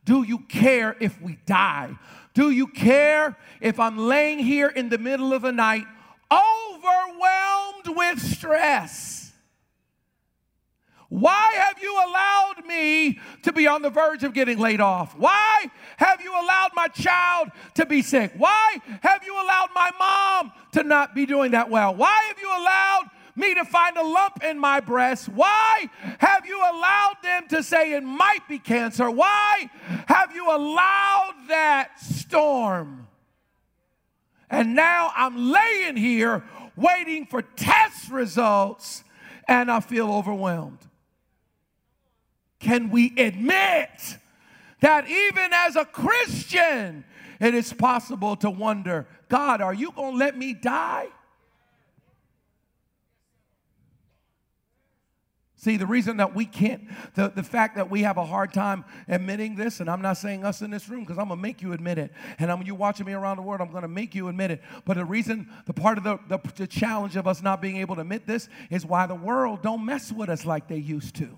Do 0.05 0.25
you 0.25 0.41
care 0.41 0.97
if 0.99 1.23
we 1.23 1.39
die? 1.47 1.95
Do 2.35 2.51
you 2.51 2.67
care 2.67 3.37
if 3.61 3.79
I'm 3.79 3.97
laying 3.97 4.41
here 4.41 4.67
in 4.67 4.89
the 4.89 4.99
middle 4.99 5.33
of 5.33 5.43
the 5.43 5.53
night 5.53 5.85
overwhelmed 6.33 7.97
with 7.97 8.21
stress? 8.21 9.33
Why 11.09 11.53
have 11.53 11.81
you 11.81 11.93
allowed 11.93 12.67
me 12.67 13.21
to 13.45 13.53
be 13.53 13.69
on 13.69 13.83
the 13.83 13.91
verge 13.91 14.25
of 14.25 14.35
getting 14.35 14.59
laid 14.59 14.81
off? 14.81 15.17
Why 15.17 15.71
have 15.97 16.21
you 16.21 16.33
allowed 16.33 16.73
my 16.75 16.89
child 16.89 17.51
to 17.75 17.87
be 17.87 18.03
sick? 18.03 18.33
Why 18.37 18.79
have 19.03 19.23
you 19.25 19.35
allowed 19.35 19.69
my 19.73 19.93
mom 19.97 20.53
to 20.73 20.83
not 20.83 21.15
be 21.15 21.25
doing 21.25 21.53
that 21.53 21.71
well? 21.71 21.95
Why 21.95 22.25
have 22.27 22.41
you 22.41 22.49
allowed 22.49 23.11
me 23.37 23.55
to 23.55 23.65
find 23.65 23.97
a 23.97 24.03
lump 24.03 24.43
in 24.43 24.59
my 24.59 24.81
breast? 24.81 25.29
Why 25.29 25.89
have 26.19 26.47
you 26.47 26.59
allowed 26.59 27.17
them 27.23 27.49
to 27.49 27.63
say 27.63 27.93
it 27.93 28.03
might 28.03 28.49
be 28.49 28.59
cancer? 28.59 29.11
Why 29.11 29.71
have 30.07 30.35
you 30.35 30.51
allowed 30.51 31.35
that 31.49 32.01
storm? 32.01 33.07
And 34.51 34.75
now 34.75 35.13
I'm 35.15 35.53
laying 35.53 35.97
here 35.97 36.45
waiting 36.77 37.27
for 37.27 37.43
test 37.43 38.11
results 38.11 39.03
and 39.49 39.71
I 39.71 39.81
feel 39.81 40.11
overwhelmed. 40.13 40.79
Can 42.59 42.91
we 42.91 43.13
admit 43.17 44.19
that 44.81 45.09
even 45.09 45.51
as 45.53 45.77
a 45.77 45.85
Christian, 45.85 47.05
it 47.41 47.55
is 47.55 47.73
possible 47.73 48.37
to 48.37 48.51
wonder 48.51 49.07
God, 49.29 49.61
are 49.61 49.75
you 49.75 49.91
going 49.91 50.13
to 50.13 50.19
let 50.19 50.37
me 50.37 50.55
die? 50.55 51.09
See, 55.67 55.77
the 55.77 55.85
reason 55.85 56.19
that 56.19 56.33
we 56.33 56.45
can't, 56.45 56.85
the, 57.17 57.29
the 57.29 57.43
fact 57.43 57.75
that 57.75 57.91
we 57.91 58.03
have 58.03 58.19
a 58.19 58.25
hard 58.25 58.53
time 58.53 58.85
admitting 59.09 59.57
this, 59.57 59.81
and 59.81 59.91
I'm 59.91 60.01
not 60.01 60.17
saying 60.17 60.45
us 60.45 60.63
in 60.63 60.71
this 60.71 60.89
room 60.89 61.01
because 61.01 61.19
I'm 61.19 61.27
going 61.27 61.41
to 61.41 61.43
make 61.43 61.61
you 61.61 61.73
admit 61.73 61.99
it. 61.99 62.13
And 62.39 62.53
I'm, 62.53 62.63
you 62.63 62.77
watching 62.77 63.05
me 63.05 63.15
around 63.15 63.39
the 63.39 63.43
world, 63.43 63.61
I'm 63.61 63.73
going 63.73 63.83
to 63.83 63.89
make 63.89 64.15
you 64.15 64.29
admit 64.29 64.53
it. 64.53 64.63
But 64.85 64.97
the 64.97 65.05
reason, 65.05 65.49
the 65.65 65.73
part 65.73 65.99
of 65.99 66.05
the, 66.05 66.21
the, 66.29 66.39
the 66.55 66.69
challenge 66.69 67.17
of 67.17 67.27
us 67.27 67.43
not 67.43 67.61
being 67.61 67.79
able 67.79 67.97
to 67.97 68.03
admit 68.03 68.29
this 68.29 68.49
is 68.71 68.87
why 68.87 69.07
the 69.07 69.17
world 69.17 69.61
don't 69.61 69.85
mess 69.85 70.13
with 70.13 70.29
us 70.29 70.47
like 70.47 70.69
they 70.69 70.77
used 70.77 71.17
to. 71.17 71.37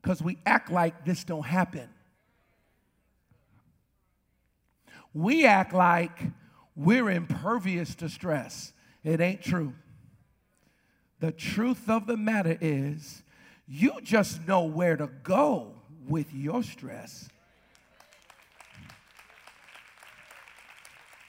Because 0.00 0.22
we 0.22 0.38
act 0.46 0.70
like 0.70 1.04
this 1.04 1.24
don't 1.24 1.46
happen. 1.46 1.88
We 5.12 5.46
act 5.46 5.74
like 5.74 6.16
we're 6.76 7.10
impervious 7.10 7.96
to 7.96 8.08
stress. 8.08 8.72
It 9.02 9.20
ain't 9.20 9.42
true. 9.42 9.74
The 11.18 11.32
truth 11.32 11.88
of 11.88 12.06
the 12.06 12.16
matter 12.16 12.58
is, 12.60 13.22
you 13.66 13.92
just 14.02 14.46
know 14.46 14.64
where 14.64 14.96
to 14.96 15.08
go 15.22 15.74
with 16.06 16.32
your 16.34 16.62
stress. 16.62 17.28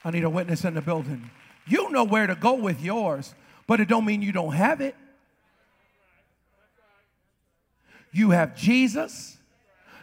I 0.04 0.10
need 0.10 0.24
a 0.24 0.30
witness 0.30 0.64
in 0.64 0.74
the 0.74 0.82
building. 0.82 1.30
You 1.66 1.90
know 1.90 2.04
where 2.04 2.26
to 2.26 2.34
go 2.34 2.54
with 2.54 2.80
yours, 2.80 3.34
but 3.66 3.80
it 3.80 3.88
don't 3.88 4.04
mean 4.04 4.22
you 4.22 4.32
don't 4.32 4.52
have 4.52 4.80
it. 4.80 4.94
You 8.12 8.30
have 8.30 8.54
Jesus, 8.54 9.37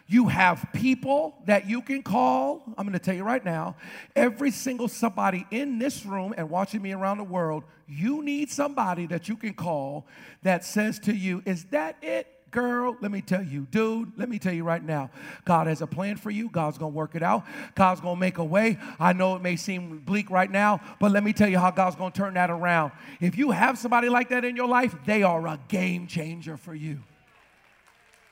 You 0.08 0.28
have 0.28 0.68
people 0.72 1.36
that 1.46 1.68
you 1.68 1.82
can 1.82 2.04
call. 2.04 2.62
I'm 2.78 2.86
going 2.86 2.94
to 2.94 3.00
tell 3.00 3.16
you 3.16 3.24
right 3.24 3.44
now 3.44 3.76
every 4.16 4.52
single 4.52 4.88
somebody 4.88 5.48
in 5.50 5.80
this 5.80 6.06
room 6.06 6.34
and 6.38 6.50
watching 6.50 6.82
me 6.82 6.92
around 6.92 7.18
the 7.18 7.24
world, 7.24 7.64
you 7.88 8.24
need 8.24 8.52
somebody 8.52 9.08
that 9.08 9.28
you 9.28 9.36
can 9.36 9.54
call 9.54 10.06
that 10.44 10.64
says 10.64 11.00
to 11.00 11.16
you, 11.16 11.42
Is 11.46 11.66
that 11.66 11.98
it? 12.04 12.28
Girl, 12.52 12.96
let 13.02 13.12
me 13.12 13.20
tell 13.20 13.44
you, 13.44 13.68
dude, 13.70 14.14
let 14.16 14.30
me 14.30 14.40
tell 14.40 14.54
you 14.54 14.64
right 14.64 14.82
now. 14.82 15.10
God 15.44 15.68
has 15.68 15.82
a 15.82 15.88
plan 15.88 16.16
for 16.16 16.30
you. 16.30 16.48
God's 16.50 16.78
going 16.78 16.94
to 16.94 16.96
work 16.96 17.14
it 17.14 17.22
out. 17.22 17.44
God's 17.74 18.00
going 18.00 18.16
to 18.16 18.20
make 18.20 18.38
a 18.38 18.46
way. 18.46 18.78
I 18.98 19.12
know 19.12 19.36
it 19.36 19.42
may 19.42 19.58
seem 19.58 19.98
bleak 19.98 20.30
right 20.30 20.50
now, 20.50 20.80
but 21.02 21.12
let 21.12 21.22
me 21.22 21.34
tell 21.34 21.50
you 21.50 21.60
how 21.60 21.72
God's 21.72 21.98
going 21.98 22.14
to 22.14 22.18
turn 22.18 22.36
that 22.36 22.50
around. 22.50 22.94
If 23.20 23.38
you 23.38 23.52
have 23.52 23.78
somebody 23.78 24.08
like 24.08 24.30
that 24.30 24.46
in 24.46 24.56
your 24.56 24.70
life, 24.70 24.96
they 25.06 25.22
are 25.22 25.46
a 25.48 25.60
game 25.68 26.08
changer 26.08 26.56
for 26.56 26.74
you. 26.74 27.00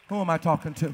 Who 0.08 0.22
am 0.22 0.30
I 0.30 0.38
talking 0.38 0.74
to? 0.76 0.94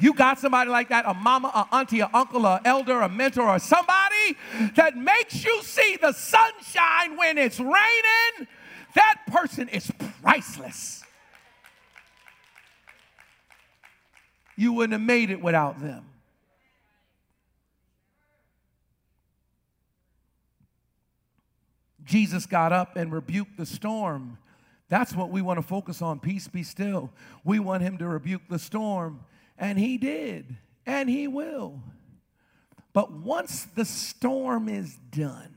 You 0.00 0.12
got 0.14 0.38
somebody 0.38 0.70
like 0.70 0.88
that, 0.88 1.04
a 1.06 1.14
mama, 1.14 1.48
a 1.48 1.74
auntie, 1.74 2.00
a 2.00 2.10
uncle, 2.12 2.44
a 2.46 2.60
elder, 2.64 3.00
a 3.00 3.08
mentor, 3.08 3.48
or 3.48 3.58
somebody 3.58 4.36
that 4.76 4.96
makes 4.96 5.44
you 5.44 5.62
see 5.62 5.96
the 6.00 6.12
sunshine 6.12 7.16
when 7.16 7.38
it's 7.38 7.60
raining, 7.60 8.48
that 8.94 9.20
person 9.26 9.68
is 9.68 9.90
priceless. 10.22 11.02
You 14.56 14.72
wouldn't 14.72 14.92
have 14.92 15.02
made 15.02 15.30
it 15.30 15.40
without 15.40 15.80
them. 15.80 16.04
Jesus 22.04 22.46
got 22.46 22.72
up 22.72 22.96
and 22.96 23.12
rebuked 23.12 23.56
the 23.56 23.66
storm. 23.66 24.38
That's 24.88 25.14
what 25.14 25.30
we 25.30 25.40
want 25.40 25.58
to 25.58 25.66
focus 25.66 26.02
on. 26.02 26.20
Peace 26.20 26.46
be 26.46 26.62
still. 26.62 27.10
We 27.42 27.58
want 27.58 27.82
him 27.82 27.98
to 27.98 28.06
rebuke 28.06 28.42
the 28.48 28.58
storm 28.58 29.20
and 29.58 29.78
he 29.78 29.98
did, 29.98 30.56
and 30.86 31.08
he 31.08 31.28
will. 31.28 31.80
But 32.92 33.12
once 33.12 33.64
the 33.74 33.84
storm 33.84 34.68
is 34.68 34.96
done, 35.10 35.54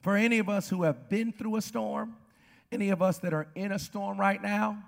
for 0.00 0.16
any 0.16 0.38
of 0.38 0.48
us 0.48 0.68
who 0.68 0.84
have 0.84 1.08
been 1.08 1.32
through 1.32 1.56
a 1.56 1.62
storm, 1.62 2.16
any 2.70 2.90
of 2.90 3.02
us 3.02 3.18
that 3.18 3.34
are 3.34 3.48
in 3.54 3.72
a 3.72 3.78
storm 3.78 4.18
right 4.18 4.40
now, 4.40 4.82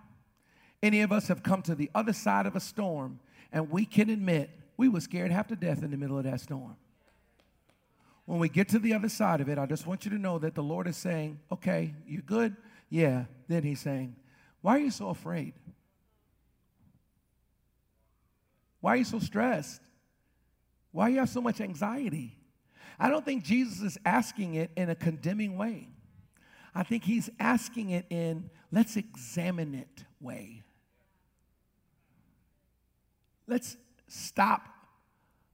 any 0.82 1.00
of 1.00 1.12
us 1.12 1.28
have 1.28 1.42
come 1.42 1.62
to 1.62 1.74
the 1.74 1.90
other 1.94 2.12
side 2.12 2.46
of 2.46 2.54
a 2.54 2.60
storm, 2.60 3.18
and 3.52 3.70
we 3.70 3.84
can 3.84 4.10
admit 4.10 4.50
we 4.76 4.88
were 4.88 5.00
scared 5.00 5.32
half 5.32 5.48
to 5.48 5.56
death 5.56 5.82
in 5.82 5.90
the 5.90 5.96
middle 5.96 6.16
of 6.18 6.24
that 6.24 6.40
storm. 6.40 6.76
When 8.26 8.38
we 8.38 8.48
get 8.48 8.68
to 8.68 8.78
the 8.78 8.92
other 8.92 9.08
side 9.08 9.40
of 9.40 9.48
it, 9.48 9.58
I 9.58 9.66
just 9.66 9.86
want 9.86 10.04
you 10.04 10.10
to 10.10 10.18
know 10.18 10.38
that 10.38 10.54
the 10.54 10.62
Lord 10.62 10.86
is 10.86 10.96
saying, 10.96 11.40
Okay, 11.50 11.94
you're 12.06 12.22
good? 12.22 12.56
Yeah. 12.90 13.24
Then 13.48 13.62
He's 13.62 13.80
saying, 13.80 14.14
Why 14.60 14.76
are 14.76 14.80
you 14.80 14.90
so 14.90 15.08
afraid? 15.08 15.54
Why 18.88 18.94
are 18.94 18.96
you 18.96 19.04
so 19.04 19.18
stressed? 19.18 19.82
Why 20.92 21.08
do 21.08 21.12
you 21.12 21.18
have 21.18 21.28
so 21.28 21.42
much 21.42 21.60
anxiety? 21.60 22.38
I 22.98 23.10
don't 23.10 23.22
think 23.22 23.44
Jesus 23.44 23.82
is 23.82 23.98
asking 24.02 24.54
it 24.54 24.70
in 24.78 24.88
a 24.88 24.94
condemning 24.94 25.58
way. 25.58 25.88
I 26.74 26.84
think 26.84 27.04
he's 27.04 27.28
asking 27.38 27.90
it 27.90 28.06
in 28.08 28.48
let's 28.72 28.96
examine 28.96 29.74
it 29.74 30.04
way. 30.22 30.62
Let's 33.46 33.76
stop. 34.06 34.66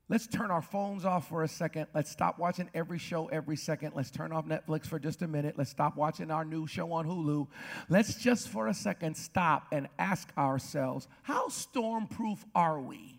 Let's 0.08 0.28
turn 0.28 0.52
our 0.52 0.62
phones 0.62 1.04
off 1.04 1.28
for 1.28 1.42
a 1.42 1.48
second. 1.48 1.88
Let's 1.92 2.12
stop 2.12 2.38
watching 2.38 2.70
every 2.72 3.00
show 3.00 3.26
every 3.26 3.56
second. 3.56 3.94
Let's 3.96 4.12
turn 4.12 4.30
off 4.30 4.46
Netflix 4.46 4.86
for 4.86 5.00
just 5.00 5.22
a 5.22 5.26
minute. 5.26 5.58
Let's 5.58 5.70
stop 5.70 5.96
watching 5.96 6.30
our 6.30 6.44
new 6.44 6.68
show 6.68 6.92
on 6.92 7.04
Hulu. 7.04 7.48
Let's 7.88 8.14
just 8.14 8.48
for 8.48 8.68
a 8.68 8.74
second 8.74 9.16
stop 9.16 9.66
and 9.72 9.88
ask 9.98 10.28
ourselves 10.38 11.08
how 11.24 11.48
stormproof 11.48 12.38
are 12.54 12.80
we? 12.80 13.13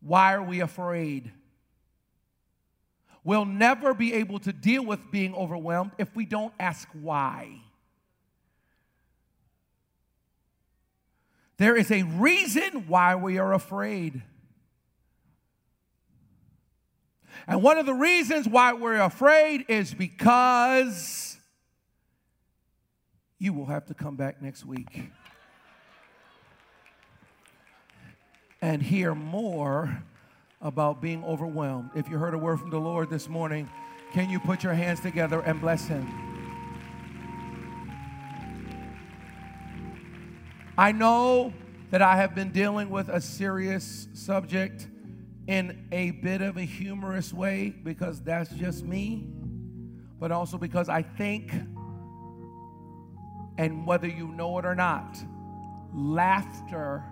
Why 0.00 0.34
are 0.34 0.42
we 0.42 0.60
afraid? 0.60 1.32
We'll 3.24 3.44
never 3.44 3.94
be 3.94 4.14
able 4.14 4.38
to 4.40 4.52
deal 4.52 4.84
with 4.84 5.10
being 5.10 5.34
overwhelmed 5.34 5.92
if 5.98 6.14
we 6.14 6.24
don't 6.24 6.54
ask 6.58 6.88
why. 6.92 7.60
There 11.58 11.76
is 11.76 11.90
a 11.90 12.04
reason 12.04 12.86
why 12.86 13.16
we 13.16 13.38
are 13.38 13.52
afraid. 13.52 14.22
And 17.46 17.62
one 17.62 17.78
of 17.78 17.86
the 17.86 17.94
reasons 17.94 18.48
why 18.48 18.72
we're 18.74 19.00
afraid 19.00 19.64
is 19.68 19.92
because 19.92 21.36
you 23.38 23.52
will 23.52 23.66
have 23.66 23.86
to 23.86 23.94
come 23.94 24.16
back 24.16 24.40
next 24.40 24.64
week. 24.64 25.10
And 28.60 28.82
hear 28.82 29.14
more 29.14 30.02
about 30.60 31.00
being 31.00 31.24
overwhelmed. 31.24 31.90
If 31.94 32.08
you 32.08 32.18
heard 32.18 32.34
a 32.34 32.38
word 32.38 32.58
from 32.58 32.70
the 32.70 32.80
Lord 32.80 33.10
this 33.10 33.28
morning, 33.28 33.68
can 34.12 34.28
you 34.28 34.40
put 34.40 34.64
your 34.64 34.74
hands 34.74 35.00
together 35.00 35.40
and 35.40 35.60
bless 35.60 35.86
Him? 35.86 36.06
I 40.76 40.92
know 40.92 41.52
that 41.90 42.02
I 42.02 42.16
have 42.16 42.34
been 42.34 42.50
dealing 42.50 42.90
with 42.90 43.08
a 43.08 43.20
serious 43.20 44.08
subject 44.14 44.86
in 45.46 45.88
a 45.92 46.10
bit 46.10 46.42
of 46.42 46.56
a 46.56 46.62
humorous 46.62 47.32
way 47.32 47.70
because 47.82 48.20
that's 48.20 48.50
just 48.50 48.84
me, 48.84 49.26
but 50.20 50.30
also 50.30 50.58
because 50.58 50.88
I 50.88 51.02
think, 51.02 51.52
and 53.56 53.86
whether 53.86 54.06
you 54.06 54.28
know 54.28 54.58
it 54.58 54.64
or 54.64 54.74
not, 54.74 55.16
laughter 55.94 57.02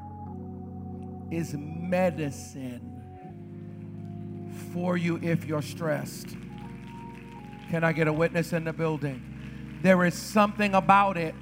is 1.31 1.55
medicine 1.55 2.93
for 4.73 4.97
you 4.97 5.19
if 5.23 5.45
you're 5.45 5.63
stressed. 5.63 6.37
Can 7.71 7.83
I 7.83 7.93
get 7.93 8.07
a 8.09 8.13
witness 8.13 8.53
in 8.53 8.65
the 8.65 8.73
building? 8.73 9.79
There 9.83 10.05
is 10.05 10.15
something 10.15 10.75
about 10.75 11.17
it 11.17 11.35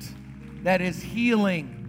that 0.62 0.80
is 0.80 1.02
healing. 1.02 1.80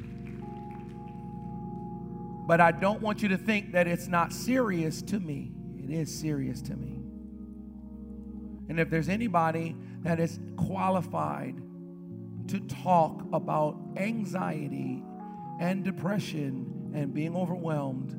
But 2.48 2.62
I 2.62 2.72
don't 2.72 3.02
want 3.02 3.24
you 3.24 3.30
to 3.30 3.38
think 3.38 3.72
that 3.72 3.88
it's 3.88 4.08
not 4.08 4.32
serious 4.34 5.02
to 5.04 5.20
me. 5.20 5.52
It 5.84 5.90
is 5.90 6.14
serious 6.14 6.62
to 6.64 6.76
me. 6.76 7.00
And 8.70 8.80
if 8.80 8.90
there's 8.90 9.10
anybody 9.10 9.76
that 10.04 10.20
is 10.20 10.40
qualified 10.58 11.56
to 12.48 12.60
talk 12.60 13.24
about 13.34 13.78
anxiety 13.98 15.04
and 15.60 15.84
depression 15.84 16.75
and 16.96 17.14
being 17.14 17.36
overwhelmed 17.36 18.16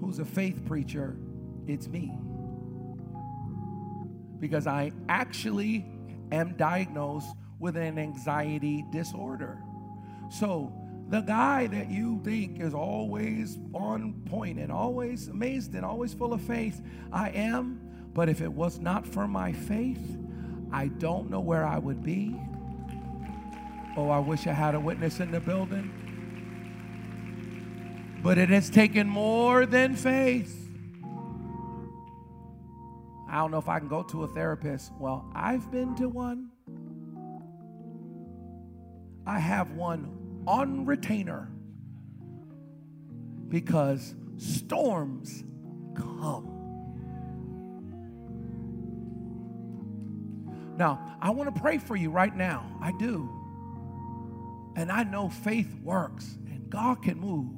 who's 0.00 0.18
a 0.18 0.24
faith 0.24 0.64
preacher, 0.66 1.16
it's 1.66 1.88
me. 1.88 2.12
Because 4.38 4.66
I 4.66 4.92
actually 5.08 5.86
am 6.32 6.56
diagnosed 6.56 7.34
with 7.58 7.76
an 7.76 7.98
anxiety 7.98 8.84
disorder. 8.90 9.58
So, 10.28 10.72
the 11.08 11.20
guy 11.20 11.68
that 11.68 11.88
you 11.88 12.20
think 12.24 12.60
is 12.60 12.74
always 12.74 13.58
on 13.72 14.22
point 14.26 14.58
and 14.58 14.72
always 14.72 15.28
amazed 15.28 15.74
and 15.74 15.84
always 15.84 16.12
full 16.12 16.32
of 16.32 16.40
faith, 16.40 16.82
I 17.12 17.30
am. 17.30 17.80
But 18.12 18.28
if 18.28 18.40
it 18.40 18.52
was 18.52 18.80
not 18.80 19.06
for 19.06 19.28
my 19.28 19.52
faith, 19.52 20.18
I 20.72 20.88
don't 20.88 21.30
know 21.30 21.40
where 21.40 21.64
I 21.64 21.78
would 21.78 22.02
be. 22.02 22.34
Oh, 23.96 24.10
I 24.10 24.18
wish 24.18 24.48
I 24.48 24.52
had 24.52 24.74
a 24.74 24.80
witness 24.80 25.20
in 25.20 25.30
the 25.30 25.40
building. 25.40 26.05
But 28.26 28.38
it 28.38 28.48
has 28.48 28.68
taken 28.70 29.08
more 29.08 29.66
than 29.66 29.94
faith. 29.94 30.68
I 33.30 33.36
don't 33.36 33.52
know 33.52 33.58
if 33.58 33.68
I 33.68 33.78
can 33.78 33.86
go 33.86 34.02
to 34.02 34.24
a 34.24 34.26
therapist. 34.26 34.90
Well, 34.98 35.30
I've 35.32 35.70
been 35.70 35.94
to 35.94 36.08
one. 36.08 36.50
I 39.24 39.38
have 39.38 39.70
one 39.74 40.42
on 40.44 40.86
retainer 40.86 41.48
because 43.46 44.16
storms 44.38 45.44
come. 45.94 46.50
Now, 50.76 51.16
I 51.20 51.30
want 51.30 51.54
to 51.54 51.60
pray 51.60 51.78
for 51.78 51.94
you 51.94 52.10
right 52.10 52.36
now. 52.36 52.76
I 52.82 52.90
do. 52.90 53.30
And 54.74 54.90
I 54.90 55.04
know 55.04 55.28
faith 55.28 55.72
works 55.80 56.38
and 56.50 56.68
God 56.68 57.04
can 57.04 57.20
move. 57.20 57.55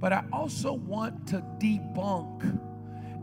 But 0.00 0.14
I 0.14 0.24
also 0.32 0.72
want 0.72 1.28
to 1.28 1.44
debunk 1.58 2.58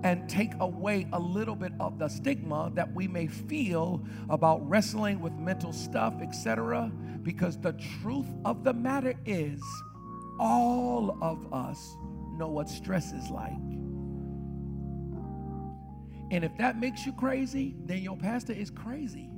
and 0.04 0.30
take 0.30 0.52
away 0.60 1.08
a 1.12 1.20
little 1.20 1.56
bit 1.56 1.74
of 1.80 1.98
the 1.98 2.08
stigma 2.08 2.72
that 2.76 2.94
we 2.94 3.08
may 3.08 3.26
feel 3.26 4.06
about 4.30 4.68
wrestling 4.70 5.20
with 5.20 5.34
mental 5.34 5.74
stuff, 5.74 6.14
etc. 6.22 6.92
Because 7.24 7.58
the 7.58 7.74
truth 8.02 8.28
of 8.46 8.64
the 8.64 8.74
matter 8.74 9.16
is, 9.26 9.60
all 10.40 11.18
of 11.20 11.52
us 11.52 11.96
know 12.38 12.48
what 12.48 12.70
stress 12.70 13.12
is 13.12 13.28
like. 13.32 13.52
And 16.30 16.44
if 16.44 16.56
that 16.58 16.80
makes 16.80 17.06
you 17.06 17.14
crazy, 17.14 17.76
then 17.86 18.04
your 18.04 18.18
pastor 18.18 18.54
is 18.54 18.70
crazy. 18.70 19.30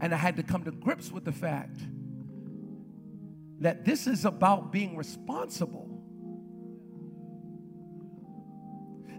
And 0.00 0.14
I 0.14 0.16
had 0.16 0.36
to 0.36 0.44
come 0.44 0.62
to 0.64 0.70
grips 0.70 1.10
with 1.10 1.24
the 1.24 1.32
fact 1.32 1.80
that 3.60 3.84
this 3.84 4.06
is 4.06 4.24
about 4.24 4.72
being 4.72 4.96
responsible. 4.96 5.86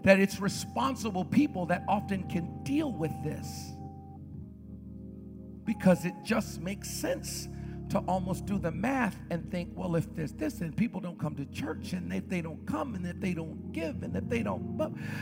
That 0.04 0.18
it's 0.18 0.40
responsible 0.40 1.24
people 1.24 1.66
that 1.66 1.84
often 1.88 2.28
can 2.28 2.62
deal 2.62 2.92
with 2.92 3.12
this 3.22 3.72
because 5.64 6.04
it 6.04 6.14
just 6.24 6.60
makes 6.60 6.90
sense 6.90 7.48
to 7.90 7.98
almost 8.00 8.46
do 8.46 8.58
the 8.58 8.70
math 8.70 9.16
and 9.30 9.50
think, 9.50 9.70
well, 9.74 9.96
if 9.96 10.14
there's 10.14 10.32
this 10.32 10.60
and 10.60 10.76
people 10.76 11.00
don't 11.00 11.18
come 11.18 11.34
to 11.34 11.44
church 11.46 11.92
and 11.92 12.12
if 12.12 12.28
they 12.28 12.40
don't 12.40 12.64
come 12.66 12.94
and 12.94 13.06
if 13.06 13.20
they 13.20 13.34
don't 13.34 13.72
give 13.72 14.02
and 14.02 14.14
if 14.16 14.28
they 14.28 14.42
don't, 14.42 14.78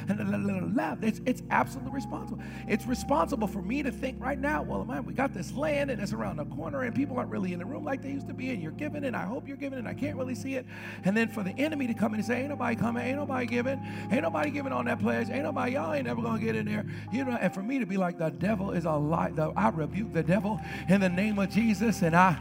and 0.09 0.73
blah, 0.75 0.95
blah, 0.95 1.09
it's, 1.09 1.21
it's 1.25 1.43
absolutely 1.51 1.93
responsible. 1.93 2.43
It's 2.69 2.87
responsible 2.87 3.49
for 3.49 3.63
me 3.63 3.83
to 3.83 3.91
think 3.91 4.23
right 4.23 4.39
now, 4.39 4.63
well, 4.63 4.85
man, 4.85 5.05
we 5.05 5.15
got 5.15 5.33
this 5.33 5.53
land 5.53 5.91
and 5.91 6.01
it's 6.01 6.13
around 6.13 6.37
the 6.37 6.45
corner 6.45 6.83
and 6.83 6.95
people 6.95 7.17
aren't 7.19 7.31
really 7.31 7.53
in 7.53 7.59
the 7.59 7.65
room 7.65 7.85
like 7.85 8.03
they 8.03 8.11
used 8.11 8.29
to 8.29 8.35
be 8.35 8.51
and 8.51 8.63
you're 8.63 8.73
giving 8.73 9.05
and 9.05 9.17
I 9.17 9.25
hope 9.25 9.49
you're 9.49 9.57
giving 9.57 9.79
and 9.79 9.89
I 9.89 9.95
can't 9.95 10.17
really 10.17 10.35
see 10.35 10.55
it. 10.55 10.67
And 11.05 11.17
then 11.17 11.29
for 11.29 11.43
the 11.43 11.53
enemy 11.53 11.87
to 11.87 11.95
come 11.95 12.13
in 12.13 12.21
and 12.21 12.27
say, 12.27 12.41
ain't 12.41 12.51
nobody 12.51 12.77
coming, 12.77 13.05
ain't 13.05 13.17
nobody 13.17 13.47
giving, 13.47 13.81
ain't 14.11 14.23
nobody 14.23 14.51
giving 14.51 14.73
on 14.73 14.85
that 14.85 15.01
pledge, 15.01 15.31
ain't 15.31 15.45
nobody, 15.45 15.73
y'all 15.73 15.95
ain't 15.95 16.07
never 16.07 16.21
gonna 16.21 16.39
get 16.39 16.55
in 16.55 16.67
there. 16.67 16.85
You 17.13 17.25
know, 17.25 17.39
and 17.41 17.53
for 17.53 17.63
me 17.63 17.79
to 17.79 17.87
be 17.87 17.97
like, 17.97 18.19
the 18.19 18.31
devil 18.31 18.73
is 18.73 18.85
a 18.85 18.93
lie, 18.93 19.33
I 19.57 19.71
rebuke 19.71 20.13
the 20.13 20.23
devil 20.23 20.61
in 20.89 21.01
the 21.01 21.09
name 21.09 21.39
of 21.39 21.51
Jesus 21.51 22.03
and 22.03 22.15
I, 22.15 22.39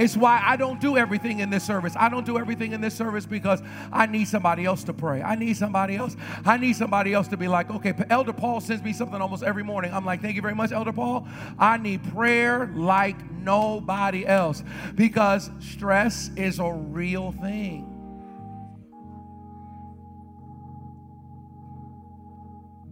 it's 0.00 0.16
why 0.16 0.40
I 0.42 0.56
don't 0.56 0.80
do 0.80 0.96
everything 0.96 1.40
in 1.40 1.50
this 1.50 1.62
service. 1.62 1.94
I 1.94 2.08
don't 2.08 2.24
do 2.24 2.38
everything 2.38 2.72
in 2.72 2.80
this 2.80 2.94
service 2.94 3.26
because 3.26 3.60
I 3.92 4.06
need 4.06 4.28
somebody 4.28 4.64
else 4.64 4.82
to 4.84 4.94
pray. 4.94 5.20
I 5.20 5.34
need 5.34 5.58
somebody 5.58 5.96
else. 5.96 6.16
I 6.46 6.56
need 6.56 6.74
somebody 6.74 7.12
else 7.12 7.28
to 7.28 7.36
be 7.36 7.48
like, 7.48 7.68
okay, 7.70 7.92
Elder 8.08 8.32
Paul 8.32 8.62
sends 8.62 8.82
me 8.82 8.94
something 8.94 9.20
almost 9.20 9.42
every 9.42 9.62
morning. 9.62 9.92
I'm 9.92 10.06
like, 10.06 10.22
thank 10.22 10.36
you 10.36 10.42
very 10.42 10.54
much, 10.54 10.72
Elder 10.72 10.94
Paul. 10.94 11.28
I 11.58 11.76
need 11.76 12.02
prayer 12.14 12.70
like 12.74 13.30
nobody 13.30 14.26
else 14.26 14.64
because 14.94 15.50
stress 15.60 16.30
is 16.34 16.60
a 16.60 16.72
real 16.72 17.32
thing. 17.32 17.84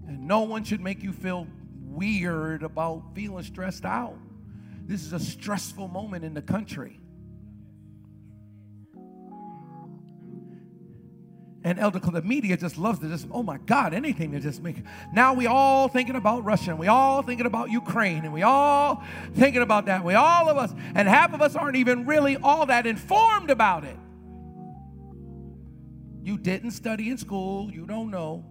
And 0.07 0.27
no 0.27 0.43
one 0.43 0.63
should 0.63 0.83
make 0.83 1.03
you 1.03 1.15
feel 1.15 1.47
weird 1.87 2.63
about 2.63 3.15
feeling 3.15 3.45
stressed 3.45 3.87
out. 3.87 4.19
This 4.89 5.05
is 5.05 5.13
a 5.13 5.21
stressful 5.21 5.87
moment 5.89 6.25
in 6.25 6.33
the 6.33 6.41
country. 6.41 6.99
And 11.63 11.79
Elder, 11.79 11.99
the 11.99 12.23
media 12.23 12.57
just 12.57 12.79
loves 12.79 12.99
to 13.01 13.09
just, 13.09 13.27
oh 13.31 13.43
my 13.43 13.59
God, 13.59 13.93
anything 13.93 14.33
to 14.33 14.41
just 14.41 14.63
make. 14.63 14.77
Now 15.13 15.35
we 15.35 15.47
all 15.47 15.89
thinking 15.89 16.17
about 16.17 16.43
Russia, 16.43 16.71
and 16.71 16.79
we 16.79 16.87
all 16.87 17.21
thinking 17.23 17.45
about 17.45 17.71
Ukraine, 17.71 18.25
and 18.25 18.33
we 18.33 18.43
all 18.43 19.03
thinking 19.35 19.61
about 19.61 19.85
that. 19.87 20.03
We 20.03 20.15
all 20.15 20.49
of 20.49 20.57
us, 20.57 20.73
and 20.95 21.07
half 21.07 21.35
of 21.35 21.43
us 21.43 21.55
aren't 21.55 21.77
even 21.77 22.07
really 22.07 22.39
all 22.39 22.65
that 22.67 22.87
informed 22.87 23.51
about 23.51 23.85
it. 23.85 23.99
You 26.23 26.39
didn't 26.39 26.71
study 26.71 27.11
in 27.11 27.19
school, 27.19 27.71
you 27.71 27.85
don't 27.85 28.11
know. 28.11 28.47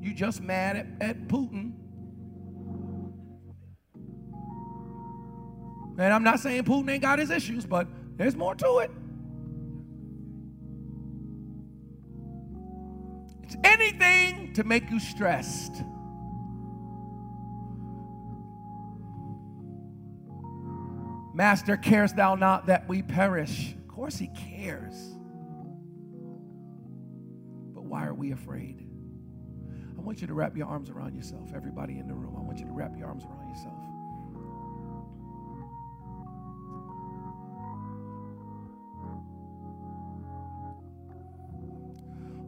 You 0.00 0.14
just 0.14 0.40
mad 0.40 0.76
at, 0.76 0.86
at 1.00 1.28
Putin. 1.28 1.72
And 5.98 6.14
I'm 6.14 6.22
not 6.22 6.38
saying 6.38 6.62
Putin 6.62 6.90
ain't 6.90 7.02
got 7.02 7.18
his 7.18 7.30
issues, 7.30 7.66
but 7.66 7.88
there's 8.16 8.36
more 8.36 8.54
to 8.54 8.78
it. 8.78 8.90
It's 13.42 13.56
anything 13.64 14.52
to 14.54 14.64
make 14.64 14.88
you 14.90 15.00
stressed. 15.00 15.82
Master, 21.34 21.76
cares 21.76 22.12
thou 22.12 22.34
not 22.36 22.66
that 22.66 22.88
we 22.88 23.02
perish? 23.02 23.74
Of 23.74 23.88
course, 23.88 24.16
he 24.16 24.28
cares. 24.28 24.94
But 27.74 27.84
why 27.84 28.06
are 28.06 28.14
we 28.14 28.32
afraid? 28.32 28.86
I 29.96 30.00
want 30.00 30.20
you 30.20 30.26
to 30.28 30.34
wrap 30.34 30.56
your 30.56 30.66
arms 30.66 30.90
around 30.90 31.14
yourself. 31.14 31.50
Everybody 31.54 31.98
in 31.98 32.06
the 32.06 32.14
room, 32.14 32.34
I 32.36 32.42
want 32.42 32.58
you 32.58 32.66
to 32.66 32.72
wrap 32.72 32.96
your 32.96 33.08
arms 33.08 33.24
around 33.24 33.48
yourself. 33.48 33.77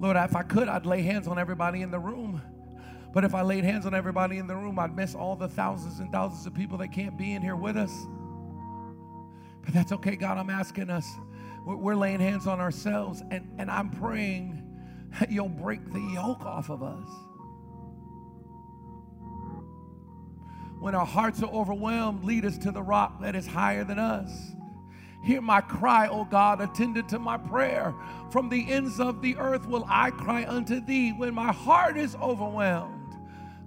Lord, 0.01 0.17
if 0.17 0.35
I 0.35 0.43
could, 0.43 0.67
I'd 0.69 0.87
lay 0.87 1.03
hands 1.03 1.29
on 1.29 1.39
everybody 1.39 1.83
in 1.83 1.91
the 1.91 1.99
room. 1.99 2.41
But 3.13 3.25
if 3.25 3.35
I 3.35 3.43
laid 3.43 3.65
hands 3.65 3.85
on 3.87 3.95
everybody 3.95 4.39
in 4.39 4.47
the 4.47 4.57
room, 4.57 4.79
I'd 4.79 4.97
miss 4.97 5.15
all 5.15 5.37
the 5.37 5.49
thousands 5.49 6.01
and 6.01 6.11
thousands 6.11 6.47
of 6.47 6.55
people 6.55 6.79
that 6.79 6.89
can't 6.89 7.19
be 7.19 7.35
in 7.35 7.43
here 7.43 7.57
with 7.57 7.77
us. 7.77 7.93
But 9.63 9.75
that's 9.75 9.93
okay, 9.93 10.17
God. 10.17 10.39
I'm 10.39 10.49
asking 10.49 10.89
us. 10.91 11.07
We're, 11.67 11.95
laying 11.95 12.21
hands 12.21 12.47
on 12.47 12.59
ourselves, 12.59 13.23
and, 13.31 13.47
and 13.59 13.71
I'm 13.71 13.91
praying 13.91 14.67
that 15.19 15.31
you'll 15.31 15.51
break 15.51 15.93
the 15.93 16.01
yoke 16.01 16.47
off 16.47 16.71
of 16.71 16.83
us. 16.83 17.09
When 20.81 20.95
our 20.95 21.05
hearts 21.05 21.43
are 21.43 21.51
overwhelmed, 21.51 22.25
lead 22.25 22.47
us 22.47 22.57
to 22.59 22.73
the 22.73 22.83
rock 22.83 23.21
that 23.21 23.37
is 23.37 23.47
higher 23.47 23.85
than 23.85 23.99
us. 23.99 24.31
Hear 25.23 25.43
my 25.43 25.61
cry, 25.61 26.09
O 26.09 26.25
God, 26.25 26.61
attended 26.61 27.09
to 27.11 27.19
my 27.19 27.37
prayer. 27.37 27.95
From 28.31 28.49
the 28.49 28.71
ends 28.71 28.99
of 29.01 29.21
the 29.21 29.37
earth 29.37 29.67
will 29.67 29.85
I 29.89 30.11
cry 30.11 30.47
unto 30.47 30.81
thee 30.81 31.13
when 31.13 31.35
my 31.35 31.53
heart 31.53 31.97
is 31.97 32.17
overwhelmed. 32.17 32.97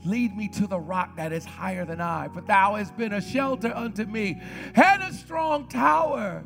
Lead 0.05 0.35
me 0.35 0.47
to 0.49 0.67
the 0.67 0.79
rock 0.79 1.15
that 1.15 1.31
is 1.31 1.45
higher 1.45 1.85
than 1.85 2.01
I, 2.01 2.27
for 2.27 2.41
thou 2.41 2.75
hast 2.75 2.97
been 2.97 3.13
a 3.13 3.21
shelter 3.21 3.71
unto 3.73 4.03
me 4.05 4.41
and 4.75 5.03
a 5.03 5.13
strong 5.13 5.67
tower 5.67 6.43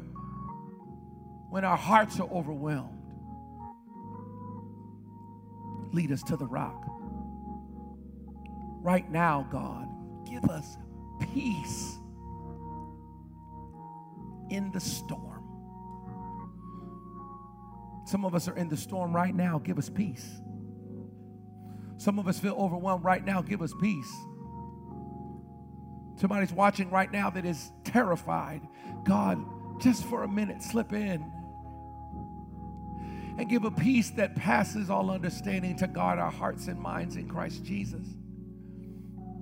when 1.49 1.64
our 1.64 1.78
hearts 1.78 2.20
are 2.20 2.30
overwhelmed. 2.30 2.93
Lead 5.93 6.12
us 6.12 6.22
to 6.24 6.36
the 6.36 6.45
rock. 6.45 6.84
Right 8.82 9.10
now, 9.10 9.47
God, 9.49 9.88
give 10.30 10.43
us 10.45 10.78
peace 11.34 11.97
in 14.50 14.72
the 14.72 14.80
storm. 14.80 15.43
Some 18.06 18.24
of 18.24 18.36
us 18.36 18.48
are 18.48 18.56
in 18.56 18.70
the 18.70 18.78
storm 18.78 19.16
right 19.16 19.36
now. 19.36 19.60
Give 19.60 19.78
us 19.78 19.89
peace. 19.89 20.26
Some 21.98 22.20
of 22.20 22.28
us 22.28 22.39
feel 22.39 22.54
overwhelmed 22.54 23.04
right 23.04 23.24
now. 23.24 23.41
Give 23.41 23.62
us 23.62 23.74
peace. 23.82 24.12
Somebody's 26.16 26.54
watching 26.54 26.89
right 26.89 27.12
now 27.12 27.30
that 27.32 27.45
is 27.45 27.72
terrified. 27.84 28.62
God, 29.04 29.43
just 29.82 30.06
for 30.06 30.24
a 30.24 30.28
minute, 30.28 30.64
slip 30.64 30.93
in 30.93 31.32
and 33.38 33.48
give 33.48 33.66
a 33.66 33.72
peace 33.72 34.10
that 34.12 34.36
passes 34.36 34.89
all 34.89 35.12
understanding 35.12 35.76
to 35.78 35.88
guard 35.88 36.18
our 36.18 36.32
hearts 36.32 36.68
and 36.68 36.80
minds 36.80 37.16
in 37.16 37.28
Christ 37.28 37.64
Jesus. 37.64 38.06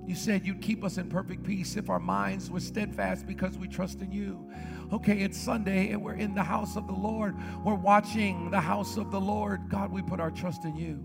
You 0.06 0.14
said 0.14 0.46
you'd 0.46 0.60
keep 0.60 0.84
us 0.84 0.98
in 0.98 1.08
perfect 1.08 1.42
peace 1.42 1.76
if 1.76 1.88
our 1.88 1.98
minds 1.98 2.50
were 2.50 2.60
steadfast 2.60 3.26
because 3.26 3.56
we 3.58 3.68
trust 3.68 4.00
in 4.02 4.12
you. 4.12 4.50
Okay, 4.92 5.18
it's 5.18 5.36
Sunday 5.36 5.90
and 5.90 6.02
we're 6.02 6.14
in 6.14 6.34
the 6.34 6.44
house 6.44 6.76
of 6.76 6.86
the 6.86 6.92
Lord. 6.92 7.36
We're 7.64 7.74
watching 7.74 8.50
the 8.50 8.60
house 8.60 8.96
of 8.96 9.10
the 9.10 9.20
Lord. 9.20 9.68
God, 9.68 9.90
we 9.90 10.00
put 10.00 10.20
our 10.20 10.30
trust 10.30 10.64
in 10.64 10.76
you. 10.76 11.02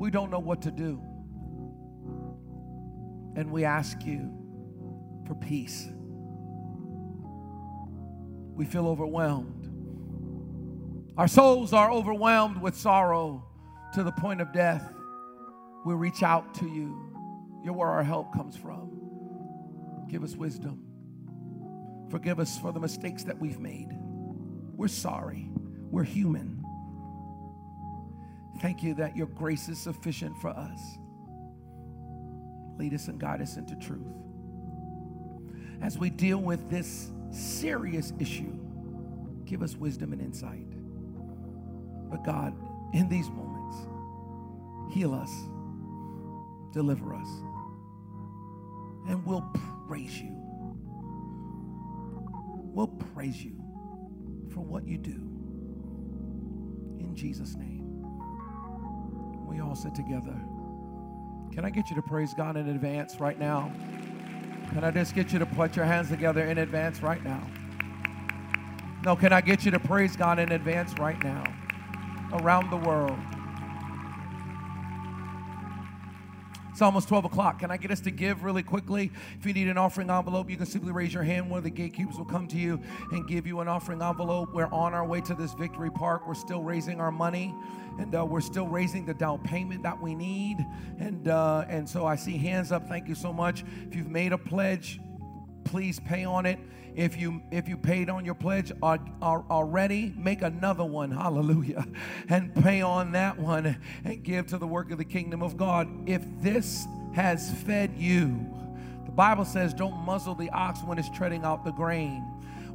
We 0.00 0.10
don't 0.10 0.30
know 0.30 0.38
what 0.38 0.62
to 0.62 0.70
do. 0.70 1.02
And 3.36 3.50
we 3.50 3.64
ask 3.64 4.04
you 4.04 4.32
for 5.26 5.34
peace. 5.34 5.86
We 8.54 8.64
feel 8.64 8.86
overwhelmed. 8.88 9.70
Our 11.18 11.28
souls 11.28 11.72
are 11.72 11.90
overwhelmed 11.90 12.62
with 12.62 12.76
sorrow 12.76 13.44
to 13.94 14.02
the 14.02 14.12
point 14.12 14.40
of 14.40 14.52
death. 14.52 14.90
We 15.84 15.94
reach 15.94 16.22
out 16.22 16.54
to 16.54 16.66
you. 16.66 16.98
You're 17.62 17.74
where 17.74 17.88
our 17.88 18.02
help 18.02 18.32
comes 18.32 18.56
from. 18.56 20.06
Give 20.08 20.24
us 20.24 20.34
wisdom. 20.34 20.83
Forgive 22.14 22.38
us 22.38 22.56
for 22.56 22.72
the 22.72 22.78
mistakes 22.78 23.24
that 23.24 23.36
we've 23.40 23.58
made. 23.58 23.88
We're 24.76 24.86
sorry. 24.86 25.50
We're 25.90 26.04
human. 26.04 26.64
Thank 28.60 28.84
you 28.84 28.94
that 28.94 29.16
your 29.16 29.26
grace 29.26 29.68
is 29.68 29.80
sufficient 29.80 30.40
for 30.40 30.50
us. 30.50 30.80
Lead 32.78 32.94
us 32.94 33.08
and 33.08 33.18
guide 33.18 33.42
us 33.42 33.56
into 33.56 33.74
truth. 33.74 34.14
As 35.82 35.98
we 35.98 36.08
deal 36.08 36.38
with 36.38 36.70
this 36.70 37.10
serious 37.32 38.12
issue, 38.20 38.60
give 39.44 39.60
us 39.60 39.74
wisdom 39.74 40.12
and 40.12 40.22
insight. 40.22 40.70
But 42.12 42.22
God, 42.22 42.54
in 42.92 43.08
these 43.08 43.28
moments, 43.28 44.94
heal 44.94 45.12
us, 45.12 45.32
deliver 46.72 47.12
us 47.12 47.28
and 49.08 49.26
we'll 49.26 49.44
praise 49.88 50.20
you. 50.20 50.43
We'll 52.74 52.88
praise 52.88 53.42
you 53.42 53.54
for 54.52 54.60
what 54.60 54.84
you 54.84 54.98
do. 54.98 55.30
In 56.98 57.14
Jesus' 57.14 57.54
name. 57.54 57.84
We 59.46 59.60
all 59.60 59.76
sit 59.76 59.94
together. 59.94 60.34
Can 61.52 61.64
I 61.64 61.70
get 61.70 61.88
you 61.88 61.94
to 61.94 62.02
praise 62.02 62.34
God 62.34 62.56
in 62.56 62.68
advance 62.68 63.20
right 63.20 63.38
now? 63.38 63.72
Can 64.72 64.82
I 64.82 64.90
just 64.90 65.14
get 65.14 65.32
you 65.32 65.38
to 65.38 65.46
put 65.46 65.76
your 65.76 65.84
hands 65.84 66.08
together 66.08 66.44
in 66.46 66.58
advance 66.58 67.00
right 67.00 67.22
now? 67.22 67.48
No, 69.04 69.14
can 69.14 69.32
I 69.32 69.40
get 69.40 69.64
you 69.64 69.70
to 69.70 69.78
praise 69.78 70.16
God 70.16 70.40
in 70.40 70.50
advance 70.50 70.98
right 70.98 71.22
now? 71.22 71.44
Around 72.32 72.70
the 72.70 72.76
world. 72.76 73.18
It's 76.74 76.82
almost 76.82 77.06
12 77.06 77.26
o'clock. 77.26 77.60
Can 77.60 77.70
I 77.70 77.76
get 77.76 77.92
us 77.92 78.00
to 78.00 78.10
give 78.10 78.42
really 78.42 78.64
quickly? 78.64 79.12
If 79.38 79.46
you 79.46 79.52
need 79.52 79.68
an 79.68 79.78
offering 79.78 80.10
envelope, 80.10 80.50
you 80.50 80.56
can 80.56 80.66
simply 80.66 80.90
raise 80.90 81.14
your 81.14 81.22
hand. 81.22 81.48
One 81.48 81.58
of 81.58 81.62
the 81.62 81.70
gatekeepers 81.70 82.16
will 82.16 82.24
come 82.24 82.48
to 82.48 82.56
you 82.56 82.80
and 83.12 83.28
give 83.28 83.46
you 83.46 83.60
an 83.60 83.68
offering 83.68 84.02
envelope. 84.02 84.52
We're 84.52 84.66
on 84.66 84.92
our 84.92 85.06
way 85.06 85.20
to 85.20 85.34
this 85.36 85.52
victory 85.54 85.92
park. 85.92 86.26
We're 86.26 86.34
still 86.34 86.64
raising 86.64 87.00
our 87.00 87.12
money 87.12 87.54
and 88.00 88.12
uh, 88.16 88.26
we're 88.26 88.40
still 88.40 88.66
raising 88.66 89.06
the 89.06 89.14
down 89.14 89.38
payment 89.44 89.84
that 89.84 90.02
we 90.02 90.16
need. 90.16 90.66
And, 90.98 91.28
uh, 91.28 91.64
and 91.68 91.88
so 91.88 92.06
I 92.06 92.16
see 92.16 92.36
hands 92.38 92.72
up. 92.72 92.88
Thank 92.88 93.06
you 93.06 93.14
so 93.14 93.32
much. 93.32 93.62
If 93.86 93.94
you've 93.94 94.10
made 94.10 94.32
a 94.32 94.38
pledge, 94.38 94.98
please 95.64 96.00
pay 96.00 96.24
on 96.24 96.46
it. 96.46 96.58
If 96.94 97.16
you 97.16 97.42
if 97.50 97.68
you 97.68 97.76
paid 97.76 98.08
on 98.08 98.24
your 98.24 98.34
pledge 98.34 98.70
uh, 98.82 98.98
uh, 99.20 99.40
already, 99.50 100.14
make 100.16 100.42
another 100.42 100.84
one. 100.84 101.10
Hallelujah. 101.24 101.86
And 102.28 102.54
pay 102.62 102.82
on 102.82 103.12
that 103.12 103.38
one 103.38 103.76
and 104.04 104.22
give 104.22 104.46
to 104.48 104.58
the 104.58 104.66
work 104.66 104.90
of 104.92 104.98
the 104.98 105.04
kingdom 105.04 105.42
of 105.42 105.56
God. 105.56 105.88
If 106.08 106.22
this 106.40 106.86
has 107.14 107.50
fed 107.62 107.94
you, 107.96 108.46
the 109.06 109.12
Bible 109.12 109.44
says 109.44 109.74
don't 109.74 109.96
muzzle 109.98 110.34
the 110.34 110.50
ox 110.50 110.80
when 110.84 110.98
it's 110.98 111.10
treading 111.10 111.44
out 111.44 111.64
the 111.64 111.72
grain. 111.72 112.22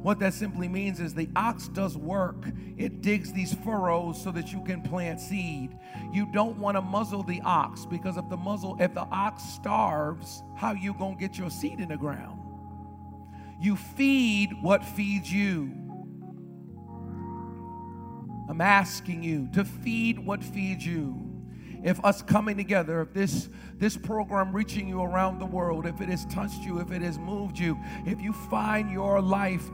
What 0.02 0.18
that 0.20 0.32
simply 0.32 0.66
means 0.66 0.98
is 0.98 1.12
the 1.12 1.28
ox 1.36 1.68
does 1.68 1.96
work. 1.96 2.46
It 2.78 3.02
digs 3.02 3.32
these 3.32 3.52
furrows 3.52 4.22
so 4.22 4.30
that 4.32 4.50
you 4.50 4.62
can 4.64 4.80
plant 4.80 5.20
seed. 5.20 5.76
You 6.10 6.26
don't 6.32 6.56
want 6.58 6.78
to 6.78 6.80
muzzle 6.80 7.22
the 7.22 7.42
ox 7.44 7.84
because 7.84 8.16
if 8.16 8.26
the 8.30 8.36
muzzle 8.36 8.76
if 8.80 8.94
the 8.94 9.06
ox 9.10 9.42
starves, 9.42 10.42
how 10.56 10.72
you 10.72 10.94
going 10.94 11.16
to 11.16 11.20
get 11.20 11.38
your 11.38 11.50
seed 11.50 11.80
in 11.80 11.88
the 11.88 11.98
ground? 11.98 12.49
You 13.60 13.76
feed 13.76 14.50
what 14.62 14.84
feeds 14.84 15.32
you. 15.32 15.70
I'm 18.48 18.60
asking 18.60 19.22
you 19.22 19.48
to 19.52 19.64
feed 19.64 20.18
what 20.18 20.42
feeds 20.42 20.84
you. 20.84 21.26
If 21.82 22.04
us 22.04 22.20
coming 22.20 22.56
together, 22.56 23.00
if 23.02 23.12
this 23.12 23.48
this 23.76 23.96
program 23.96 24.54
reaching 24.54 24.88
you 24.88 25.02
around 25.02 25.38
the 25.38 25.46
world, 25.46 25.86
if 25.86 26.00
it 26.00 26.08
has 26.08 26.26
touched 26.26 26.62
you, 26.62 26.80
if 26.80 26.90
it 26.90 27.00
has 27.02 27.18
moved 27.18 27.58
you, 27.58 27.78
if 28.06 28.20
you 28.20 28.32
find 28.32 28.90
your 28.90 29.20
life 29.20 29.70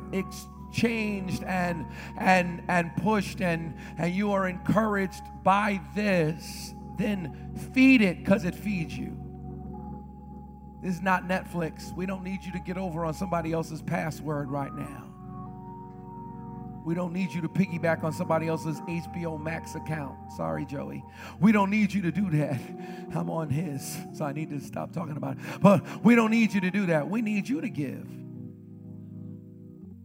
changed 0.72 1.42
and 1.44 1.86
and 2.18 2.62
and 2.68 2.94
pushed 2.96 3.40
and 3.40 3.74
and 3.98 4.14
you 4.14 4.30
are 4.32 4.48
encouraged 4.48 5.22
by 5.42 5.80
this, 5.94 6.74
then 6.98 7.52
feed 7.72 8.02
it 8.02 8.18
because 8.18 8.44
it 8.44 8.54
feeds 8.54 8.96
you. 8.96 9.16
This 10.82 10.96
is 10.96 11.02
not 11.02 11.24
Netflix. 11.24 11.94
We 11.94 12.06
don't 12.06 12.22
need 12.22 12.44
you 12.44 12.52
to 12.52 12.58
get 12.58 12.76
over 12.76 13.04
on 13.04 13.14
somebody 13.14 13.52
else's 13.52 13.82
password 13.82 14.50
right 14.50 14.74
now. 14.74 15.04
We 16.84 16.94
don't 16.94 17.12
need 17.12 17.32
you 17.32 17.40
to 17.40 17.48
piggyback 17.48 18.04
on 18.04 18.12
somebody 18.12 18.46
else's 18.46 18.80
HBO 18.82 19.42
Max 19.42 19.74
account. 19.74 20.16
Sorry, 20.36 20.64
Joey. 20.64 21.02
We 21.40 21.50
don't 21.50 21.68
need 21.68 21.92
you 21.92 22.00
to 22.02 22.12
do 22.12 22.30
that. 22.30 22.60
I'm 23.16 23.28
on 23.28 23.50
his, 23.50 23.98
so 24.14 24.24
I 24.24 24.32
need 24.32 24.50
to 24.50 24.60
stop 24.60 24.92
talking 24.92 25.16
about 25.16 25.36
it. 25.36 25.42
But 25.60 26.04
we 26.04 26.14
don't 26.14 26.30
need 26.30 26.54
you 26.54 26.60
to 26.60 26.70
do 26.70 26.86
that. 26.86 27.10
We 27.10 27.22
need 27.22 27.48
you 27.48 27.60
to 27.60 27.68
give. 27.68 28.06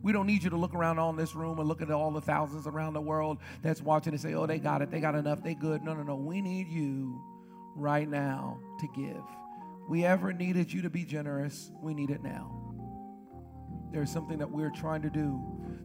We 0.01 0.11
don't 0.11 0.25
need 0.25 0.41
you 0.41 0.49
to 0.49 0.57
look 0.57 0.73
around 0.73 0.97
on 0.97 1.15
this 1.15 1.35
room 1.35 1.59
and 1.59 1.67
look 1.67 1.83
at 1.83 1.91
all 1.91 2.09
the 2.09 2.21
thousands 2.21 2.65
around 2.65 2.93
the 2.93 3.01
world 3.01 3.37
that's 3.61 3.79
watching 3.83 4.13
and 4.13 4.21
say, 4.21 4.33
oh, 4.33 4.47
they 4.47 4.57
got 4.57 4.81
it, 4.81 4.89
they 4.89 4.99
got 4.99 5.13
enough, 5.13 5.43
they 5.43 5.53
good. 5.53 5.83
No, 5.83 5.93
no, 5.93 6.01
no. 6.01 6.15
We 6.15 6.41
need 6.41 6.67
you 6.67 7.21
right 7.75 8.09
now 8.09 8.59
to 8.79 8.87
give 8.95 9.21
we 9.91 10.05
ever 10.05 10.31
needed 10.31 10.71
you 10.71 10.81
to 10.83 10.89
be 10.89 11.03
generous, 11.03 11.69
we 11.81 11.93
need 11.93 12.11
it 12.11 12.23
now. 12.23 12.49
There's 13.91 14.09
something 14.09 14.37
that 14.37 14.49
we're 14.49 14.69
trying 14.69 15.01
to 15.01 15.09
do 15.09 15.37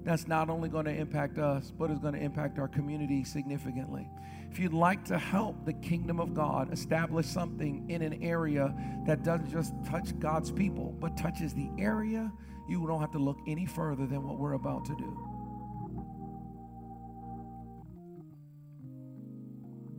that's 0.04 0.28
not 0.28 0.48
only 0.48 0.68
going 0.68 0.84
to 0.84 0.92
impact 0.92 1.38
us, 1.38 1.72
but 1.76 1.90
is 1.90 1.98
going 1.98 2.14
to 2.14 2.20
impact 2.20 2.60
our 2.60 2.68
community 2.68 3.24
significantly. 3.24 4.08
If 4.48 4.60
you'd 4.60 4.72
like 4.72 5.04
to 5.06 5.18
help 5.18 5.64
the 5.64 5.72
kingdom 5.72 6.20
of 6.20 6.34
God 6.34 6.72
establish 6.72 7.26
something 7.26 7.90
in 7.90 8.00
an 8.00 8.22
area 8.22 8.72
that 9.08 9.24
doesn't 9.24 9.50
just 9.50 9.74
touch 9.84 10.16
God's 10.20 10.52
people, 10.52 10.94
but 11.00 11.16
touches 11.16 11.52
the 11.52 11.68
area, 11.76 12.30
you 12.68 12.86
don't 12.86 13.00
have 13.00 13.10
to 13.10 13.18
look 13.18 13.38
any 13.48 13.66
further 13.66 14.06
than 14.06 14.24
what 14.24 14.38
we're 14.38 14.52
about 14.52 14.84
to 14.84 14.94
do. 14.94 15.35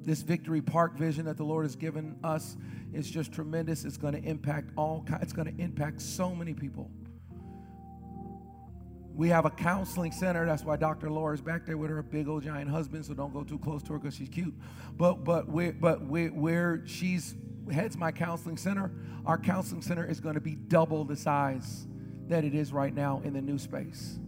This 0.08 0.22
Victory 0.22 0.62
Park 0.62 0.98
vision 0.98 1.26
that 1.26 1.36
the 1.36 1.44
Lord 1.44 1.66
has 1.66 1.76
given 1.76 2.18
us 2.24 2.56
is 2.94 3.12
just 3.12 3.34
tremendous. 3.34 3.84
It's 3.84 3.98
going 3.98 4.14
to 4.14 4.26
impact 4.26 4.70
all 4.78 5.06
it's 5.22 5.34
going 5.34 5.54
to 5.54 5.62
impact 5.62 6.02
so 6.02 6.34
many 6.34 6.54
people. 6.54 6.90
We 9.14 9.28
have 9.28 9.44
a 9.44 9.50
counseling 9.50 10.14
center. 10.14 10.46
That's 10.46 10.64
why 10.64 10.78
Dr. 10.78 11.10
Laura 11.10 11.34
is 11.34 11.42
back 11.42 11.66
there 11.66 11.76
with 11.76 11.90
her 11.90 12.02
big 12.02 12.30
old 12.30 12.44
giant 12.44 12.70
husband. 12.70 13.06
So 13.06 13.16
don't 13.16 13.34
go 13.34 13.44
too 13.44 13.60
close 13.60 13.84
to 13.84 13.94
her 13.94 14.00
because 14.00 14.16
she's 14.16 14.30
cute. 14.30 14.54
But 14.96 15.26
but 15.26 15.50
we 15.50 15.72
but 15.72 16.08
we 16.08 16.30
where 16.30 16.84
she's 16.86 17.36
heads 17.70 17.98
my 17.98 18.14
counseling 18.14 18.56
center, 18.56 18.90
our 19.26 19.38
counseling 19.38 19.82
center 19.82 20.06
is 20.06 20.22
going 20.22 20.36
to 20.36 20.42
be 20.42 20.56
double 20.56 21.04
the 21.04 21.18
size 21.18 21.86
that 22.30 22.46
it 22.46 22.56
is 22.56 22.72
right 22.72 22.96
now 22.96 23.22
in 23.26 23.34
the 23.34 23.42
new 23.42 23.58
space. 23.58 24.20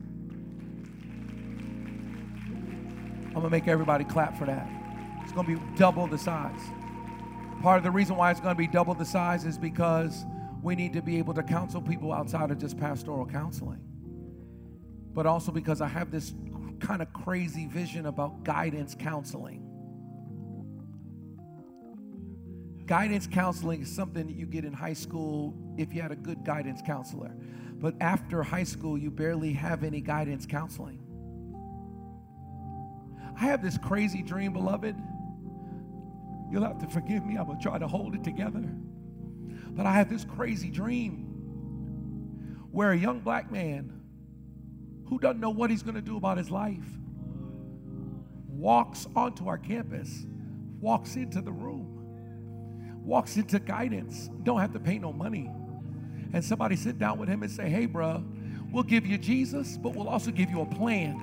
I'm 3.27 3.35
gonna 3.35 3.49
make 3.49 3.69
everybody 3.69 4.03
clap 4.03 4.37
for 4.37 4.43
that. 4.43 4.78
It's 5.29 5.35
going 5.35 5.45
to 5.45 5.63
be 5.63 5.77
double 5.77 6.07
the 6.07 6.17
size. 6.17 6.59
Part 7.61 7.77
of 7.77 7.83
the 7.83 7.91
reason 7.91 8.15
why 8.15 8.31
it's 8.31 8.39
going 8.39 8.55
to 8.55 8.57
be 8.57 8.65
double 8.65 8.95
the 8.95 9.05
size 9.05 9.45
is 9.45 9.59
because 9.59 10.25
we 10.63 10.75
need 10.75 10.91
to 10.93 11.03
be 11.03 11.19
able 11.19 11.35
to 11.35 11.43
counsel 11.43 11.83
people 11.83 12.11
outside 12.11 12.49
of 12.49 12.57
just 12.57 12.79
pastoral 12.79 13.27
counseling. 13.27 13.79
But 15.13 15.27
also 15.27 15.51
because 15.51 15.81
I 15.81 15.87
have 15.87 16.09
this 16.09 16.33
kind 16.79 17.03
of 17.03 17.13
crazy 17.13 17.67
vision 17.67 18.07
about 18.07 18.43
guidance 18.43 18.95
counseling. 18.97 19.67
Guidance 22.87 23.27
counseling 23.27 23.83
is 23.83 23.95
something 23.95 24.25
that 24.25 24.35
you 24.35 24.47
get 24.47 24.65
in 24.65 24.73
high 24.73 24.93
school 24.93 25.53
if 25.77 25.93
you 25.93 26.01
had 26.01 26.11
a 26.11 26.15
good 26.15 26.43
guidance 26.43 26.81
counselor. 26.83 27.35
But 27.73 27.93
after 28.01 28.41
high 28.41 28.63
school, 28.63 28.97
you 28.97 29.11
barely 29.11 29.53
have 29.53 29.83
any 29.83 30.01
guidance 30.01 30.47
counseling. 30.47 31.03
I 33.39 33.45
have 33.45 33.61
this 33.61 33.77
crazy 33.77 34.23
dream, 34.23 34.53
beloved 34.53 34.95
You'll 36.51 36.63
have 36.63 36.79
to 36.79 36.87
forgive 36.87 37.25
me. 37.25 37.37
I'm 37.37 37.45
going 37.45 37.57
to 37.57 37.63
try 37.63 37.77
to 37.77 37.87
hold 37.87 38.15
it 38.15 38.23
together. 38.23 38.63
But 39.69 39.85
I 39.85 39.93
had 39.93 40.09
this 40.09 40.25
crazy 40.25 40.69
dream 40.69 41.25
where 42.71 42.91
a 42.91 42.97
young 42.97 43.19
black 43.19 43.51
man 43.51 44.01
who 45.07 45.19
doesn't 45.19 45.39
know 45.39 45.49
what 45.49 45.69
he's 45.69 45.83
going 45.83 45.95
to 45.95 46.01
do 46.01 46.17
about 46.17 46.37
his 46.37 46.51
life 46.51 46.85
walks 48.47 49.07
onto 49.15 49.47
our 49.47 49.57
campus, 49.57 50.25
walks 50.79 51.15
into 51.15 51.41
the 51.41 51.51
room, 51.51 52.99
walks 53.03 53.37
into 53.37 53.59
guidance, 53.59 54.29
don't 54.43 54.59
have 54.59 54.73
to 54.73 54.79
pay 54.79 54.99
no 54.99 55.13
money. 55.13 55.49
And 56.33 56.43
somebody 56.43 56.75
sit 56.75 56.99
down 56.99 57.17
with 57.17 57.29
him 57.29 57.41
and 57.41 57.51
say, 57.51 57.69
hey, 57.69 57.85
bro, 57.85 58.23
we'll 58.71 58.83
give 58.83 59.05
you 59.05 59.17
Jesus, 59.17 59.77
but 59.77 59.95
we'll 59.95 60.09
also 60.09 60.29
give 60.29 60.49
you 60.49 60.61
a 60.61 60.65
plan 60.65 61.19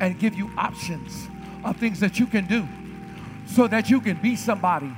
and 0.00 0.18
give 0.18 0.34
you 0.34 0.50
options 0.56 1.28
of 1.64 1.76
things 1.76 2.00
that 2.00 2.18
you 2.18 2.26
can 2.26 2.46
do 2.46 2.66
so 3.46 3.66
that 3.68 3.90
you 3.90 4.00
can 4.00 4.20
be 4.20 4.36
somebody. 4.36 4.92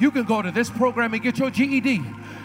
You 0.00 0.10
can 0.10 0.24
go 0.24 0.42
to 0.42 0.50
this 0.50 0.70
program 0.70 1.14
and 1.14 1.22
get 1.22 1.38
your 1.38 1.50
GED. 1.50 2.02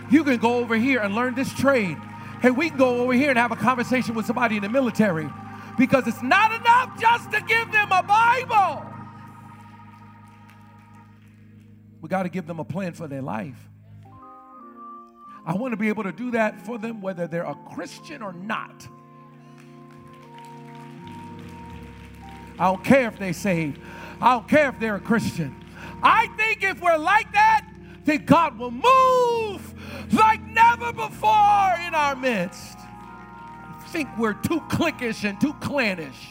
You 0.10 0.24
can 0.24 0.38
go 0.38 0.56
over 0.58 0.76
here 0.76 1.00
and 1.00 1.16
learn 1.16 1.36
this 1.36 1.54
trade. 1.54 1.98
Hey, 2.42 2.52
we 2.52 2.70
can 2.70 2.78
go 2.78 3.02
over 3.02 3.14
here 3.14 3.30
and 3.30 3.38
have 3.38 3.52
a 3.52 3.56
conversation 3.56 4.16
with 4.16 4.26
somebody 4.26 4.58
in 4.58 4.62
the 4.62 4.70
military 4.70 5.30
because 5.78 6.08
it's 6.08 6.22
not 6.22 6.54
enough 6.54 7.00
just 7.00 7.32
to 7.32 7.42
give 7.42 7.72
them 7.72 7.92
a 7.92 8.04
Bible. 8.04 8.86
We 12.02 12.10
got 12.10 12.24
to 12.24 12.30
give 12.30 12.48
them 12.48 12.60
a 12.60 12.66
plan 12.66 12.94
for 12.94 13.08
their 13.08 13.22
life. 13.22 13.58
I 15.46 15.56
want 15.56 15.72
to 15.72 15.78
be 15.78 15.88
able 15.88 16.04
to 16.04 16.12
do 16.12 16.32
that 16.32 16.66
for 16.66 16.78
them 16.78 17.02
whether 17.02 17.26
they're 17.26 17.44
a 17.44 17.58
Christian 17.74 18.22
or 18.22 18.34
not. 18.34 18.88
I 22.60 22.66
don't 22.66 22.84
care 22.84 23.08
if 23.08 23.18
they 23.18 23.34
saved. 23.34 23.80
I 24.22 24.34
don't 24.34 24.48
care 24.48 24.70
if 24.70 24.80
they're 24.80 24.96
a 24.96 25.00
Christian. 25.00 25.64
I 26.02 26.28
think 26.38 26.64
if 26.64 26.82
we're 26.82 26.98
like 26.98 27.32
that, 27.34 27.66
then 28.04 28.26
God 28.26 28.58
will 28.58 28.72
move 28.72 29.74
like 30.14 30.42
never 30.42 30.94
before 30.94 31.74
in 31.86 31.94
our 31.94 32.16
midst. 32.16 32.78
I 32.80 33.90
think 33.90 34.10
we're 34.18 34.34
too 34.34 34.62
cliquish 34.70 35.28
and 35.28 35.40
too 35.40 35.54
clannish. 35.56 36.28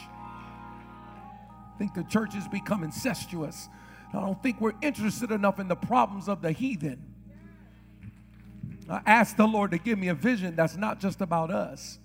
I 1.75 1.79
think 1.79 1.95
the 1.95 2.05
church 2.05 2.35
has 2.35 2.49
become 2.49 2.83
incestuous. 2.83 3.69
I 4.15 4.21
don't 4.21 4.43
think 4.43 4.61
we're 4.61 4.75
interested 4.81 5.31
enough 5.31 5.61
in 5.61 5.69
the 5.69 5.77
problems 5.77 6.29
of 6.29 6.41
the 6.41 6.53
heathen. 6.53 7.03
I 8.89 9.03
ask 9.05 9.37
the 9.37 9.47
Lord 9.47 9.73
to 9.73 9.79
give 9.79 9.99
me 9.99 10.09
a 10.09 10.15
vision 10.15 10.57
that's 10.57 10.77
not 10.77 11.01
just 11.01 11.21
about 11.21 11.51
us, 11.51 11.99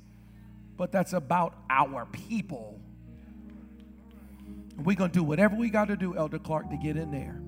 but 0.77 0.91
that's 0.91 1.13
about 1.13 1.53
our 1.69 2.05
people. 2.07 2.80
We're 4.83 4.95
going 4.95 5.11
to 5.11 5.19
do 5.19 5.23
whatever 5.23 5.55
we 5.55 5.69
got 5.69 5.87
to 5.89 5.95
do, 5.95 6.15
Elder 6.15 6.39
Clark, 6.39 6.69
to 6.69 6.77
get 6.77 6.97
in 6.97 7.11
there. 7.11 7.41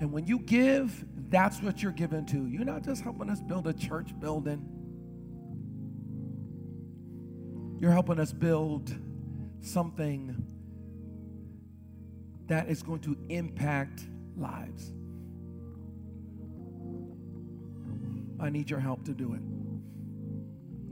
And 0.00 0.12
when 0.12 0.26
you 0.26 0.38
give, 0.38 1.04
that's 1.30 1.62
what 1.62 1.82
you're 1.82 1.92
giving 1.92 2.26
to. 2.26 2.46
You're 2.46 2.64
not 2.64 2.82
just 2.82 3.02
helping 3.02 3.30
us 3.30 3.40
build 3.40 3.66
a 3.66 3.72
church 3.72 4.18
building, 4.18 4.68
you're 7.80 7.92
helping 7.92 8.18
us 8.18 8.32
build 8.32 8.94
something 9.60 10.44
that 12.46 12.68
is 12.68 12.82
going 12.82 13.00
to 13.00 13.16
impact 13.28 14.04
lives. 14.36 14.92
I 18.40 18.50
need 18.50 18.68
your 18.68 18.80
help 18.80 19.04
to 19.06 19.12
do 19.12 19.32
it. 19.34 19.40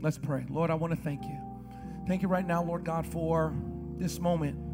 Let's 0.01 0.17
pray. 0.17 0.45
Lord, 0.49 0.71
I 0.71 0.75
want 0.75 0.95
to 0.95 0.99
thank 1.01 1.23
you. 1.23 1.37
Thank 2.07 2.21
you 2.21 2.27
right 2.27 2.45
now, 2.45 2.63
Lord 2.63 2.83
God, 2.83 3.05
for 3.05 3.53
this 3.97 4.19
moment. 4.19 4.72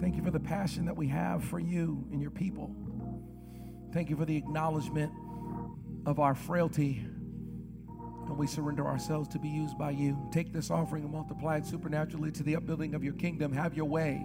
Thank 0.00 0.16
you 0.16 0.22
for 0.22 0.30
the 0.30 0.40
passion 0.40 0.86
that 0.86 0.96
we 0.96 1.08
have 1.08 1.44
for 1.44 1.58
you 1.58 2.06
and 2.10 2.22
your 2.22 2.30
people. 2.30 2.74
Thank 3.92 4.08
you 4.08 4.16
for 4.16 4.24
the 4.24 4.36
acknowledgement 4.36 5.12
of 6.06 6.18
our 6.18 6.34
frailty. 6.34 7.04
And 7.86 8.38
we 8.38 8.46
surrender 8.46 8.86
ourselves 8.86 9.28
to 9.28 9.38
be 9.38 9.48
used 9.48 9.76
by 9.76 9.90
you. 9.90 10.16
Take 10.32 10.54
this 10.54 10.70
offering 10.70 11.04
and 11.04 11.12
multiply 11.12 11.58
it 11.58 11.66
supernaturally 11.66 12.30
to 12.32 12.42
the 12.42 12.56
upbuilding 12.56 12.94
of 12.94 13.04
your 13.04 13.12
kingdom. 13.12 13.52
Have 13.52 13.74
your 13.74 13.84
way 13.84 14.24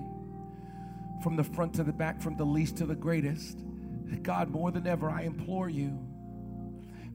from 1.22 1.36
the 1.36 1.44
front 1.44 1.74
to 1.74 1.84
the 1.84 1.92
back, 1.92 2.22
from 2.22 2.38
the 2.38 2.46
least 2.46 2.78
to 2.78 2.86
the 2.86 2.96
greatest. 2.96 3.60
God, 4.22 4.50
more 4.50 4.72
than 4.72 4.88
ever, 4.88 5.10
I 5.10 5.24
implore 5.24 5.68
you, 5.68 6.00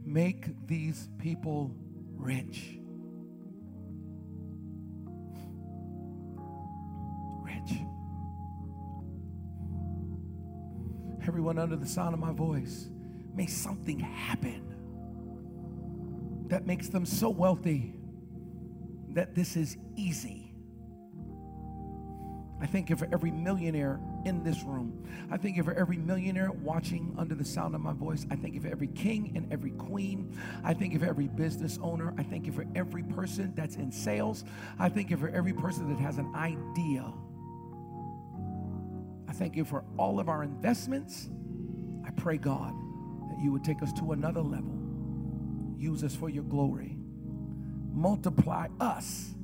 make 0.04 0.66
these 0.66 1.08
people 1.18 1.74
rich. 2.16 2.79
Under 11.58 11.76
the 11.76 11.86
sound 11.86 12.14
of 12.14 12.20
my 12.20 12.32
voice, 12.32 12.88
may 13.34 13.46
something 13.46 13.98
happen 13.98 14.62
that 16.48 16.66
makes 16.66 16.88
them 16.88 17.04
so 17.04 17.28
wealthy 17.28 17.94
that 19.10 19.34
this 19.34 19.56
is 19.56 19.76
easy. 19.96 20.52
I 22.62 22.66
thank 22.66 22.90
you 22.90 22.96
for 22.96 23.08
every 23.12 23.30
millionaire 23.30 23.98
in 24.26 24.44
this 24.44 24.62
room. 24.62 25.06
I 25.30 25.38
thank 25.38 25.56
you 25.56 25.62
for 25.62 25.72
every 25.72 25.96
millionaire 25.96 26.50
watching 26.52 27.14
under 27.16 27.34
the 27.34 27.44
sound 27.44 27.74
of 27.74 27.80
my 27.80 27.94
voice. 27.94 28.26
I 28.30 28.36
thank 28.36 28.54
you 28.54 28.60
for 28.60 28.68
every 28.68 28.88
king 28.88 29.32
and 29.34 29.50
every 29.50 29.70
queen. 29.70 30.36
I 30.62 30.74
thank 30.74 30.92
you 30.92 30.98
for 30.98 31.06
every 31.06 31.28
business 31.28 31.78
owner. 31.82 32.12
I 32.18 32.22
thank 32.22 32.46
you 32.46 32.52
for 32.52 32.66
every 32.74 33.02
person 33.02 33.54
that's 33.56 33.76
in 33.76 33.90
sales. 33.90 34.44
I 34.78 34.90
thank 34.90 35.10
you 35.10 35.16
for 35.16 35.30
every 35.30 35.54
person 35.54 35.88
that 35.88 35.98
has 36.00 36.18
an 36.18 36.34
idea. 36.34 37.10
I 39.30 39.32
thank 39.32 39.54
you 39.54 39.64
for 39.64 39.84
all 39.96 40.18
of 40.18 40.28
our 40.28 40.42
investments. 40.42 41.30
I 42.04 42.10
pray, 42.10 42.36
God, 42.36 42.74
that 43.30 43.38
you 43.40 43.52
would 43.52 43.62
take 43.62 43.80
us 43.80 43.92
to 44.00 44.10
another 44.10 44.40
level. 44.42 44.76
Use 45.78 46.02
us 46.02 46.16
for 46.16 46.28
your 46.28 46.42
glory. 46.42 46.96
Multiply 47.92 48.66
us 48.80 49.36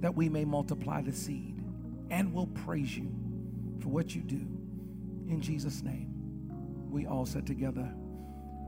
that 0.00 0.16
we 0.16 0.30
may 0.30 0.46
multiply 0.46 1.02
the 1.02 1.12
seed 1.12 1.62
and 2.08 2.32
we'll 2.32 2.46
praise 2.46 2.96
you 2.96 3.14
for 3.80 3.90
what 3.90 4.14
you 4.14 4.22
do. 4.22 4.46
In 5.28 5.42
Jesus' 5.42 5.82
name, 5.82 6.08
we 6.90 7.04
all 7.04 7.26
sit 7.26 7.44
together. 7.44 7.92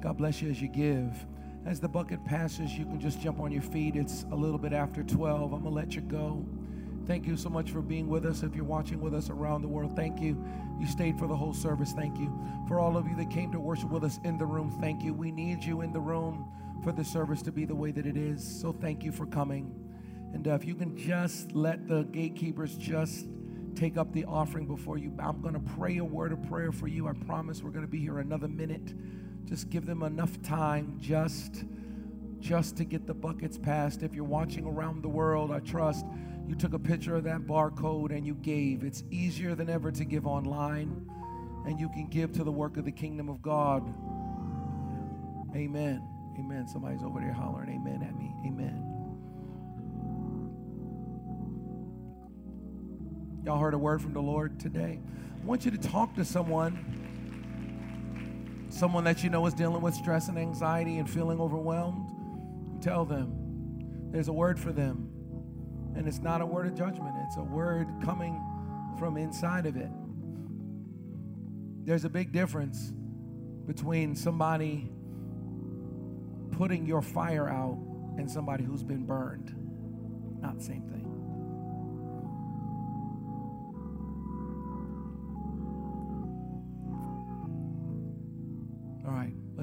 God 0.02 0.18
bless 0.18 0.42
you 0.42 0.50
as 0.50 0.60
you 0.60 0.68
give. 0.68 1.26
As 1.64 1.80
the 1.80 1.88
bucket 1.88 2.22
passes, 2.26 2.70
you 2.74 2.84
can 2.84 3.00
just 3.00 3.18
jump 3.18 3.40
on 3.40 3.50
your 3.50 3.62
feet. 3.62 3.96
It's 3.96 4.26
a 4.30 4.36
little 4.36 4.58
bit 4.58 4.74
after 4.74 5.02
12. 5.02 5.54
I'm 5.54 5.62
going 5.62 5.62
to 5.62 5.70
let 5.70 5.94
you 5.94 6.02
go. 6.02 6.46
Thank 7.06 7.26
you 7.26 7.36
so 7.36 7.50
much 7.50 7.70
for 7.70 7.82
being 7.82 8.08
with 8.08 8.24
us. 8.24 8.42
If 8.42 8.54
you're 8.54 8.64
watching 8.64 9.00
with 9.00 9.14
us 9.14 9.28
around 9.28 9.62
the 9.62 9.68
world, 9.68 9.94
thank 9.94 10.20
you. 10.20 10.42
You 10.80 10.86
stayed 10.86 11.18
for 11.18 11.26
the 11.26 11.36
whole 11.36 11.52
service. 11.52 11.92
Thank 11.92 12.18
you. 12.18 12.32
For 12.66 12.80
all 12.80 12.96
of 12.96 13.06
you 13.06 13.14
that 13.16 13.30
came 13.30 13.52
to 13.52 13.60
worship 13.60 13.90
with 13.90 14.04
us 14.04 14.18
in 14.24 14.38
the 14.38 14.46
room, 14.46 14.70
thank 14.80 15.02
you. 15.02 15.12
We 15.12 15.30
need 15.30 15.62
you 15.62 15.82
in 15.82 15.92
the 15.92 16.00
room 16.00 16.50
for 16.82 16.92
the 16.92 17.04
service 17.04 17.42
to 17.42 17.52
be 17.52 17.64
the 17.64 17.74
way 17.74 17.90
that 17.90 18.06
it 18.06 18.16
is. 18.16 18.42
So 18.42 18.72
thank 18.72 19.04
you 19.04 19.12
for 19.12 19.26
coming. 19.26 19.74
And 20.32 20.48
uh, 20.48 20.54
if 20.54 20.64
you 20.64 20.74
can 20.74 20.96
just 20.96 21.52
let 21.52 21.86
the 21.86 22.04
gatekeepers 22.04 22.74
just 22.76 23.26
take 23.74 23.96
up 23.96 24.12
the 24.12 24.24
offering 24.24 24.66
before 24.66 24.98
you. 24.98 25.12
I'm 25.18 25.40
going 25.40 25.54
to 25.54 25.72
pray 25.76 25.98
a 25.98 26.04
word 26.04 26.32
of 26.32 26.42
prayer 26.48 26.72
for 26.72 26.86
you. 26.86 27.08
I 27.08 27.12
promise 27.12 27.62
we're 27.62 27.70
going 27.70 27.84
to 27.84 27.90
be 27.90 27.98
here 27.98 28.18
another 28.18 28.48
minute. 28.48 28.94
Just 29.46 29.68
give 29.68 29.84
them 29.84 30.02
enough 30.02 30.40
time 30.42 30.96
just 31.00 31.64
just 32.40 32.76
to 32.76 32.84
get 32.84 33.06
the 33.06 33.14
buckets 33.14 33.56
passed. 33.56 34.02
If 34.02 34.14
you're 34.14 34.24
watching 34.24 34.66
around 34.66 35.02
the 35.02 35.08
world, 35.08 35.50
I 35.50 35.60
trust 35.60 36.04
you 36.46 36.54
took 36.54 36.74
a 36.74 36.78
picture 36.78 37.16
of 37.16 37.24
that 37.24 37.46
barcode 37.46 38.10
and 38.10 38.26
you 38.26 38.34
gave. 38.34 38.84
It's 38.84 39.02
easier 39.10 39.54
than 39.54 39.70
ever 39.70 39.90
to 39.92 40.04
give 40.04 40.26
online 40.26 41.08
and 41.66 41.80
you 41.80 41.88
can 41.88 42.06
give 42.08 42.32
to 42.32 42.44
the 42.44 42.52
work 42.52 42.76
of 42.76 42.84
the 42.84 42.92
kingdom 42.92 43.28
of 43.28 43.40
God. 43.40 43.82
Amen. 45.56 46.06
Amen. 46.38 46.66
Somebody's 46.68 47.02
over 47.02 47.20
there 47.20 47.32
hollering 47.32 47.70
amen 47.70 48.02
at 48.02 48.14
me. 48.16 48.34
Amen. 48.46 48.90
Y'all 53.44 53.58
heard 53.58 53.74
a 53.74 53.78
word 53.78 54.02
from 54.02 54.12
the 54.12 54.22
Lord 54.22 54.58
today. 54.58 55.00
I 55.40 55.46
want 55.46 55.64
you 55.64 55.70
to 55.70 55.78
talk 55.78 56.14
to 56.16 56.24
someone, 56.24 56.78
someone 58.68 59.04
that 59.04 59.22
you 59.22 59.30
know 59.30 59.46
is 59.46 59.54
dealing 59.54 59.80
with 59.82 59.94
stress 59.94 60.28
and 60.28 60.38
anxiety 60.38 60.98
and 60.98 61.08
feeling 61.08 61.40
overwhelmed. 61.40 62.82
Tell 62.82 63.04
them 63.04 64.10
there's 64.10 64.28
a 64.28 64.32
word 64.32 64.58
for 64.58 64.72
them. 64.72 65.03
And 65.96 66.08
it's 66.08 66.20
not 66.20 66.40
a 66.40 66.46
word 66.46 66.66
of 66.66 66.74
judgment, 66.74 67.14
it's 67.26 67.36
a 67.36 67.42
word 67.42 67.88
coming 68.04 68.40
from 68.98 69.16
inside 69.16 69.66
of 69.66 69.76
it. 69.76 69.90
There's 71.84 72.04
a 72.04 72.08
big 72.08 72.32
difference 72.32 72.92
between 73.66 74.14
somebody 74.16 74.90
putting 76.52 76.86
your 76.86 77.02
fire 77.02 77.48
out 77.48 77.78
and 78.16 78.30
somebody 78.30 78.64
who's 78.64 78.82
been 78.82 79.04
burned. 79.04 79.54
Not 80.40 80.58
the 80.58 80.64
same 80.64 80.82
thing. 80.82 81.03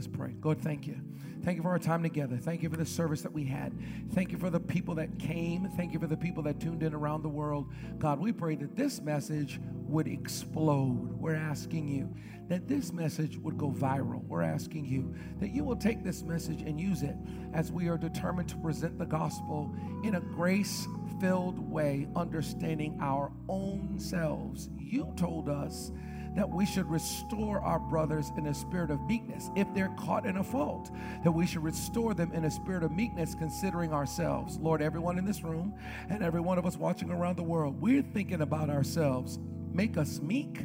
Let's 0.01 0.17
pray. 0.17 0.31
God, 0.41 0.59
thank 0.59 0.87
you. 0.87 0.99
Thank 1.43 1.57
you 1.57 1.61
for 1.61 1.69
our 1.69 1.77
time 1.77 2.01
together. 2.01 2.35
Thank 2.35 2.63
you 2.63 2.71
for 2.71 2.75
the 2.75 2.87
service 2.87 3.21
that 3.21 3.31
we 3.31 3.45
had. 3.45 3.71
Thank 4.13 4.31
you 4.31 4.39
for 4.39 4.49
the 4.49 4.59
people 4.59 4.95
that 4.95 5.19
came. 5.19 5.69
Thank 5.77 5.93
you 5.93 5.99
for 5.99 6.07
the 6.07 6.17
people 6.17 6.41
that 6.41 6.59
tuned 6.59 6.81
in 6.81 6.95
around 6.95 7.21
the 7.21 7.29
world. 7.29 7.71
God, 7.99 8.19
we 8.19 8.31
pray 8.31 8.55
that 8.55 8.75
this 8.75 8.99
message 8.99 9.59
would 9.87 10.07
explode. 10.07 11.13
We're 11.19 11.35
asking 11.35 11.87
you 11.87 12.11
that 12.47 12.67
this 12.67 12.91
message 12.91 13.37
would 13.37 13.59
go 13.59 13.69
viral. 13.69 14.25
We're 14.25 14.41
asking 14.41 14.85
you 14.85 15.13
that 15.39 15.51
you 15.51 15.63
will 15.63 15.75
take 15.75 16.03
this 16.03 16.23
message 16.23 16.63
and 16.63 16.81
use 16.81 17.03
it 17.03 17.15
as 17.53 17.71
we 17.71 17.87
are 17.87 17.97
determined 17.99 18.49
to 18.49 18.57
present 18.57 18.97
the 18.97 19.05
gospel 19.05 19.71
in 20.03 20.15
a 20.15 20.19
grace 20.19 20.87
filled 21.19 21.59
way, 21.59 22.07
understanding 22.15 22.97
our 22.99 23.31
own 23.47 23.99
selves. 23.99 24.71
You 24.79 25.13
told 25.15 25.47
us 25.47 25.91
that 26.35 26.49
we 26.49 26.65
should 26.65 26.89
restore 26.89 27.59
our 27.61 27.79
brothers 27.79 28.31
in 28.37 28.47
a 28.47 28.53
spirit 28.53 28.89
of 28.89 29.01
meekness 29.01 29.49
if 29.55 29.67
they're 29.73 29.93
caught 29.99 30.25
in 30.25 30.37
a 30.37 30.43
fault, 30.43 30.89
that 31.23 31.31
we 31.31 31.45
should 31.45 31.63
restore 31.63 32.13
them 32.13 32.31
in 32.31 32.45
a 32.45 32.51
spirit 32.51 32.83
of 32.83 32.91
meekness, 32.91 33.35
considering 33.35 33.91
ourselves. 33.93 34.57
Lord, 34.57 34.81
everyone 34.81 35.17
in 35.17 35.25
this 35.25 35.43
room 35.43 35.73
and 36.09 36.23
every 36.23 36.41
one 36.41 36.57
of 36.57 36.65
us 36.65 36.77
watching 36.77 37.11
around 37.11 37.35
the 37.35 37.43
world, 37.43 37.81
we're 37.81 38.01
thinking 38.01 38.41
about 38.41 38.69
ourselves. 38.69 39.39
Make 39.73 39.97
us 39.97 40.19
meek 40.21 40.59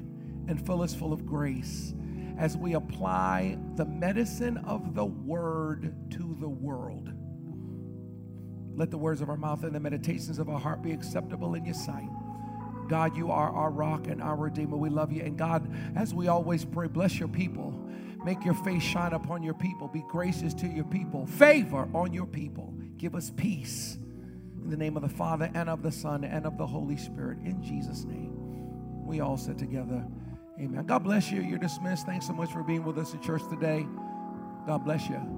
and 0.49 0.65
fill 0.65 0.83
us 0.83 0.95
full 0.95 1.13
of 1.13 1.27
grace 1.27 1.95
as 2.39 2.57
we 2.57 2.75
apply 2.75 3.59
the 3.75 3.85
medicine 3.85 4.59
of 4.59 4.95
the 4.95 5.05
word 5.05 5.95
to 6.11 6.37
the 6.41 6.49
world. 6.49 7.11
Let 8.77 8.91
the 8.91 8.99
words 8.99 9.23
of 9.23 9.31
our 9.31 9.39
mouth 9.39 9.65
and 9.65 9.75
the 9.75 9.81
meditations 9.81 10.39
of 10.39 10.49
our 10.51 10.61
heart 10.61 10.83
be 10.83 10.93
acceptable 10.93 11.55
in 11.55 11.65
your 11.65 11.75
sight. 11.75 12.11
God, 12.89 13.17
you 13.17 13.31
are 13.31 13.51
our 13.51 13.71
rock 13.71 14.07
and 14.07 14.23
our 14.23 14.37
redeemer. 14.37 14.77
We 14.77 14.89
love 14.89 15.13
you. 15.13 15.23
And 15.23 15.37
God, 15.37 15.71
as 15.97 16.15
we 16.15 16.29
always 16.29 16.65
pray, 16.65 16.89
bless 16.89 17.19
your 17.19 17.29
people. 17.29 17.73
Make 18.25 18.45
your 18.45 18.55
face 18.55 18.83
shine 18.83 19.13
upon 19.13 19.43
your 19.43 19.55
people. 19.55 19.89
Be 19.89 20.05
gracious 20.09 20.53
to 20.55 20.67
your 20.67 20.85
people. 20.85 21.27
Favor 21.27 21.89
on 21.95 22.13
your 22.13 22.27
people. 22.27 22.75
Give 22.97 23.15
us 23.15 23.31
peace. 23.37 23.99
In 24.63 24.71
the 24.71 24.77
name 24.77 24.97
of 24.97 25.03
the 25.03 25.09
Father 25.09 25.51
and 25.55 25.69
of 25.69 25.83
the 25.83 25.93
Son 25.93 26.25
and 26.25 26.45
of 26.45 26.59
the 26.59 26.67
Holy 26.67 26.97
Spirit. 26.97 27.39
In 27.45 27.63
Jesus' 27.63 28.05
name. 28.05 28.33
We 29.07 29.21
all 29.21 29.37
sit 29.37 29.59
together. 29.59 30.05
Amen. 30.59 30.87
God 30.87 31.05
bless 31.05 31.31
you. 31.31 31.43
You're 31.43 31.59
dismissed. 31.59 32.07
Thanks 32.07 32.27
so 32.27 32.33
much 32.33 32.51
for 32.51 32.65
being 32.65 32.85
with 32.85 32.99
us 32.99 33.13
in 33.13 33.21
church 33.21 33.43
today. 33.49 33.87
God 34.67 34.79
bless 34.85 35.09
you. 35.09 35.36